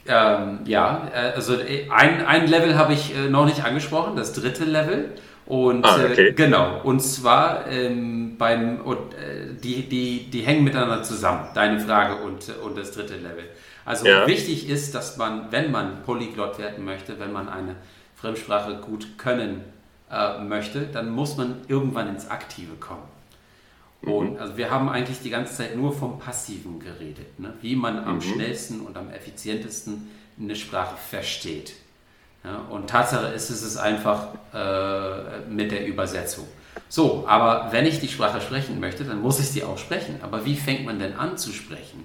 Ähm, 0.08 0.60
ja, 0.66 1.10
äh, 1.14 1.32
also 1.36 1.56
äh, 1.56 1.88
ein, 1.90 2.26
ein 2.26 2.48
Level 2.48 2.78
habe 2.78 2.94
ich 2.94 3.16
äh, 3.16 3.30
noch 3.30 3.46
nicht 3.46 3.64
angesprochen, 3.64 4.16
das 4.16 4.34
dritte 4.34 4.66
Level. 4.66 5.12
Und 5.46 5.86
ah, 5.86 5.98
okay. 6.06 6.30
äh, 6.30 6.34
genau, 6.34 6.80
und 6.84 7.02
zwar 7.02 7.68
ähm, 7.68 8.38
beim 8.38 8.80
und, 8.82 9.14
äh, 9.16 9.54
die, 9.62 9.88
die, 9.90 10.30
die 10.30 10.42
hängen 10.42 10.64
miteinander 10.64 11.04
zusammen, 11.04 11.50
deine 11.54 11.80
Frage 11.80 12.24
und, 12.24 12.54
und 12.64 12.78
das 12.78 12.92
dritte 12.92 13.16
Level. 13.16 13.44
Also 13.84 14.08
ja. 14.08 14.28
wichtig 14.28 14.70
ist, 14.70 14.96
dass 14.96 15.18
man, 15.18 15.52
wenn 15.52 15.72
man 15.72 16.04
Polyglott 16.04 16.60
werden 16.60 16.86
möchte, 16.86 17.20
wenn 17.20 17.34
man 17.34 17.50
eine 17.50 17.76
Fremdsprache 18.16 18.76
gut 18.76 19.18
können 19.18 19.64
äh, 20.12 20.40
möchte, 20.44 20.88
dann 20.88 21.10
muss 21.10 21.38
man 21.38 21.62
irgendwann 21.68 22.10
ins 22.10 22.30
Aktive 22.30 22.76
kommen. 22.76 23.04
Mhm. 24.02 24.12
Und 24.12 24.40
also 24.40 24.58
wir 24.58 24.70
haben 24.70 24.90
eigentlich 24.90 25.22
die 25.22 25.30
ganze 25.30 25.56
Zeit 25.56 25.76
nur 25.76 25.94
vom 25.94 26.20
Passiven 26.20 26.80
geredet, 26.80 27.40
ne? 27.40 27.54
wie 27.62 27.76
man 27.76 28.04
am 28.04 28.16
mhm. 28.16 28.22
schnellsten 28.22 28.82
und 28.82 28.98
am 28.98 29.10
effizientesten 29.12 30.10
eine 30.40 30.56
Sprache 30.56 30.96
versteht. 30.98 31.74
Ja, 32.44 32.58
und 32.72 32.90
Tatsache 32.90 33.28
ist, 33.28 33.52
es 33.52 33.62
ist 33.62 33.78
einfach 33.78 34.30
äh, 34.54 35.48
mit 35.48 35.72
der 35.72 35.86
Übersetzung. 35.86 36.48
So, 36.90 37.26
aber 37.28 37.68
wenn 37.72 37.86
ich 37.86 38.00
die 38.00 38.08
Sprache 38.08 38.42
sprechen 38.42 38.80
möchte, 38.80 39.04
dann 39.04 39.22
muss 39.22 39.40
ich 39.40 39.48
sie 39.48 39.64
auch 39.64 39.78
sprechen. 39.78 40.16
Aber 40.24 40.44
wie 40.46 40.56
fängt 40.56 40.86
man 40.86 40.98
denn 40.98 41.14
an 41.14 41.38
zu 41.38 41.52
sprechen? 41.52 42.04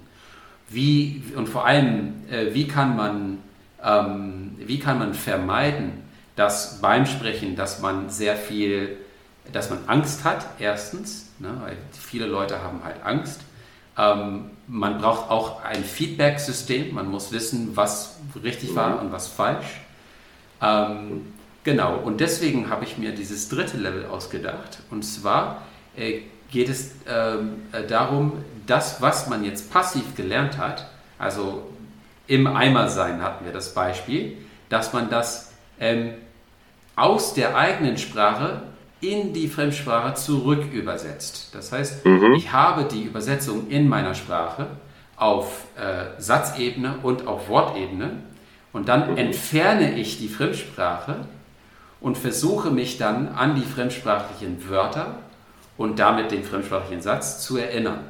Wie, 0.69 1.23
und 1.35 1.49
vor 1.49 1.65
allem, 1.65 2.25
äh, 2.31 2.53
wie, 2.53 2.69
kann 2.69 2.97
man, 2.97 3.39
ähm, 3.83 4.57
wie 4.59 4.79
kann 4.79 4.99
man 4.99 5.15
vermeiden, 5.15 6.03
dass 6.37 6.81
beim 6.81 7.07
Sprechen, 7.07 7.57
dass 7.57 7.81
man 7.81 8.11
sehr 8.11 8.37
viel, 8.37 8.99
dass 9.53 9.71
man 9.71 9.81
Angst 9.87 10.25
hat, 10.25 10.47
erstens, 10.59 11.31
ne, 11.39 11.57
weil 11.61 11.77
viele 11.93 12.27
Leute 12.27 12.63
haben 12.63 12.85
halt 12.85 13.03
Angst. 13.05 13.41
Ähm, 13.99 14.51
man 14.67 14.99
braucht 14.99 15.31
auch 15.31 15.65
ein 15.65 15.83
Feedback-System, 15.83 16.95
man 16.95 17.11
muss 17.11 17.33
wissen, 17.33 17.75
was 17.75 18.19
richtig 18.43 18.75
war 18.77 19.01
und 19.01 19.13
was 19.13 19.29
falsch. 19.29 19.81
Ähm, 20.61 21.33
genau, 21.65 21.97
und 21.97 22.21
deswegen 22.21 22.69
habe 22.69 22.85
ich 22.85 22.99
mir 22.99 23.15
dieses 23.15 23.49
dritte 23.49 23.79
Level 23.79 24.07
ausgedacht. 24.07 24.81
Und 24.91 25.03
zwar 25.05 25.63
äh, 25.97 26.21
geht 26.51 26.69
es 26.69 26.93
ähm, 27.09 27.63
äh, 27.73 27.85
darum, 27.87 28.45
das, 28.67 29.01
was 29.01 29.29
man 29.29 29.45
jetzt 29.45 29.73
passiv 29.73 30.15
gelernt 30.15 30.59
hat, 30.59 30.87
also 31.19 31.67
im 32.27 32.47
Eimer 32.47 32.89
sein 32.89 33.23
hatten 33.23 33.45
wir 33.45 33.53
das 33.53 33.73
Beispiel, 33.73 34.37
dass 34.69 34.93
man 34.93 35.09
das 35.09 35.53
ähm, 35.79 36.15
aus 36.97 37.35
der 37.35 37.57
eigenen 37.57 37.99
Sprache 37.99 38.63
in 39.01 39.35
die 39.35 39.49
Fremdsprache 39.49 40.15
zurück 40.15 40.73
übersetzt. 40.73 41.51
Das 41.55 41.71
heißt, 41.71 42.05
mhm. 42.07 42.35
ich 42.35 42.53
habe 42.53 42.85
die 42.85 43.03
Übersetzung 43.03 43.69
in 43.69 43.89
meiner 43.89 44.15
Sprache 44.15 44.67
auf 45.17 45.67
äh, 45.77 46.21
Satzebene 46.21 46.97
und 47.03 47.27
auf 47.27 47.49
Wortebene 47.49 48.23
und 48.73 48.89
dann 48.89 49.13
mhm. 49.13 49.19
entferne 49.19 49.99
ich 49.99 50.19
die 50.19 50.29
Fremdsprache 50.29 51.27
und 52.01 52.17
versuche 52.17 52.71
mich 52.71 52.99
dann 52.99 53.29
an 53.29 53.55
die 53.55 53.63
fremdsprachlichen 53.63 54.69
Wörter 54.69 55.19
und 55.77 55.99
damit 55.99 56.31
den 56.31 56.45
fremdsprachlichen 56.45 57.03
Satz 57.03 57.41
zu 57.43 57.59
erinnern. 57.59 58.01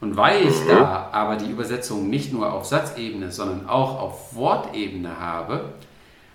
Und 0.00 0.16
weil 0.16 0.42
ich 0.42 0.64
mhm. 0.64 0.68
da 0.68 1.08
aber 1.12 1.36
die 1.36 1.50
Übersetzung 1.50 2.08
nicht 2.08 2.32
nur 2.32 2.52
auf 2.52 2.64
Satzebene, 2.64 3.30
sondern 3.30 3.68
auch 3.68 4.00
auf 4.00 4.34
Wortebene 4.34 5.20
habe, 5.20 5.66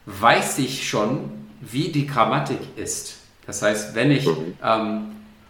weiß 0.06 0.60
ich 0.60 0.88
schon, 0.88 1.45
wie 1.72 1.90
die 1.90 2.08
Grammatik 2.08 2.60
ist. 2.76 3.18
Das 3.46 3.62
heißt, 3.62 3.96
wenn 3.96 4.12
ich, 4.12 4.26
mhm. 4.26 4.56
ähm, 4.64 5.02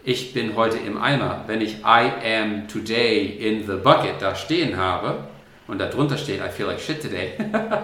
ich 0.03 0.33
bin 0.33 0.55
heute 0.55 0.77
im 0.77 0.97
Eimer, 0.97 1.43
wenn 1.47 1.61
ich 1.61 1.79
I 1.79 2.11
am 2.39 2.67
today 2.67 3.25
in 3.25 3.65
the 3.65 3.77
bucket 3.81 4.21
da 4.21 4.35
stehen 4.35 4.77
habe, 4.77 5.25
und 5.67 5.79
darunter 5.79 6.17
steht 6.17 6.41
I 6.41 6.49
feel 6.49 6.67
like 6.67 6.79
shit 6.79 7.01
today 7.01 7.33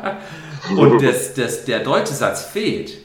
und 0.78 1.02
das, 1.02 1.34
das, 1.34 1.66
der 1.66 1.80
deutsche 1.80 2.14
Satz 2.14 2.46
fehlt, 2.46 2.98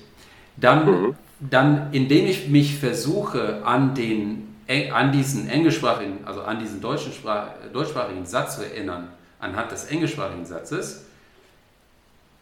dann, 0.57 0.87
mhm. 0.87 1.15
dann 1.41 1.89
indem 1.93 2.27
ich 2.27 2.49
mich 2.49 2.79
versuche 2.79 3.63
an, 3.65 3.95
den, 3.95 4.55
an 4.93 5.13
diesen 5.13 5.49
englischsprachigen, 5.49 6.19
also 6.27 6.43
an 6.43 6.59
diesen 6.59 6.81
deutschen 6.81 7.13
Sprach, 7.13 7.49
deutschsprachigen 7.73 8.27
Satz 8.27 8.57
zu 8.57 8.65
erinnern, 8.65 9.09
anhand 9.39 9.73
des 9.73 9.87
englischsprachigen 9.87 10.45
Satzes, 10.45 11.06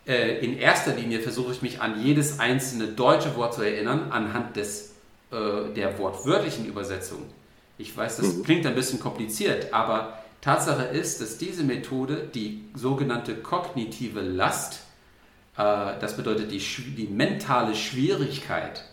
äh, 0.07 0.38
in 0.44 0.59
erster 0.59 0.94
Linie 0.94 1.20
versuche 1.20 1.52
ich 1.52 1.62
mich 1.62 1.80
an 1.80 2.02
jedes 2.02 2.40
einzelne 2.40 2.88
deutsche 2.88 3.36
Wort 3.36 3.55
zu 3.55 3.62
erinnern, 3.62 4.11
anhand 4.11 4.57
des, 4.57 4.94
äh, 5.30 5.72
der 5.74 5.98
wortwörtlichen 5.98 6.66
Übersetzung. 6.66 7.22
Ich 7.78 7.96
weiß, 7.96 8.18
das 8.18 8.34
mhm. 8.34 8.42
klingt 8.44 8.66
ein 8.66 8.74
bisschen 8.74 9.00
kompliziert, 9.00 9.72
aber 9.72 10.18
Tatsache 10.40 10.84
ist, 10.84 11.20
dass 11.22 11.38
diese 11.38 11.64
Methode 11.64 12.28
die 12.34 12.64
sogenannte 12.74 13.34
kognitive 13.34 14.20
Last, 14.20 14.82
äh, 15.57 15.98
das 15.98 16.16
bedeutet 16.16 16.52
die, 16.52 16.59
die 16.59 17.07
mentale 17.07 17.74
Schwierigkeit 17.74 18.84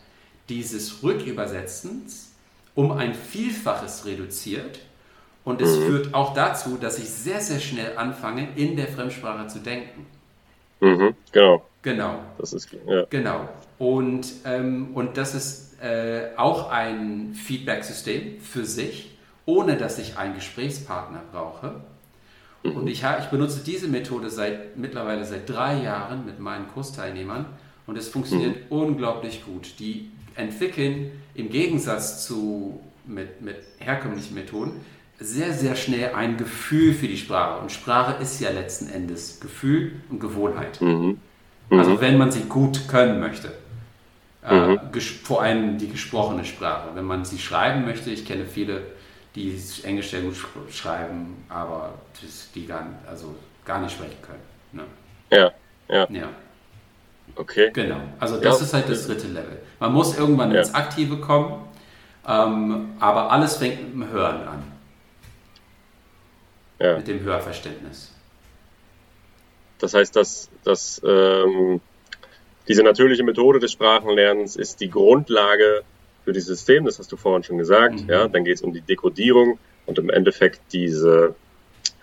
dieses 0.47 1.03
Rückübersetzens, 1.03 2.31
um 2.73 2.93
ein 2.93 3.13
Vielfaches 3.13 4.05
reduziert. 4.05 4.79
Und 5.43 5.59
es 5.61 5.77
mhm. 5.77 5.85
führt 5.85 6.13
auch 6.13 6.33
dazu, 6.33 6.77
dass 6.77 6.99
ich 6.99 7.09
sehr, 7.09 7.41
sehr 7.41 7.59
schnell 7.59 7.97
anfange, 7.97 8.47
in 8.55 8.77
der 8.77 8.87
Fremdsprache 8.87 9.47
zu 9.47 9.59
denken. 9.59 10.05
Mhm, 10.81 11.15
genau. 11.31 11.65
Genau. 11.83 12.19
Das 12.37 12.53
ist, 12.53 12.69
ja. 12.85 13.05
Genau. 13.09 13.49
Und, 13.79 14.27
ähm, 14.45 14.89
und 14.93 15.17
das 15.17 15.33
ist 15.33 15.81
äh, 15.81 16.29
auch 16.37 16.69
ein 16.69 17.33
Feedback-System 17.33 18.39
für 18.39 18.65
sich 18.65 19.11
ohne 19.45 19.77
dass 19.77 19.99
ich 19.99 20.17
einen 20.17 20.35
Gesprächspartner 20.35 21.21
brauche. 21.31 21.81
Mhm. 22.63 22.71
Und 22.75 22.87
ich, 22.87 23.03
ich 23.19 23.25
benutze 23.25 23.61
diese 23.65 23.87
Methode 23.87 24.29
seit 24.29 24.77
mittlerweile 24.77 25.25
seit 25.25 25.49
drei 25.49 25.81
Jahren 25.81 26.25
mit 26.25 26.39
meinen 26.39 26.67
Kursteilnehmern 26.67 27.45
und 27.87 27.97
es 27.97 28.07
funktioniert 28.07 28.71
mhm. 28.71 28.77
unglaublich 28.77 29.43
gut. 29.45 29.79
Die 29.79 30.11
entwickeln 30.35 31.11
im 31.33 31.49
Gegensatz 31.49 32.25
zu 32.25 32.79
mit, 33.05 33.41
mit 33.41 33.57
herkömmlichen 33.79 34.35
Methoden 34.35 34.81
sehr, 35.21 35.53
sehr 35.53 35.75
schnell 35.75 36.13
ein 36.15 36.35
Gefühl 36.35 36.93
für 36.93 37.07
die 37.07 37.17
Sprache. 37.17 37.61
Und 37.61 37.71
Sprache 37.71 38.21
ist 38.21 38.41
ja 38.41 38.49
letzten 38.49 38.89
Endes 38.89 39.39
Gefühl 39.39 39.93
und 40.09 40.19
Gewohnheit. 40.19 40.81
Mhm. 40.81 41.19
Mhm. 41.69 41.79
Also 41.79 42.01
wenn 42.01 42.17
man 42.17 42.31
sie 42.31 42.41
gut 42.41 42.87
können 42.87 43.19
möchte. 43.19 43.53
Äh, 44.43 44.55
mhm. 44.55 44.79
vor 45.23 45.43
allem 45.43 45.77
die 45.77 45.87
gesprochene 45.87 46.43
Sprache. 46.43 46.89
Wenn 46.95 47.05
man 47.05 47.23
sie 47.23 47.37
schreiben 47.37 47.85
möchte, 47.85 48.09
ich 48.09 48.25
kenne 48.25 48.45
viele, 48.45 48.81
die 49.35 49.55
Englisch 49.83 50.09
sehr 50.09 50.21
gut 50.21 50.35
schreiben, 50.71 51.45
aber 51.47 51.93
die 52.55 52.65
gar, 52.65 52.87
also 53.07 53.35
gar 53.63 53.79
nicht 53.79 53.91
sprechen 53.91 54.17
können. 54.23 54.41
Ne? 54.71 54.83
Ja, 55.29 55.51
ja. 55.87 56.07
Ja. 56.09 56.29
Okay. 57.35 57.69
Genau. 57.71 58.01
Also 58.19 58.41
das 58.41 58.59
ja. 58.59 58.65
ist 58.65 58.73
halt 58.73 58.89
das 58.89 59.05
dritte 59.05 59.27
Level. 59.27 59.59
Man 59.79 59.93
muss 59.93 60.17
irgendwann 60.17 60.51
ja. 60.51 60.59
ins 60.59 60.73
Aktive 60.73 61.17
kommen, 61.17 61.67
ähm, 62.27 62.89
aber 62.99 63.31
alles 63.31 63.57
fängt 63.57 63.95
mit 63.95 64.07
dem 64.07 64.11
Hören 64.11 64.47
an. 64.47 64.70
Ja. 66.81 66.97
Mit 66.97 67.07
dem 67.07 67.21
Hörverständnis. 67.21 68.11
Das 69.79 69.93
heißt, 69.93 70.15
dass, 70.15 70.49
dass 70.63 71.01
ähm, 71.03 71.81
diese 72.67 72.83
natürliche 72.83 73.23
Methode 73.23 73.59
des 73.59 73.71
Sprachenlernens 73.71 74.55
ist 74.55 74.79
die 74.81 74.89
Grundlage 74.89 75.83
für 76.23 76.33
dieses 76.33 76.47
System, 76.47 76.85
das 76.85 76.99
hast 76.99 77.11
du 77.11 77.17
vorhin 77.17 77.43
schon 77.43 77.57
gesagt. 77.57 78.01
Mhm. 78.01 78.09
Ja, 78.09 78.27
dann 78.27 78.43
geht 78.43 78.55
es 78.55 78.61
um 78.61 78.73
die 78.73 78.81
Dekodierung 78.81 79.59
und 79.85 79.97
im 79.97 80.09
Endeffekt 80.09 80.61
diese 80.71 81.35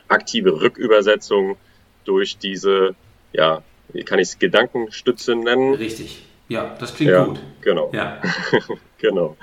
aktive 0.09 0.61
Rückübersetzung 0.61 1.57
durch 2.05 2.39
diese, 2.39 2.95
ja, 3.33 3.63
wie 3.93 4.03
kann 4.03 4.19
ich 4.19 4.29
es, 4.29 4.39
Gedankenstütze 4.39 5.35
nennen? 5.37 5.75
Richtig. 5.75 6.25
Ja, 6.49 6.77
das 6.81 6.95
klingt 6.95 7.13
ja, 7.13 7.25
gut. 7.25 7.41
Genau. 7.61 7.91
Ja. 7.93 8.21
genau. 8.99 9.37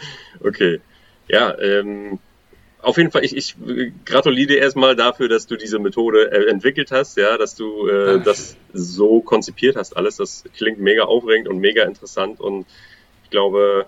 Okay. 0.43 0.81
Ja, 1.27 1.57
ähm, 1.59 2.19
auf 2.85 2.97
jeden 2.97 3.09
Fall, 3.09 3.25
ich, 3.25 3.35
ich 3.35 3.55
gratuliere 4.05 4.47
dir 4.47 4.59
erstmal 4.59 4.95
dafür, 4.95 5.27
dass 5.27 5.47
du 5.47 5.55
diese 5.55 5.79
Methode 5.79 6.31
äh, 6.31 6.49
entwickelt 6.49 6.91
hast, 6.91 7.17
ja, 7.17 7.35
dass 7.37 7.55
du 7.55 7.87
äh, 7.87 8.21
das 8.21 8.55
so 8.73 9.21
konzipiert 9.21 9.75
hast, 9.75 9.97
alles. 9.97 10.17
Das 10.17 10.43
klingt 10.55 10.79
mega 10.79 11.03
aufregend 11.03 11.47
und 11.47 11.57
mega 11.57 11.83
interessant 11.83 12.39
und 12.39 12.67
ich 13.23 13.31
glaube, 13.31 13.87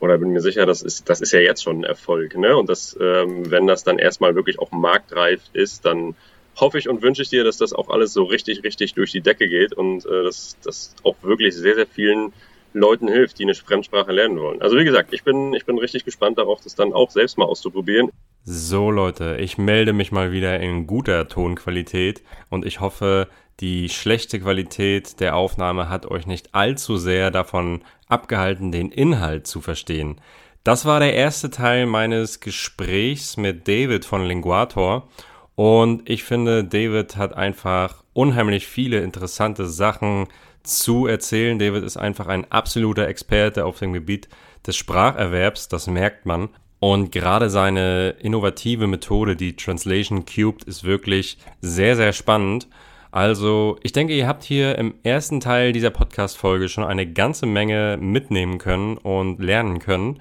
oder 0.00 0.16
bin 0.16 0.30
mir 0.30 0.40
sicher, 0.40 0.64
das 0.64 0.80
ist, 0.80 1.10
das 1.10 1.20
ist 1.20 1.32
ja 1.32 1.40
jetzt 1.40 1.62
schon 1.62 1.80
ein 1.80 1.84
Erfolg, 1.84 2.38
ne? 2.38 2.56
Und 2.56 2.70
das, 2.70 2.96
ähm, 2.98 3.50
wenn 3.50 3.66
das 3.66 3.84
dann 3.84 3.98
erstmal 3.98 4.34
wirklich 4.34 4.58
auch 4.58 4.70
marktreif 4.70 5.42
ist, 5.52 5.84
dann 5.84 6.14
hoffe 6.56 6.78
ich 6.78 6.88
und 6.88 7.02
wünsche 7.02 7.22
ich 7.22 7.28
dir, 7.28 7.44
dass 7.44 7.58
das 7.58 7.74
auch 7.74 7.90
alles 7.90 8.14
so 8.14 8.24
richtig, 8.24 8.64
richtig 8.64 8.94
durch 8.94 9.12
die 9.12 9.20
Decke 9.20 9.48
geht 9.48 9.74
und 9.74 10.06
äh, 10.06 10.22
dass 10.24 10.56
das 10.64 10.94
auch 11.02 11.16
wirklich 11.22 11.54
sehr, 11.54 11.74
sehr 11.74 11.86
vielen 11.86 12.32
Leuten 12.72 13.08
hilft, 13.08 13.38
die 13.38 13.44
eine 13.44 13.54
Fremdsprache 13.54 14.12
lernen 14.12 14.38
wollen. 14.38 14.62
Also 14.62 14.76
wie 14.76 14.84
gesagt, 14.84 15.12
ich 15.12 15.24
bin, 15.24 15.54
ich 15.54 15.64
bin 15.64 15.78
richtig 15.78 16.04
gespannt 16.04 16.38
darauf, 16.38 16.60
das 16.62 16.74
dann 16.74 16.92
auch 16.92 17.10
selbst 17.10 17.38
mal 17.38 17.46
auszuprobieren. 17.46 18.10
So 18.44 18.90
Leute, 18.90 19.36
ich 19.40 19.58
melde 19.58 19.92
mich 19.92 20.12
mal 20.12 20.32
wieder 20.32 20.58
in 20.60 20.86
guter 20.86 21.28
Tonqualität 21.28 22.22
und 22.48 22.64
ich 22.64 22.80
hoffe, 22.80 23.28
die 23.60 23.88
schlechte 23.88 24.40
Qualität 24.40 25.20
der 25.20 25.36
Aufnahme 25.36 25.88
hat 25.88 26.06
euch 26.06 26.26
nicht 26.26 26.54
allzu 26.54 26.96
sehr 26.96 27.30
davon 27.30 27.82
abgehalten, 28.06 28.70
den 28.70 28.90
Inhalt 28.90 29.46
zu 29.46 29.60
verstehen. 29.60 30.20
Das 30.64 30.84
war 30.84 31.00
der 31.00 31.14
erste 31.14 31.50
Teil 31.50 31.86
meines 31.86 32.40
Gesprächs 32.40 33.36
mit 33.36 33.66
David 33.66 34.04
von 34.04 34.24
Linguator 34.24 35.08
und 35.54 36.08
ich 36.08 36.22
finde, 36.22 36.62
David 36.62 37.16
hat 37.16 37.34
einfach 37.34 38.04
unheimlich 38.12 38.66
viele 38.66 39.00
interessante 39.00 39.66
Sachen 39.66 40.28
zu 40.68 41.06
erzählen. 41.06 41.58
David 41.58 41.82
ist 41.82 41.96
einfach 41.96 42.26
ein 42.26 42.50
absoluter 42.50 43.08
Experte 43.08 43.64
auf 43.64 43.78
dem 43.78 43.92
Gebiet 43.92 44.28
des 44.66 44.76
Spracherwerbs, 44.76 45.68
das 45.68 45.86
merkt 45.86 46.26
man. 46.26 46.50
Und 46.80 47.10
gerade 47.10 47.50
seine 47.50 48.10
innovative 48.20 48.86
Methode, 48.86 49.34
die 49.34 49.56
Translation 49.56 50.24
Cubed, 50.26 50.62
ist 50.64 50.84
wirklich 50.84 51.38
sehr, 51.60 51.96
sehr 51.96 52.12
spannend. 52.12 52.68
Also, 53.10 53.78
ich 53.82 53.92
denke, 53.92 54.14
ihr 54.14 54.28
habt 54.28 54.44
hier 54.44 54.76
im 54.78 54.94
ersten 55.02 55.40
Teil 55.40 55.72
dieser 55.72 55.90
Podcast-Folge 55.90 56.68
schon 56.68 56.84
eine 56.84 57.10
ganze 57.10 57.46
Menge 57.46 57.96
mitnehmen 58.00 58.58
können 58.58 58.98
und 58.98 59.40
lernen 59.40 59.78
können. 59.80 60.20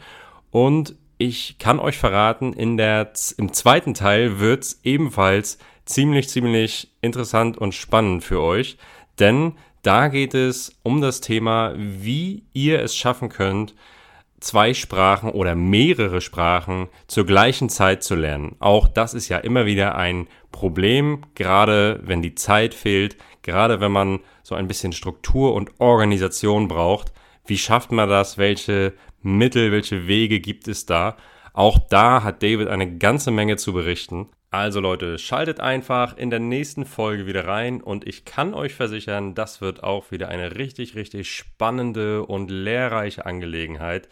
Und 0.49 0.95
ich 1.17 1.57
kann 1.59 1.79
euch 1.79 1.97
verraten, 1.97 2.53
in 2.53 2.77
der, 2.77 3.11
im 3.37 3.51
zweiten 3.53 3.93
Teil 3.93 4.39
wird 4.39 4.63
es 4.63 4.79
ebenfalls 4.83 5.57
ziemlich, 5.85 6.29
ziemlich 6.29 6.91
interessant 7.01 7.57
und 7.57 7.73
spannend 7.73 8.23
für 8.23 8.41
euch. 8.41 8.77
Denn 9.19 9.53
da 9.81 10.07
geht 10.07 10.33
es 10.33 10.77
um 10.83 11.01
das 11.01 11.21
Thema, 11.21 11.73
wie 11.75 12.43
ihr 12.53 12.81
es 12.81 12.95
schaffen 12.95 13.29
könnt, 13.29 13.73
zwei 14.39 14.73
Sprachen 14.73 15.31
oder 15.31 15.55
mehrere 15.55 16.21
Sprachen 16.21 16.89
zur 17.07 17.25
gleichen 17.25 17.69
Zeit 17.69 18.03
zu 18.03 18.15
lernen. 18.15 18.55
Auch 18.59 18.87
das 18.87 19.13
ist 19.13 19.29
ja 19.29 19.37
immer 19.37 19.65
wieder 19.65 19.95
ein 19.95 20.27
Problem, 20.51 21.21
gerade 21.35 21.99
wenn 22.03 22.21
die 22.21 22.35
Zeit 22.35 22.73
fehlt, 22.73 23.17
gerade 23.41 23.79
wenn 23.79 23.91
man 23.91 24.19
so 24.43 24.55
ein 24.55 24.67
bisschen 24.67 24.93
Struktur 24.93 25.53
und 25.53 25.71
Organisation 25.79 26.67
braucht. 26.67 27.11
Wie 27.45 27.57
schafft 27.57 27.91
man 27.91 28.09
das? 28.09 28.37
Welche 28.37 28.93
Mittel, 29.21 29.71
welche 29.71 30.07
Wege 30.07 30.39
gibt 30.39 30.67
es 30.67 30.85
da? 30.85 31.17
Auch 31.53 31.79
da 31.89 32.23
hat 32.23 32.43
David 32.43 32.67
eine 32.67 32.97
ganze 32.97 33.31
Menge 33.31 33.57
zu 33.57 33.73
berichten. 33.73 34.29
Also 34.49 34.79
Leute, 34.79 35.17
schaltet 35.17 35.59
einfach 35.59 36.15
in 36.15 36.29
der 36.29 36.39
nächsten 36.39 36.85
Folge 36.85 37.25
wieder 37.27 37.45
rein 37.45 37.81
und 37.81 38.07
ich 38.07 38.23
kann 38.23 38.53
euch 38.53 38.73
versichern, 38.73 39.35
das 39.35 39.59
wird 39.59 39.83
auch 39.83 40.09
wieder 40.09 40.29
eine 40.29 40.55
richtig, 40.55 40.95
richtig 40.95 41.29
spannende 41.29 42.25
und 42.25 42.49
lehrreiche 42.49 43.25
Angelegenheit. 43.25 44.07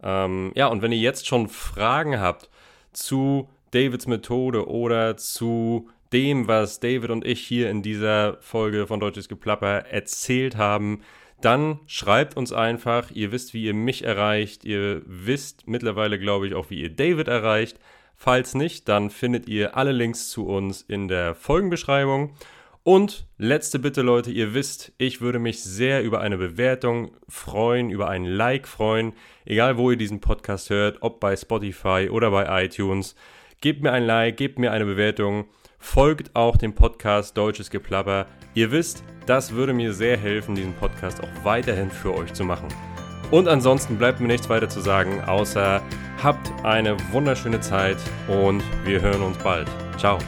Ähm, 0.00 0.52
ja, 0.54 0.68
und 0.68 0.82
wenn 0.82 0.92
ihr 0.92 0.98
jetzt 0.98 1.26
schon 1.26 1.48
Fragen 1.48 2.20
habt 2.20 2.48
zu 2.92 3.48
Davids 3.72 4.06
Methode 4.06 4.68
oder 4.68 5.16
zu 5.16 5.88
dem, 6.12 6.46
was 6.46 6.78
David 6.78 7.10
und 7.10 7.24
ich 7.24 7.40
hier 7.40 7.68
in 7.68 7.82
dieser 7.82 8.36
Folge 8.40 8.86
von 8.86 9.00
Deutsches 9.00 9.28
Geplapper 9.28 9.86
erzählt 9.86 10.56
haben, 10.56 11.02
dann 11.40 11.80
schreibt 11.86 12.36
uns 12.36 12.52
einfach. 12.52 13.10
Ihr 13.10 13.32
wisst, 13.32 13.52
wie 13.52 13.64
ihr 13.64 13.74
mich 13.74 14.04
erreicht. 14.04 14.64
Ihr 14.64 15.02
wisst 15.06 15.66
mittlerweile, 15.66 16.18
glaube 16.20 16.46
ich, 16.46 16.54
auch, 16.54 16.70
wie 16.70 16.80
ihr 16.80 16.94
David 16.94 17.26
erreicht. 17.28 17.78
Falls 18.24 18.54
nicht, 18.54 18.88
dann 18.88 19.10
findet 19.10 19.48
ihr 19.48 19.76
alle 19.76 19.90
Links 19.90 20.30
zu 20.30 20.46
uns 20.46 20.82
in 20.82 21.08
der 21.08 21.34
Folgenbeschreibung. 21.34 22.34
Und 22.84 23.26
letzte 23.36 23.80
Bitte, 23.80 24.02
Leute, 24.02 24.30
ihr 24.30 24.54
wisst, 24.54 24.92
ich 24.96 25.20
würde 25.20 25.40
mich 25.40 25.60
sehr 25.60 26.04
über 26.04 26.20
eine 26.20 26.38
Bewertung 26.38 27.10
freuen, 27.28 27.90
über 27.90 28.08
ein 28.08 28.24
Like 28.24 28.68
freuen, 28.68 29.12
egal 29.44 29.76
wo 29.76 29.90
ihr 29.90 29.96
diesen 29.96 30.20
Podcast 30.20 30.70
hört, 30.70 30.98
ob 31.00 31.18
bei 31.18 31.34
Spotify 31.34 32.10
oder 32.12 32.30
bei 32.30 32.64
iTunes. 32.64 33.16
Gebt 33.60 33.82
mir 33.82 33.90
ein 33.90 34.04
Like, 34.04 34.36
gebt 34.36 34.56
mir 34.56 34.70
eine 34.70 34.84
Bewertung, 34.84 35.46
folgt 35.80 36.36
auch 36.36 36.56
dem 36.56 36.76
Podcast 36.76 37.36
Deutsches 37.36 37.70
Geplapper. 37.70 38.26
Ihr 38.54 38.70
wisst, 38.70 39.02
das 39.26 39.50
würde 39.50 39.72
mir 39.72 39.92
sehr 39.92 40.16
helfen, 40.16 40.54
diesen 40.54 40.74
Podcast 40.74 41.20
auch 41.24 41.44
weiterhin 41.44 41.90
für 41.90 42.14
euch 42.14 42.32
zu 42.32 42.44
machen. 42.44 42.68
Und 43.32 43.48
ansonsten 43.48 43.96
bleibt 43.96 44.20
mir 44.20 44.28
nichts 44.28 44.48
weiter 44.50 44.68
zu 44.68 44.80
sagen, 44.80 45.22
außer 45.22 45.80
habt 46.22 46.52
eine 46.64 46.96
wunderschöne 47.12 47.60
Zeit 47.60 47.96
und 48.28 48.62
wir 48.84 49.00
hören 49.00 49.22
uns 49.22 49.38
bald. 49.38 49.68
Ciao. 49.96 50.18